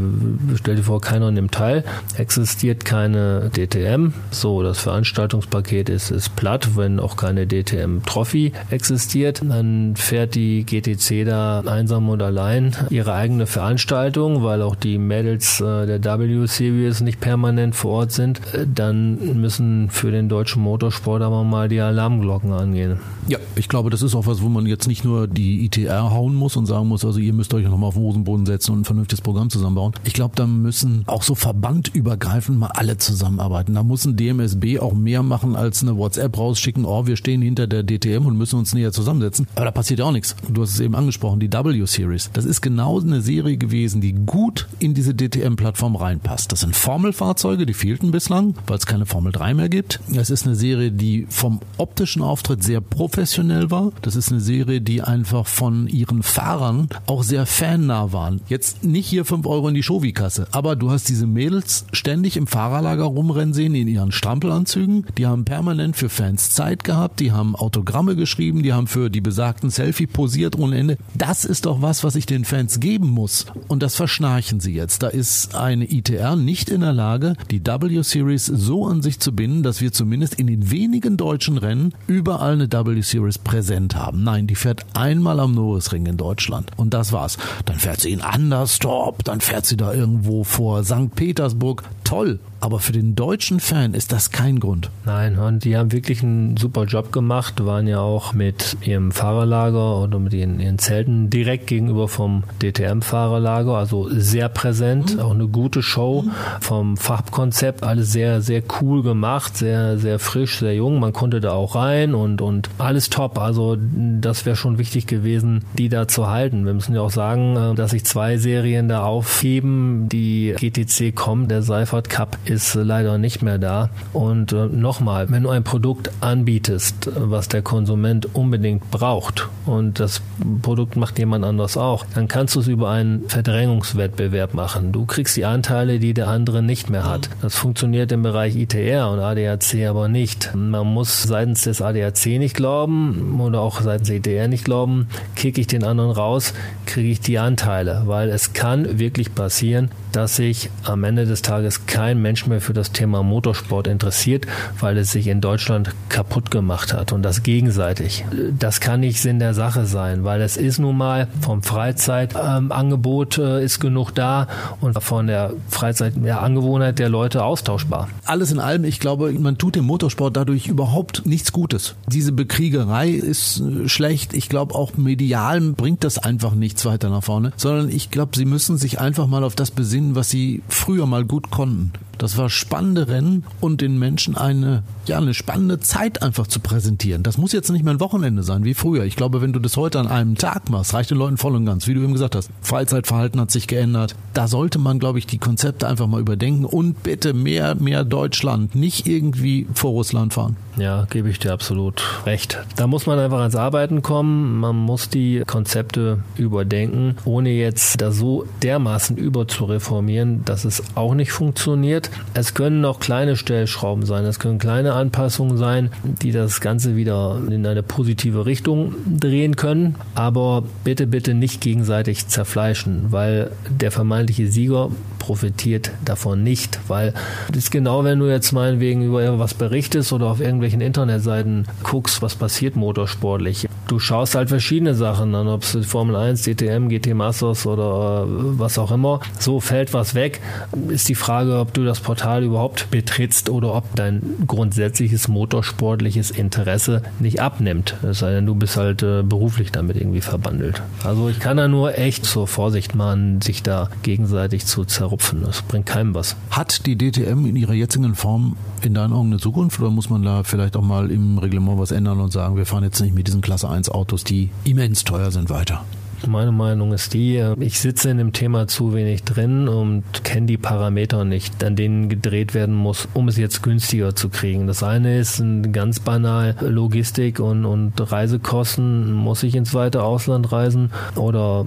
Stell 0.56 0.76
dir 0.76 0.82
vor, 0.82 1.00
keiner 1.00 1.30
nimmt 1.30 1.52
teil, 1.52 1.84
existiert 2.16 2.84
keine 2.84 3.50
DTM, 3.50 4.12
so, 4.30 4.62
das 4.62 4.80
Veranstaltungspaket 4.80 5.88
ist, 5.88 6.10
ist 6.10 6.36
platt, 6.36 6.76
wenn 6.76 7.00
auch 7.00 7.16
keine 7.16 7.46
DTM-Trophy 7.46 8.52
existiert, 8.70 9.42
dann 9.46 9.94
fährt 9.96 10.34
die 10.34 10.64
GTC 10.64 11.24
da 11.26 11.60
einsam 11.60 12.08
und 12.08 12.22
allein 12.22 12.74
ihre 12.90 13.14
eigene 13.14 13.46
Veranstaltung, 13.46 14.42
weil 14.42 14.62
auch 14.62 14.74
die 14.74 14.98
Mädels 14.98 15.60
äh, 15.60 15.98
der 15.98 16.18
W-Series 16.18 17.00
nicht 17.00 17.20
permanent 17.20 17.74
vor 17.76 17.92
Ort 17.92 18.12
sind, 18.12 18.40
äh, 18.54 18.66
dann 18.72 19.40
müssen 19.40 19.90
für 19.90 20.10
den 20.10 20.28
deutschen 20.28 20.62
Motor 20.62 20.77
Motorsport 20.78 21.22
aber 21.22 21.42
mal 21.42 21.68
die 21.68 21.80
Alarmglocken 21.80 22.52
angehen. 22.52 22.98
Ja, 23.26 23.38
ich 23.56 23.68
glaube, 23.68 23.90
das 23.90 24.00
ist 24.00 24.14
auch 24.14 24.26
was, 24.26 24.42
wo 24.42 24.48
man 24.48 24.64
jetzt 24.64 24.86
nicht 24.86 25.04
nur 25.04 25.26
die 25.26 25.64
ITR 25.64 26.12
hauen 26.12 26.36
muss 26.36 26.56
und 26.56 26.66
sagen 26.66 26.86
muss, 26.86 27.04
also 27.04 27.18
ihr 27.18 27.32
müsst 27.32 27.52
euch 27.52 27.64
nochmal 27.64 27.88
auf 27.88 27.94
den 27.94 28.04
Hosenboden 28.04 28.46
setzen 28.46 28.72
und 28.72 28.80
ein 28.82 28.84
vernünftiges 28.84 29.20
Programm 29.20 29.50
zusammenbauen. 29.50 29.92
Ich 30.04 30.12
glaube, 30.12 30.36
da 30.36 30.46
müssen 30.46 31.02
auch 31.06 31.24
so 31.24 31.34
verbandübergreifend 31.34 32.58
mal 32.58 32.70
alle 32.74 32.96
zusammenarbeiten. 32.96 33.74
Da 33.74 33.82
muss 33.82 34.04
ein 34.04 34.16
DMSB 34.16 34.78
auch 34.78 34.92
mehr 34.92 35.24
machen 35.24 35.56
als 35.56 35.82
eine 35.82 35.96
WhatsApp 35.96 36.38
rausschicken, 36.38 36.84
oh, 36.84 37.06
wir 37.06 37.16
stehen 37.16 37.42
hinter 37.42 37.66
der 37.66 37.82
DTM 37.82 38.24
und 38.24 38.36
müssen 38.38 38.56
uns 38.56 38.72
näher 38.72 38.92
zusammensetzen. 38.92 39.48
Aber 39.56 39.64
da 39.64 39.72
passiert 39.72 39.98
ja 39.98 40.06
auch 40.06 40.12
nichts. 40.12 40.36
Du 40.48 40.62
hast 40.62 40.74
es 40.74 40.80
eben 40.80 40.94
angesprochen, 40.94 41.40
die 41.40 41.52
W-Series. 41.52 42.30
Das 42.32 42.44
ist 42.44 42.60
genau 42.60 43.00
eine 43.00 43.20
Serie 43.20 43.56
gewesen, 43.56 44.00
die 44.00 44.12
gut 44.12 44.68
in 44.78 44.94
diese 44.94 45.14
DTM-Plattform 45.14 45.96
reinpasst. 45.96 46.52
Das 46.52 46.60
sind 46.60 46.76
Formelfahrzeuge, 46.76 47.66
die 47.66 47.74
fehlten 47.74 48.12
bislang, 48.12 48.54
weil 48.68 48.78
es 48.78 48.86
keine 48.86 49.06
Formel 49.06 49.32
3 49.32 49.54
mehr 49.54 49.68
gibt. 49.68 50.00
Es 50.14 50.30
ist 50.30 50.46
eine 50.46 50.54
Serie, 50.54 50.67
Serie, 50.68 50.92
die 50.92 51.26
vom 51.30 51.60
optischen 51.78 52.20
Auftritt 52.20 52.62
sehr 52.62 52.82
professionell 52.82 53.70
war. 53.70 53.90
Das 54.02 54.16
ist 54.16 54.30
eine 54.30 54.40
Serie, 54.40 54.82
die 54.82 55.00
einfach 55.00 55.46
von 55.46 55.88
ihren 55.88 56.22
Fahrern 56.22 56.88
auch 57.06 57.22
sehr 57.22 57.46
fannah 57.46 58.12
waren. 58.12 58.42
Jetzt 58.48 58.84
nicht 58.84 59.06
hier 59.06 59.24
5 59.24 59.46
Euro 59.46 59.68
in 59.68 59.74
die 59.74 59.82
Shovi-Kasse, 59.82 60.48
aber 60.50 60.76
du 60.76 60.90
hast 60.90 61.08
diese 61.08 61.26
Mädels 61.26 61.86
ständig 61.92 62.36
im 62.36 62.46
Fahrerlager 62.46 63.04
rumrennen 63.04 63.54
sehen 63.54 63.74
in 63.74 63.88
ihren 63.88 64.12
Strampelanzügen. 64.12 65.06
Die 65.16 65.26
haben 65.26 65.46
permanent 65.46 65.96
für 65.96 66.10
Fans 66.10 66.50
Zeit 66.50 66.84
gehabt, 66.84 67.20
die 67.20 67.32
haben 67.32 67.56
Autogramme 67.56 68.14
geschrieben, 68.14 68.62
die 68.62 68.74
haben 68.74 68.88
für 68.88 69.08
die 69.08 69.22
besagten 69.22 69.70
Selfie 69.70 70.06
posiert 70.06 70.58
ohne 70.58 70.76
Ende. 70.76 70.98
Das 71.14 71.46
ist 71.46 71.64
doch 71.64 71.80
was, 71.80 72.04
was 72.04 72.14
ich 72.14 72.26
den 72.26 72.44
Fans 72.44 72.78
geben 72.78 73.08
muss. 73.08 73.46
Und 73.68 73.82
das 73.82 73.96
verschnarchen 73.96 74.60
sie 74.60 74.74
jetzt. 74.74 75.02
Da 75.02 75.08
ist 75.08 75.54
eine 75.54 75.90
ITR 75.90 76.36
nicht 76.36 76.68
in 76.68 76.82
der 76.82 76.92
Lage, 76.92 77.36
die 77.50 77.64
W-Series 77.64 78.44
so 78.44 78.86
an 78.86 79.00
sich 79.00 79.18
zu 79.18 79.32
binden, 79.32 79.62
dass 79.62 79.80
wir 79.80 79.92
zumindest 79.92 80.34
in 80.34 80.46
den 80.46 80.57
den 80.58 80.70
wenigen 80.70 81.16
deutschen 81.16 81.58
Rennen 81.58 81.94
überall 82.06 82.54
eine 82.54 82.70
W-Series 82.70 83.38
präsent 83.38 83.94
haben. 83.94 84.24
Nein, 84.24 84.46
die 84.46 84.54
fährt 84.54 84.84
einmal 84.94 85.40
am 85.40 85.54
Norrisring 85.54 86.06
in 86.06 86.16
Deutschland. 86.16 86.70
Und 86.76 86.94
das 86.94 87.12
war's. 87.12 87.38
Dann 87.64 87.78
fährt 87.78 88.00
sie 88.00 88.12
in 88.12 88.20
Anderstorp, 88.20 89.24
dann 89.24 89.40
fährt 89.40 89.66
sie 89.66 89.76
da 89.76 89.92
irgendwo 89.92 90.44
vor 90.44 90.84
St. 90.84 91.14
Petersburg. 91.14 91.84
Toll. 92.04 92.40
Aber 92.60 92.80
für 92.80 92.92
den 92.92 93.14
deutschen 93.14 93.60
Fan 93.60 93.94
ist 93.94 94.12
das 94.12 94.30
kein 94.30 94.58
Grund. 94.58 94.90
Nein, 95.04 95.38
und 95.38 95.64
die 95.64 95.76
haben 95.76 95.92
wirklich 95.92 96.22
einen 96.22 96.56
super 96.56 96.84
Job 96.84 97.12
gemacht, 97.12 97.64
waren 97.64 97.86
ja 97.86 98.00
auch 98.00 98.32
mit 98.32 98.76
ihrem 98.82 99.12
Fahrerlager 99.12 100.00
oder 100.02 100.18
mit 100.18 100.34
ihren, 100.34 100.58
ihren 100.60 100.78
Zelten 100.78 101.30
direkt 101.30 101.66
gegenüber 101.68 102.08
vom 102.08 102.42
DTM-Fahrerlager, 102.60 103.76
also 103.76 104.08
sehr 104.10 104.48
präsent, 104.48 105.14
mhm. 105.14 105.20
auch 105.20 105.30
eine 105.30 105.46
gute 105.46 105.82
Show 105.82 106.22
mhm. 106.22 106.30
vom 106.60 106.96
Farbkonzept, 106.96 107.82
alles 107.84 108.12
sehr, 108.12 108.40
sehr 108.40 108.62
cool 108.80 109.02
gemacht, 109.02 109.56
sehr, 109.56 109.98
sehr 109.98 110.18
frisch, 110.18 110.58
sehr 110.58 110.74
jung, 110.74 110.98
man 110.98 111.12
konnte 111.12 111.40
da 111.40 111.52
auch 111.52 111.74
rein 111.74 112.14
und, 112.14 112.40
und 112.40 112.70
alles 112.78 113.10
top, 113.10 113.38
also 113.38 113.76
das 113.78 114.46
wäre 114.46 114.56
schon 114.56 114.78
wichtig 114.78 115.06
gewesen, 115.06 115.64
die 115.76 115.88
da 115.88 116.08
zu 116.08 116.28
halten. 116.28 116.66
Wir 116.66 116.74
müssen 116.74 116.94
ja 116.94 117.02
auch 117.02 117.10
sagen, 117.10 117.56
äh, 117.56 117.74
dass 117.74 117.92
sich 117.92 118.04
zwei 118.04 118.36
Serien 118.36 118.88
da 118.88 119.04
aufheben, 119.04 120.08
die 120.08 120.54
GTC 120.58 121.14
kommt, 121.14 121.50
der 121.50 121.62
Seifert 121.62 122.08
Cup 122.08 122.36
ist 122.48 122.74
leider 122.74 123.18
nicht 123.18 123.42
mehr 123.42 123.58
da. 123.58 123.90
Und 124.12 124.52
äh, 124.52 124.66
nochmal, 124.66 125.30
wenn 125.30 125.42
du 125.42 125.50
ein 125.50 125.64
Produkt 125.64 126.10
anbietest, 126.20 127.10
was 127.14 127.48
der 127.48 127.62
Konsument 127.62 128.34
unbedingt 128.34 128.90
braucht 128.90 129.48
und 129.66 130.00
das 130.00 130.22
Produkt 130.62 130.96
macht 130.96 131.18
jemand 131.18 131.44
anders 131.44 131.76
auch, 131.76 132.06
dann 132.14 132.28
kannst 132.28 132.54
du 132.54 132.60
es 132.60 132.68
über 132.68 132.90
einen 132.90 133.28
Verdrängungswettbewerb 133.28 134.54
machen. 134.54 134.92
Du 134.92 135.06
kriegst 135.06 135.36
die 135.36 135.44
Anteile, 135.44 135.98
die 135.98 136.14
der 136.14 136.28
andere 136.28 136.62
nicht 136.62 136.90
mehr 136.90 137.04
hat. 137.04 137.28
Das 137.42 137.56
funktioniert 137.56 138.12
im 138.12 138.22
Bereich 138.22 138.56
ITR 138.56 139.10
und 139.10 139.18
ADAC 139.18 139.86
aber 139.88 140.08
nicht. 140.08 140.54
Man 140.54 140.86
muss 140.86 141.22
seitens 141.22 141.62
des 141.62 141.82
ADAC 141.82 142.26
nicht 142.38 142.54
glauben 142.54 143.40
oder 143.40 143.60
auch 143.60 143.80
seitens 143.80 144.10
ITR 144.10 144.48
nicht 144.48 144.64
glauben, 144.64 145.08
kicke 145.34 145.60
ich 145.60 145.66
den 145.66 145.84
anderen 145.84 146.10
raus, 146.10 146.54
kriege 146.86 147.10
ich 147.10 147.20
die 147.20 147.38
Anteile, 147.38 148.02
weil 148.06 148.28
es 148.30 148.52
kann 148.52 148.98
wirklich 148.98 149.34
passieren, 149.34 149.90
dass 150.12 150.36
sich 150.36 150.70
am 150.84 151.04
Ende 151.04 151.26
des 151.26 151.42
Tages 151.42 151.86
kein 151.86 152.20
Mensch 152.20 152.46
mehr 152.46 152.60
für 152.60 152.72
das 152.72 152.92
Thema 152.92 153.22
Motorsport 153.22 153.86
interessiert, 153.86 154.46
weil 154.80 154.96
es 154.98 155.12
sich 155.12 155.26
in 155.26 155.40
Deutschland 155.40 155.90
kaputt 156.08 156.50
gemacht 156.50 156.92
hat 156.92 157.12
und 157.12 157.22
das 157.22 157.42
gegenseitig. 157.42 158.24
Das 158.58 158.80
kann 158.80 159.00
nicht 159.00 159.20
Sinn 159.20 159.38
der 159.38 159.54
Sache 159.54 159.86
sein, 159.86 160.24
weil 160.24 160.40
es 160.40 160.56
ist 160.56 160.78
nun 160.78 160.96
mal 160.96 161.28
vom 161.40 161.62
Freizeitangebot 161.62 163.38
äh, 163.38 163.64
ist 163.64 163.80
genug 163.80 164.12
da 164.14 164.46
und 164.80 165.02
von 165.02 165.26
der 165.26 165.52
Freizeitangewohnheit 165.68 166.98
der 166.98 167.08
Leute 167.08 167.44
austauschbar. 167.44 168.08
Alles 168.24 168.52
in 168.52 168.58
allem, 168.58 168.84
ich 168.84 169.00
glaube, 169.00 169.32
man 169.32 169.58
tut 169.58 169.76
dem 169.76 169.84
Motorsport 169.84 170.36
dadurch 170.36 170.66
überhaupt 170.66 171.26
nichts 171.26 171.52
Gutes. 171.52 171.94
Diese 172.06 172.32
Bekriegerei 172.32 173.10
ist 173.10 173.60
äh, 173.60 173.88
schlecht. 173.88 174.34
Ich 174.34 174.48
glaube, 174.48 174.74
auch 174.74 174.96
medial 174.96 175.60
bringt 175.60 176.04
das 176.04 176.18
einfach 176.18 176.54
nichts 176.54 176.84
weiter 176.84 177.10
nach 177.10 177.24
vorne, 177.24 177.52
sondern 177.56 177.88
ich 177.88 178.10
glaube, 178.10 178.36
sie 178.36 178.44
müssen 178.44 178.78
sich 178.78 179.00
einfach 179.00 179.26
mal 179.26 179.44
auf 179.44 179.54
das 179.54 179.70
besinnen, 179.70 179.97
was 180.14 180.30
sie 180.30 180.62
früher 180.68 181.06
mal 181.06 181.24
gut 181.24 181.50
konnten. 181.50 181.92
Das 182.18 182.36
war 182.36 182.50
spannende 182.50 183.08
Rennen 183.08 183.44
und 183.60 183.80
den 183.80 183.98
Menschen 183.98 184.36
eine, 184.36 184.82
ja, 185.06 185.18
eine 185.18 185.34
spannende 185.34 185.80
Zeit 185.80 186.22
einfach 186.22 186.46
zu 186.46 186.60
präsentieren. 186.60 187.22
Das 187.22 187.38
muss 187.38 187.52
jetzt 187.52 187.70
nicht 187.70 187.84
mehr 187.84 187.94
ein 187.94 188.00
Wochenende 188.00 188.42
sein 188.42 188.64
wie 188.64 188.74
früher. 188.74 189.04
Ich 189.04 189.16
glaube, 189.16 189.40
wenn 189.40 189.52
du 189.52 189.60
das 189.60 189.76
heute 189.76 190.00
an 190.00 190.08
einem 190.08 190.36
Tag 190.36 190.68
machst, 190.68 190.94
reicht 190.94 191.10
den 191.10 191.18
Leuten 191.18 191.36
voll 191.36 191.54
und 191.54 191.64
ganz, 191.64 191.86
wie 191.86 191.94
du 191.94 192.02
eben 192.02 192.12
gesagt 192.12 192.34
hast. 192.34 192.50
Freizeitverhalten 192.60 193.40
hat 193.40 193.50
sich 193.50 193.68
geändert. 193.68 194.16
Da 194.34 194.48
sollte 194.48 194.78
man, 194.78 194.98
glaube 194.98 195.18
ich, 195.18 195.26
die 195.26 195.38
Konzepte 195.38 195.86
einfach 195.86 196.06
mal 196.06 196.20
überdenken 196.20 196.64
und 196.64 197.02
bitte 197.02 197.34
mehr, 197.34 197.76
mehr 197.76 198.04
Deutschland, 198.04 198.74
nicht 198.74 199.06
irgendwie 199.06 199.66
vor 199.72 199.92
Russland 199.92 200.34
fahren. 200.34 200.56
Ja, 200.76 201.06
gebe 201.10 201.28
ich 201.28 201.38
dir 201.38 201.52
absolut 201.52 202.02
recht. 202.24 202.58
Da 202.76 202.86
muss 202.86 203.06
man 203.06 203.18
einfach 203.18 203.40
ans 203.40 203.56
Arbeiten 203.56 204.02
kommen. 204.02 204.58
Man 204.60 204.76
muss 204.76 205.08
die 205.08 205.42
Konzepte 205.46 206.22
überdenken, 206.36 207.16
ohne 207.24 207.50
jetzt 207.50 208.00
da 208.00 208.12
so 208.12 208.46
dermaßen 208.62 209.16
überzureformieren, 209.16 210.44
dass 210.44 210.64
es 210.64 210.82
auch 210.94 211.14
nicht 211.14 211.32
funktioniert. 211.32 212.07
Es 212.34 212.54
können 212.54 212.84
auch 212.84 213.00
kleine 213.00 213.36
Stellschrauben 213.36 214.04
sein. 214.04 214.24
Es 214.24 214.38
können 214.38 214.58
kleine 214.58 214.94
Anpassungen 214.94 215.56
sein, 215.56 215.90
die 216.02 216.32
das 216.32 216.60
Ganze 216.60 216.96
wieder 216.96 217.40
in 217.50 217.66
eine 217.66 217.82
positive 217.82 218.46
Richtung 218.46 218.94
drehen 219.06 219.56
können. 219.56 219.96
Aber 220.14 220.64
bitte, 220.84 221.06
bitte 221.06 221.34
nicht 221.34 221.60
gegenseitig 221.60 222.28
zerfleischen, 222.28 223.06
weil 223.10 223.50
der 223.68 223.90
vermeintliche 223.90 224.48
Sieger 224.48 224.90
profitiert 225.18 225.90
davon 226.04 226.42
nicht, 226.42 226.80
weil 226.88 227.12
das 227.48 227.64
ist 227.64 227.70
genau, 227.70 228.02
wenn 228.04 228.18
du 228.18 228.26
jetzt 228.26 228.52
meinetwegen 228.52 229.02
über 229.02 229.38
was 229.38 229.52
berichtest 229.52 230.12
oder 230.12 230.26
auf 230.26 230.40
irgendwelchen 230.40 230.80
Internetseiten 230.80 231.66
guckst, 231.82 232.22
was 232.22 232.34
passiert 232.34 232.76
motorsportlich. 232.76 233.68
Du 233.88 233.98
schaust 233.98 234.34
halt 234.34 234.48
verschiedene 234.48 234.94
Sachen 234.94 235.34
an, 235.34 235.48
ob 235.48 235.62
es 235.64 235.76
Formel 235.86 236.16
1, 236.16 236.42
DTM, 236.42 236.88
GT 236.88 237.14
Masters 237.14 237.66
oder 237.66 238.26
äh, 238.26 238.58
was 238.58 238.78
auch 238.78 238.90
immer. 238.90 239.20
So 239.38 239.60
fällt 239.60 239.92
was 239.92 240.14
weg. 240.14 240.40
Ist 240.88 241.08
die 241.08 241.14
Frage, 241.14 241.58
ob 241.58 241.74
du 241.74 241.84
das 241.84 241.97
Portal 242.00 242.44
überhaupt 242.44 242.90
betrittst 242.90 243.50
oder 243.50 243.74
ob 243.74 243.94
dein 243.94 244.22
grundsätzliches 244.46 245.28
motorsportliches 245.28 246.30
Interesse 246.30 247.02
nicht 247.18 247.40
abnimmt. 247.40 247.96
Es 248.02 248.20
sei 248.20 248.32
denn, 248.32 248.46
du 248.46 248.54
bist 248.54 248.76
halt 248.76 249.02
äh, 249.02 249.22
beruflich 249.22 249.72
damit 249.72 249.96
irgendwie 249.96 250.20
verbandelt. 250.20 250.82
Also 251.04 251.28
ich 251.28 251.38
kann 251.40 251.56
da 251.56 251.68
nur 251.68 251.98
echt 251.98 252.24
zur 252.24 252.46
Vorsicht 252.46 252.94
mahnen, 252.94 253.40
sich 253.40 253.62
da 253.62 253.90
gegenseitig 254.02 254.66
zu 254.66 254.84
zerrupfen. 254.84 255.42
Das 255.44 255.62
bringt 255.62 255.86
keinem 255.86 256.14
was. 256.14 256.36
Hat 256.50 256.86
die 256.86 256.96
DTM 256.96 257.46
in 257.46 257.56
ihrer 257.56 257.74
jetzigen 257.74 258.14
Form 258.14 258.56
in 258.82 258.94
deinen 258.94 259.12
Augen 259.12 259.28
eine 259.28 259.38
Zukunft 259.38 259.80
oder 259.80 259.90
muss 259.90 260.10
man 260.10 260.22
da 260.22 260.42
vielleicht 260.44 260.76
auch 260.76 260.82
mal 260.82 261.10
im 261.10 261.38
Reglement 261.38 261.78
was 261.78 261.90
ändern 261.90 262.20
und 262.20 262.32
sagen, 262.32 262.56
wir 262.56 262.66
fahren 262.66 262.84
jetzt 262.84 263.00
nicht 263.00 263.14
mit 263.14 263.26
diesen 263.26 263.40
Klasse 263.40 263.68
1 263.68 263.90
Autos, 263.90 264.24
die 264.24 264.50
immens 264.64 265.04
teuer 265.04 265.30
sind, 265.30 265.50
weiter? 265.50 265.84
Meine 266.26 266.52
Meinung 266.52 266.92
ist 266.92 267.14
die, 267.14 267.42
ich 267.60 267.80
sitze 267.80 268.10
in 268.10 268.18
dem 268.18 268.32
Thema 268.32 268.66
zu 268.66 268.94
wenig 268.94 269.24
drin 269.24 269.68
und 269.68 270.02
kenne 270.24 270.46
die 270.46 270.56
Parameter 270.56 271.24
nicht, 271.24 271.62
an 271.62 271.76
denen 271.76 272.08
gedreht 272.08 272.54
werden 272.54 272.74
muss, 272.74 273.08
um 273.14 273.28
es 273.28 273.36
jetzt 273.36 273.62
günstiger 273.62 274.14
zu 274.14 274.28
kriegen. 274.28 274.66
Das 274.66 274.82
eine 274.82 275.18
ist 275.18 275.42
ganz 275.72 276.00
banal 276.00 276.56
Logistik 276.60 277.40
und, 277.40 277.64
und 277.64 277.92
Reisekosten. 277.98 279.12
Muss 279.12 279.42
ich 279.42 279.54
ins 279.54 279.74
weite 279.74 280.02
Ausland 280.02 280.52
reisen 280.52 280.90
oder 281.14 281.64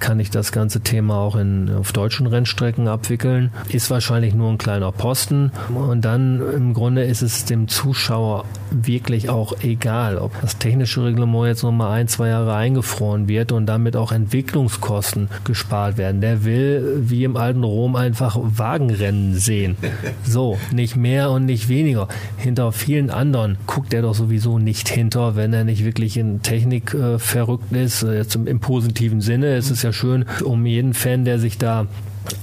kann 0.00 0.20
ich 0.20 0.30
das 0.30 0.52
ganze 0.52 0.80
Thema 0.80 1.16
auch 1.16 1.36
in, 1.36 1.70
auf 1.70 1.92
deutschen 1.92 2.26
Rennstrecken 2.26 2.88
abwickeln? 2.88 3.50
Ist 3.68 3.90
wahrscheinlich 3.90 4.34
nur 4.34 4.50
ein 4.50 4.58
kleiner 4.58 4.92
Posten. 4.92 5.52
Und 5.74 6.04
dann 6.04 6.42
im 6.54 6.74
Grunde 6.74 7.04
ist 7.04 7.22
es 7.22 7.44
dem 7.44 7.68
Zuschauer 7.68 8.44
wirklich 8.70 9.28
auch 9.28 9.54
egal, 9.62 10.18
ob 10.18 10.38
das 10.40 10.58
technische 10.58 11.04
Reglement 11.04 11.46
jetzt 11.46 11.62
nochmal 11.62 11.92
ein, 11.92 12.08
zwei 12.08 12.28
Jahre 12.28 12.54
eingefroren 12.54 13.28
wird 13.28 13.52
und 13.52 13.66
damit 13.66 13.91
auch 13.96 14.12
Entwicklungskosten 14.12 15.28
gespart 15.44 15.96
werden. 15.96 16.20
Der 16.20 16.44
will, 16.44 17.02
wie 17.02 17.24
im 17.24 17.36
alten 17.36 17.64
Rom, 17.64 17.96
einfach 17.96 18.38
Wagenrennen 18.40 19.34
sehen. 19.34 19.76
So, 20.24 20.58
nicht 20.72 20.96
mehr 20.96 21.30
und 21.30 21.46
nicht 21.46 21.68
weniger. 21.68 22.08
Hinter 22.36 22.72
vielen 22.72 23.10
anderen 23.10 23.58
guckt 23.66 23.92
er 23.94 24.02
doch 24.02 24.14
sowieso 24.14 24.58
nicht 24.58 24.88
hinter, 24.88 25.36
wenn 25.36 25.52
er 25.52 25.64
nicht 25.64 25.84
wirklich 25.84 26.16
in 26.16 26.42
Technik 26.42 26.94
äh, 26.94 27.18
verrückt 27.18 27.72
ist. 27.72 28.02
Jetzt 28.02 28.34
im, 28.34 28.46
im 28.46 28.60
positiven 28.60 29.20
Sinne. 29.20 29.54
Es 29.56 29.70
ist 29.70 29.82
ja 29.82 29.92
schön 29.92 30.24
um 30.44 30.66
jeden 30.66 30.94
Fan, 30.94 31.24
der 31.24 31.38
sich 31.38 31.58
da 31.58 31.86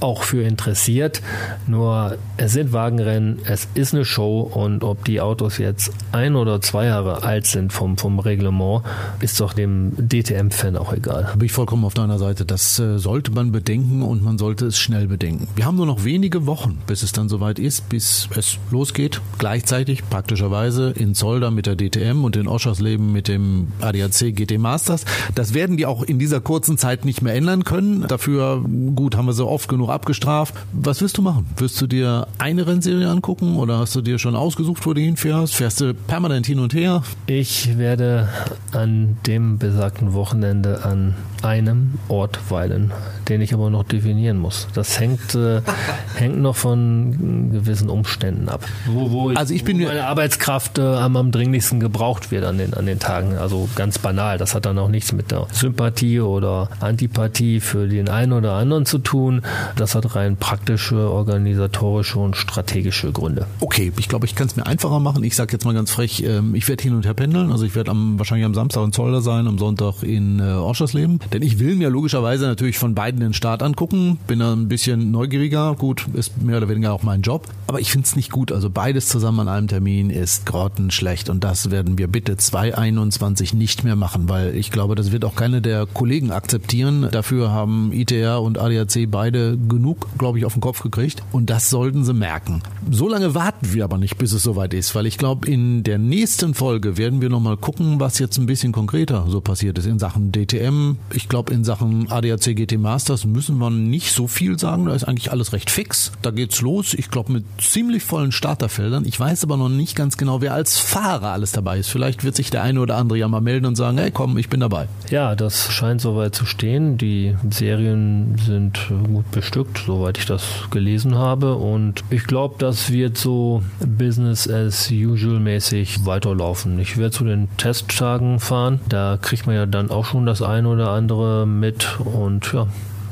auch 0.00 0.22
für 0.22 0.42
interessiert. 0.42 1.22
Nur 1.66 2.16
es 2.36 2.52
sind 2.52 2.72
Wagenrennen, 2.72 3.38
es 3.44 3.68
ist 3.74 3.94
eine 3.94 4.04
Show 4.04 4.40
und 4.40 4.84
ob 4.84 5.04
die 5.04 5.20
Autos 5.20 5.58
jetzt 5.58 5.92
ein 6.12 6.36
oder 6.36 6.60
zwei 6.60 6.86
Jahre 6.86 7.22
alt 7.22 7.46
sind 7.46 7.72
vom, 7.72 7.96
vom 7.96 8.18
Reglement, 8.18 8.82
ist 9.20 9.40
doch 9.40 9.52
dem 9.52 9.92
DTM-Fan 9.96 10.76
auch 10.76 10.92
egal. 10.92 11.32
Bin 11.36 11.46
ich 11.46 11.52
vollkommen 11.52 11.84
auf 11.84 11.94
deiner 11.94 12.18
Seite. 12.18 12.44
Das 12.44 12.78
äh, 12.78 12.98
sollte 12.98 13.30
man 13.32 13.52
bedenken 13.52 14.02
und 14.02 14.22
man 14.22 14.38
sollte 14.38 14.66
es 14.66 14.78
schnell 14.78 15.06
bedenken. 15.06 15.48
Wir 15.56 15.66
haben 15.66 15.76
nur 15.76 15.86
noch 15.86 16.04
wenige 16.04 16.46
Wochen, 16.46 16.78
bis 16.86 17.02
es 17.02 17.12
dann 17.12 17.28
soweit 17.28 17.58
ist, 17.58 17.88
bis 17.88 18.28
es 18.36 18.58
losgeht. 18.70 19.20
Gleichzeitig 19.38 20.08
praktischerweise 20.08 20.90
in 20.90 21.14
Zolder 21.14 21.50
mit 21.50 21.66
der 21.66 21.76
DTM 21.76 22.24
und 22.24 22.36
in 22.36 22.48
Oschersleben 22.48 23.12
mit 23.12 23.28
dem 23.28 23.68
ADAC 23.80 24.34
GT 24.34 24.58
Masters. 24.58 25.04
Das 25.34 25.54
werden 25.54 25.76
die 25.76 25.86
auch 25.86 26.02
in 26.02 26.18
dieser 26.18 26.40
kurzen 26.40 26.78
Zeit 26.78 27.04
nicht 27.04 27.22
mehr 27.22 27.34
ändern 27.34 27.64
können. 27.64 28.06
Dafür, 28.08 28.64
gut, 28.94 29.16
haben 29.16 29.26
wir 29.26 29.32
so 29.32 29.48
oft 29.48 29.68
genug 29.70 29.88
abgestraft. 29.88 30.54
Was 30.72 31.00
wirst 31.00 31.16
du 31.16 31.22
machen? 31.22 31.46
Wirst 31.56 31.80
du 31.80 31.86
dir 31.86 32.26
eine 32.38 32.66
Rennserie 32.66 33.08
angucken 33.08 33.56
oder 33.56 33.78
hast 33.78 33.96
du 33.96 34.02
dir 34.02 34.18
schon 34.18 34.36
ausgesucht, 34.36 34.84
wo 34.84 34.92
du 34.92 35.00
hinfährst? 35.00 35.54
Fährst 35.54 35.80
du 35.80 35.94
permanent 35.94 36.44
hin 36.44 36.58
und 36.58 36.74
her? 36.74 37.02
Ich 37.26 37.78
werde 37.78 38.28
an 38.72 39.16
dem 39.26 39.58
besagten 39.58 40.12
Wochenende 40.12 40.84
an 40.84 41.14
einem 41.42 41.94
Ort 42.08 42.50
weilen, 42.50 42.92
den 43.28 43.40
ich 43.40 43.54
aber 43.54 43.70
noch 43.70 43.84
definieren 43.84 44.38
muss. 44.38 44.68
Das 44.74 45.00
hängt, 45.00 45.34
äh, 45.34 45.62
hängt 46.14 46.38
noch 46.38 46.56
von 46.56 47.50
gewissen 47.52 47.88
Umständen 47.88 48.48
ab. 48.48 48.64
Wo, 48.86 49.10
wo 49.10 49.30
also 49.30 49.54
ich 49.54 49.64
bin 49.64 49.80
wo 49.80 49.86
meine 49.86 50.06
Arbeitskraft 50.06 50.78
äh, 50.78 50.82
am, 50.82 51.16
am 51.16 51.30
dringlichsten 51.30 51.80
gebraucht 51.80 52.30
wird 52.30 52.44
an 52.44 52.58
den, 52.58 52.74
an 52.74 52.86
den 52.86 52.98
Tagen. 52.98 53.36
Also 53.38 53.68
ganz 53.76 53.98
banal. 53.98 54.38
Das 54.38 54.54
hat 54.54 54.66
dann 54.66 54.78
auch 54.78 54.88
nichts 54.88 55.12
mit 55.12 55.30
der 55.30 55.46
Sympathie 55.52 56.20
oder 56.20 56.68
Antipathie 56.80 57.60
für 57.60 57.88
den 57.88 58.08
einen 58.08 58.32
oder 58.32 58.54
anderen 58.54 58.84
zu 58.84 58.98
tun. 58.98 59.42
Das 59.76 59.94
hat 59.94 60.14
rein 60.14 60.36
praktische, 60.36 61.10
organisatorische 61.10 62.18
und 62.18 62.36
strategische 62.36 63.12
Gründe. 63.12 63.46
Okay, 63.60 63.92
ich 63.98 64.08
glaube, 64.08 64.26
ich 64.26 64.34
kann 64.34 64.46
es 64.46 64.56
mir 64.56 64.66
einfacher 64.66 65.00
machen. 65.00 65.24
Ich 65.24 65.36
sage 65.36 65.52
jetzt 65.52 65.64
mal 65.64 65.74
ganz 65.74 65.90
frech, 65.90 66.22
ähm, 66.24 66.54
ich 66.54 66.68
werde 66.68 66.82
hin 66.82 66.94
und 66.94 67.04
her 67.04 67.14
pendeln. 67.14 67.52
Also 67.52 67.64
ich 67.64 67.74
werde 67.74 67.90
am, 67.90 68.18
wahrscheinlich 68.18 68.44
am 68.46 68.54
Samstag 68.54 68.84
in 68.84 68.92
Zolder 68.92 69.20
sein, 69.20 69.46
am 69.46 69.58
Sonntag 69.58 70.02
in 70.02 70.40
äh, 70.40 70.52
Oschersleben. 70.52 71.20
Denn 71.32 71.42
ich 71.42 71.58
will 71.58 71.76
mir 71.76 71.90
logischerweise 71.90 72.46
natürlich 72.46 72.78
von 72.78 72.94
beiden 72.94 73.20
den 73.20 73.32
Start 73.32 73.62
angucken. 73.62 74.18
Bin 74.26 74.38
da 74.38 74.52
ein 74.52 74.68
bisschen 74.68 75.10
neugieriger. 75.10 75.74
Gut, 75.74 76.06
ist 76.14 76.42
mehr 76.42 76.58
oder 76.58 76.68
weniger 76.68 76.92
auch 76.92 77.02
mein 77.02 77.22
Job. 77.22 77.46
Aber 77.66 77.80
ich 77.80 77.90
finde 77.90 78.06
es 78.06 78.16
nicht 78.16 78.30
gut. 78.30 78.52
Also 78.52 78.70
beides 78.70 79.08
zusammen 79.08 79.40
an 79.40 79.48
einem 79.48 79.68
Termin 79.68 80.10
ist 80.10 80.46
grottenschlecht. 80.46 81.30
Und 81.30 81.44
das 81.44 81.70
werden 81.70 81.98
wir 81.98 82.08
bitte 82.08 82.36
2021 82.36 83.54
nicht 83.54 83.84
mehr 83.84 83.96
machen, 83.96 84.28
weil 84.28 84.54
ich 84.54 84.70
glaube, 84.70 84.94
das 84.94 85.12
wird 85.12 85.24
auch 85.24 85.34
keine 85.34 85.60
der 85.60 85.86
Kollegen 85.86 86.30
akzeptieren. 86.30 87.08
Dafür 87.10 87.50
haben 87.50 87.92
ITR 87.92 88.42
und 88.42 88.58
ADAC 88.58 89.10
beide 89.10 89.49
genug, 89.56 90.06
glaube 90.18 90.38
ich, 90.38 90.44
auf 90.44 90.52
den 90.52 90.60
Kopf 90.60 90.82
gekriegt. 90.82 91.22
Und 91.32 91.50
das 91.50 91.70
sollten 91.70 92.04
sie 92.04 92.14
merken. 92.14 92.62
So 92.90 93.08
lange 93.08 93.34
warten 93.34 93.72
wir 93.72 93.84
aber 93.84 93.98
nicht, 93.98 94.18
bis 94.18 94.32
es 94.32 94.42
soweit 94.42 94.74
ist, 94.74 94.94
weil 94.94 95.06
ich 95.06 95.18
glaube, 95.18 95.48
in 95.48 95.82
der 95.82 95.98
nächsten 95.98 96.54
Folge 96.54 96.96
werden 96.96 97.20
wir 97.20 97.28
nochmal 97.28 97.56
gucken, 97.56 98.00
was 98.00 98.18
jetzt 98.18 98.38
ein 98.38 98.46
bisschen 98.46 98.72
konkreter 98.72 99.26
so 99.28 99.40
passiert 99.40 99.78
ist 99.78 99.86
in 99.86 99.98
Sachen 99.98 100.32
DTM. 100.32 100.96
Ich 101.12 101.28
glaube, 101.28 101.52
in 101.52 101.64
Sachen 101.64 102.10
ADAC 102.10 102.56
GT 102.56 102.78
Masters 102.78 103.24
müssen 103.24 103.58
wir 103.58 103.70
nicht 103.70 104.12
so 104.12 104.26
viel 104.26 104.58
sagen. 104.58 104.86
Da 104.86 104.94
ist 104.94 105.04
eigentlich 105.04 105.30
alles 105.30 105.52
recht 105.52 105.70
fix. 105.70 106.12
Da 106.22 106.30
geht's 106.30 106.60
los. 106.60 106.94
Ich 106.94 107.10
glaube, 107.10 107.32
mit 107.32 107.44
ziemlich 107.58 108.02
vollen 108.02 108.32
Starterfeldern. 108.32 109.04
Ich 109.04 109.18
weiß 109.18 109.44
aber 109.44 109.56
noch 109.56 109.68
nicht 109.68 109.96
ganz 109.96 110.16
genau, 110.16 110.40
wer 110.40 110.54
als 110.54 110.78
Fahrer 110.78 111.32
alles 111.32 111.52
dabei 111.52 111.78
ist. 111.78 111.88
Vielleicht 111.88 112.24
wird 112.24 112.36
sich 112.36 112.50
der 112.50 112.62
eine 112.62 112.80
oder 112.80 112.96
andere 112.96 113.18
ja 113.18 113.28
mal 113.28 113.40
melden 113.40 113.66
und 113.66 113.76
sagen, 113.76 113.98
hey 113.98 114.10
komm, 114.10 114.38
ich 114.38 114.48
bin 114.48 114.60
dabei. 114.60 114.88
Ja, 115.10 115.34
das 115.34 115.72
scheint 115.72 116.00
soweit 116.00 116.34
zu 116.34 116.46
stehen. 116.46 116.98
Die 116.98 117.36
Serien 117.50 118.36
sind 118.44 118.90
gut 119.06 119.30
bestückt, 119.40 119.82
soweit 119.86 120.18
ich 120.18 120.26
das 120.26 120.44
gelesen 120.70 121.16
habe. 121.16 121.54
Und 121.54 122.04
ich 122.10 122.24
glaube, 122.24 122.56
das 122.58 122.92
wird 122.92 123.16
so 123.16 123.62
Business 123.80 124.46
as 124.46 124.90
usual 124.90 125.40
mäßig 125.40 126.04
weiterlaufen. 126.04 126.78
Ich 126.78 126.98
werde 126.98 127.12
zu 127.12 127.24
den 127.24 127.48
Testtagen 127.56 128.38
fahren. 128.38 128.80
Da 128.90 129.18
kriegt 129.20 129.46
man 129.46 129.56
ja 129.56 129.64
dann 129.64 129.90
auch 129.90 130.04
schon 130.04 130.26
das 130.26 130.42
eine 130.42 130.68
oder 130.68 130.90
andere 130.90 131.46
mit. 131.46 131.98
Und 132.00 132.52
ja, 132.52 132.66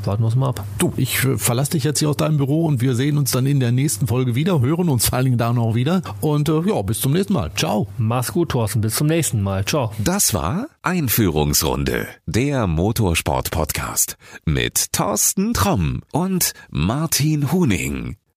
warten 0.06 0.22
wir 0.22 0.28
es 0.28 0.36
mal 0.36 0.48
ab. 0.48 0.64
Du, 0.78 0.92
ich 0.96 1.24
äh, 1.24 1.38
verlasse 1.38 1.72
dich 1.72 1.84
jetzt 1.84 1.98
hier 2.00 2.10
aus 2.10 2.16
deinem 2.16 2.36
Büro 2.36 2.66
und 2.66 2.80
wir 2.80 2.94
sehen 2.94 3.18
uns 3.18 3.30
dann 3.30 3.46
in 3.46 3.60
der 3.60 3.72
nächsten 3.72 4.06
Folge 4.06 4.34
wieder, 4.34 4.60
hören 4.60 4.88
uns 4.88 5.08
vor 5.08 5.16
allen 5.16 5.24
Dingen 5.24 5.38
da 5.38 5.52
noch 5.52 5.74
wieder. 5.74 6.02
Und 6.20 6.48
äh, 6.48 6.60
ja, 6.68 6.82
bis 6.82 7.00
zum 7.00 7.12
nächsten 7.12 7.32
Mal. 7.32 7.50
Ciao. 7.56 7.88
Mach's 7.96 8.32
gut, 8.32 8.50
Thorsten. 8.50 8.80
Bis 8.80 8.96
zum 8.96 9.06
nächsten 9.06 9.42
Mal. 9.42 9.64
Ciao. 9.64 9.92
Das 9.98 10.34
war 10.34 10.66
Einführungsrunde, 10.82 12.06
der 12.26 12.66
Motorsport-Podcast 12.66 14.16
mit 14.44 14.92
Thorsten 14.92 15.54
Tromm 15.54 16.02
und 16.12 16.52
Martin 16.70 17.50
Huning. 17.52 18.18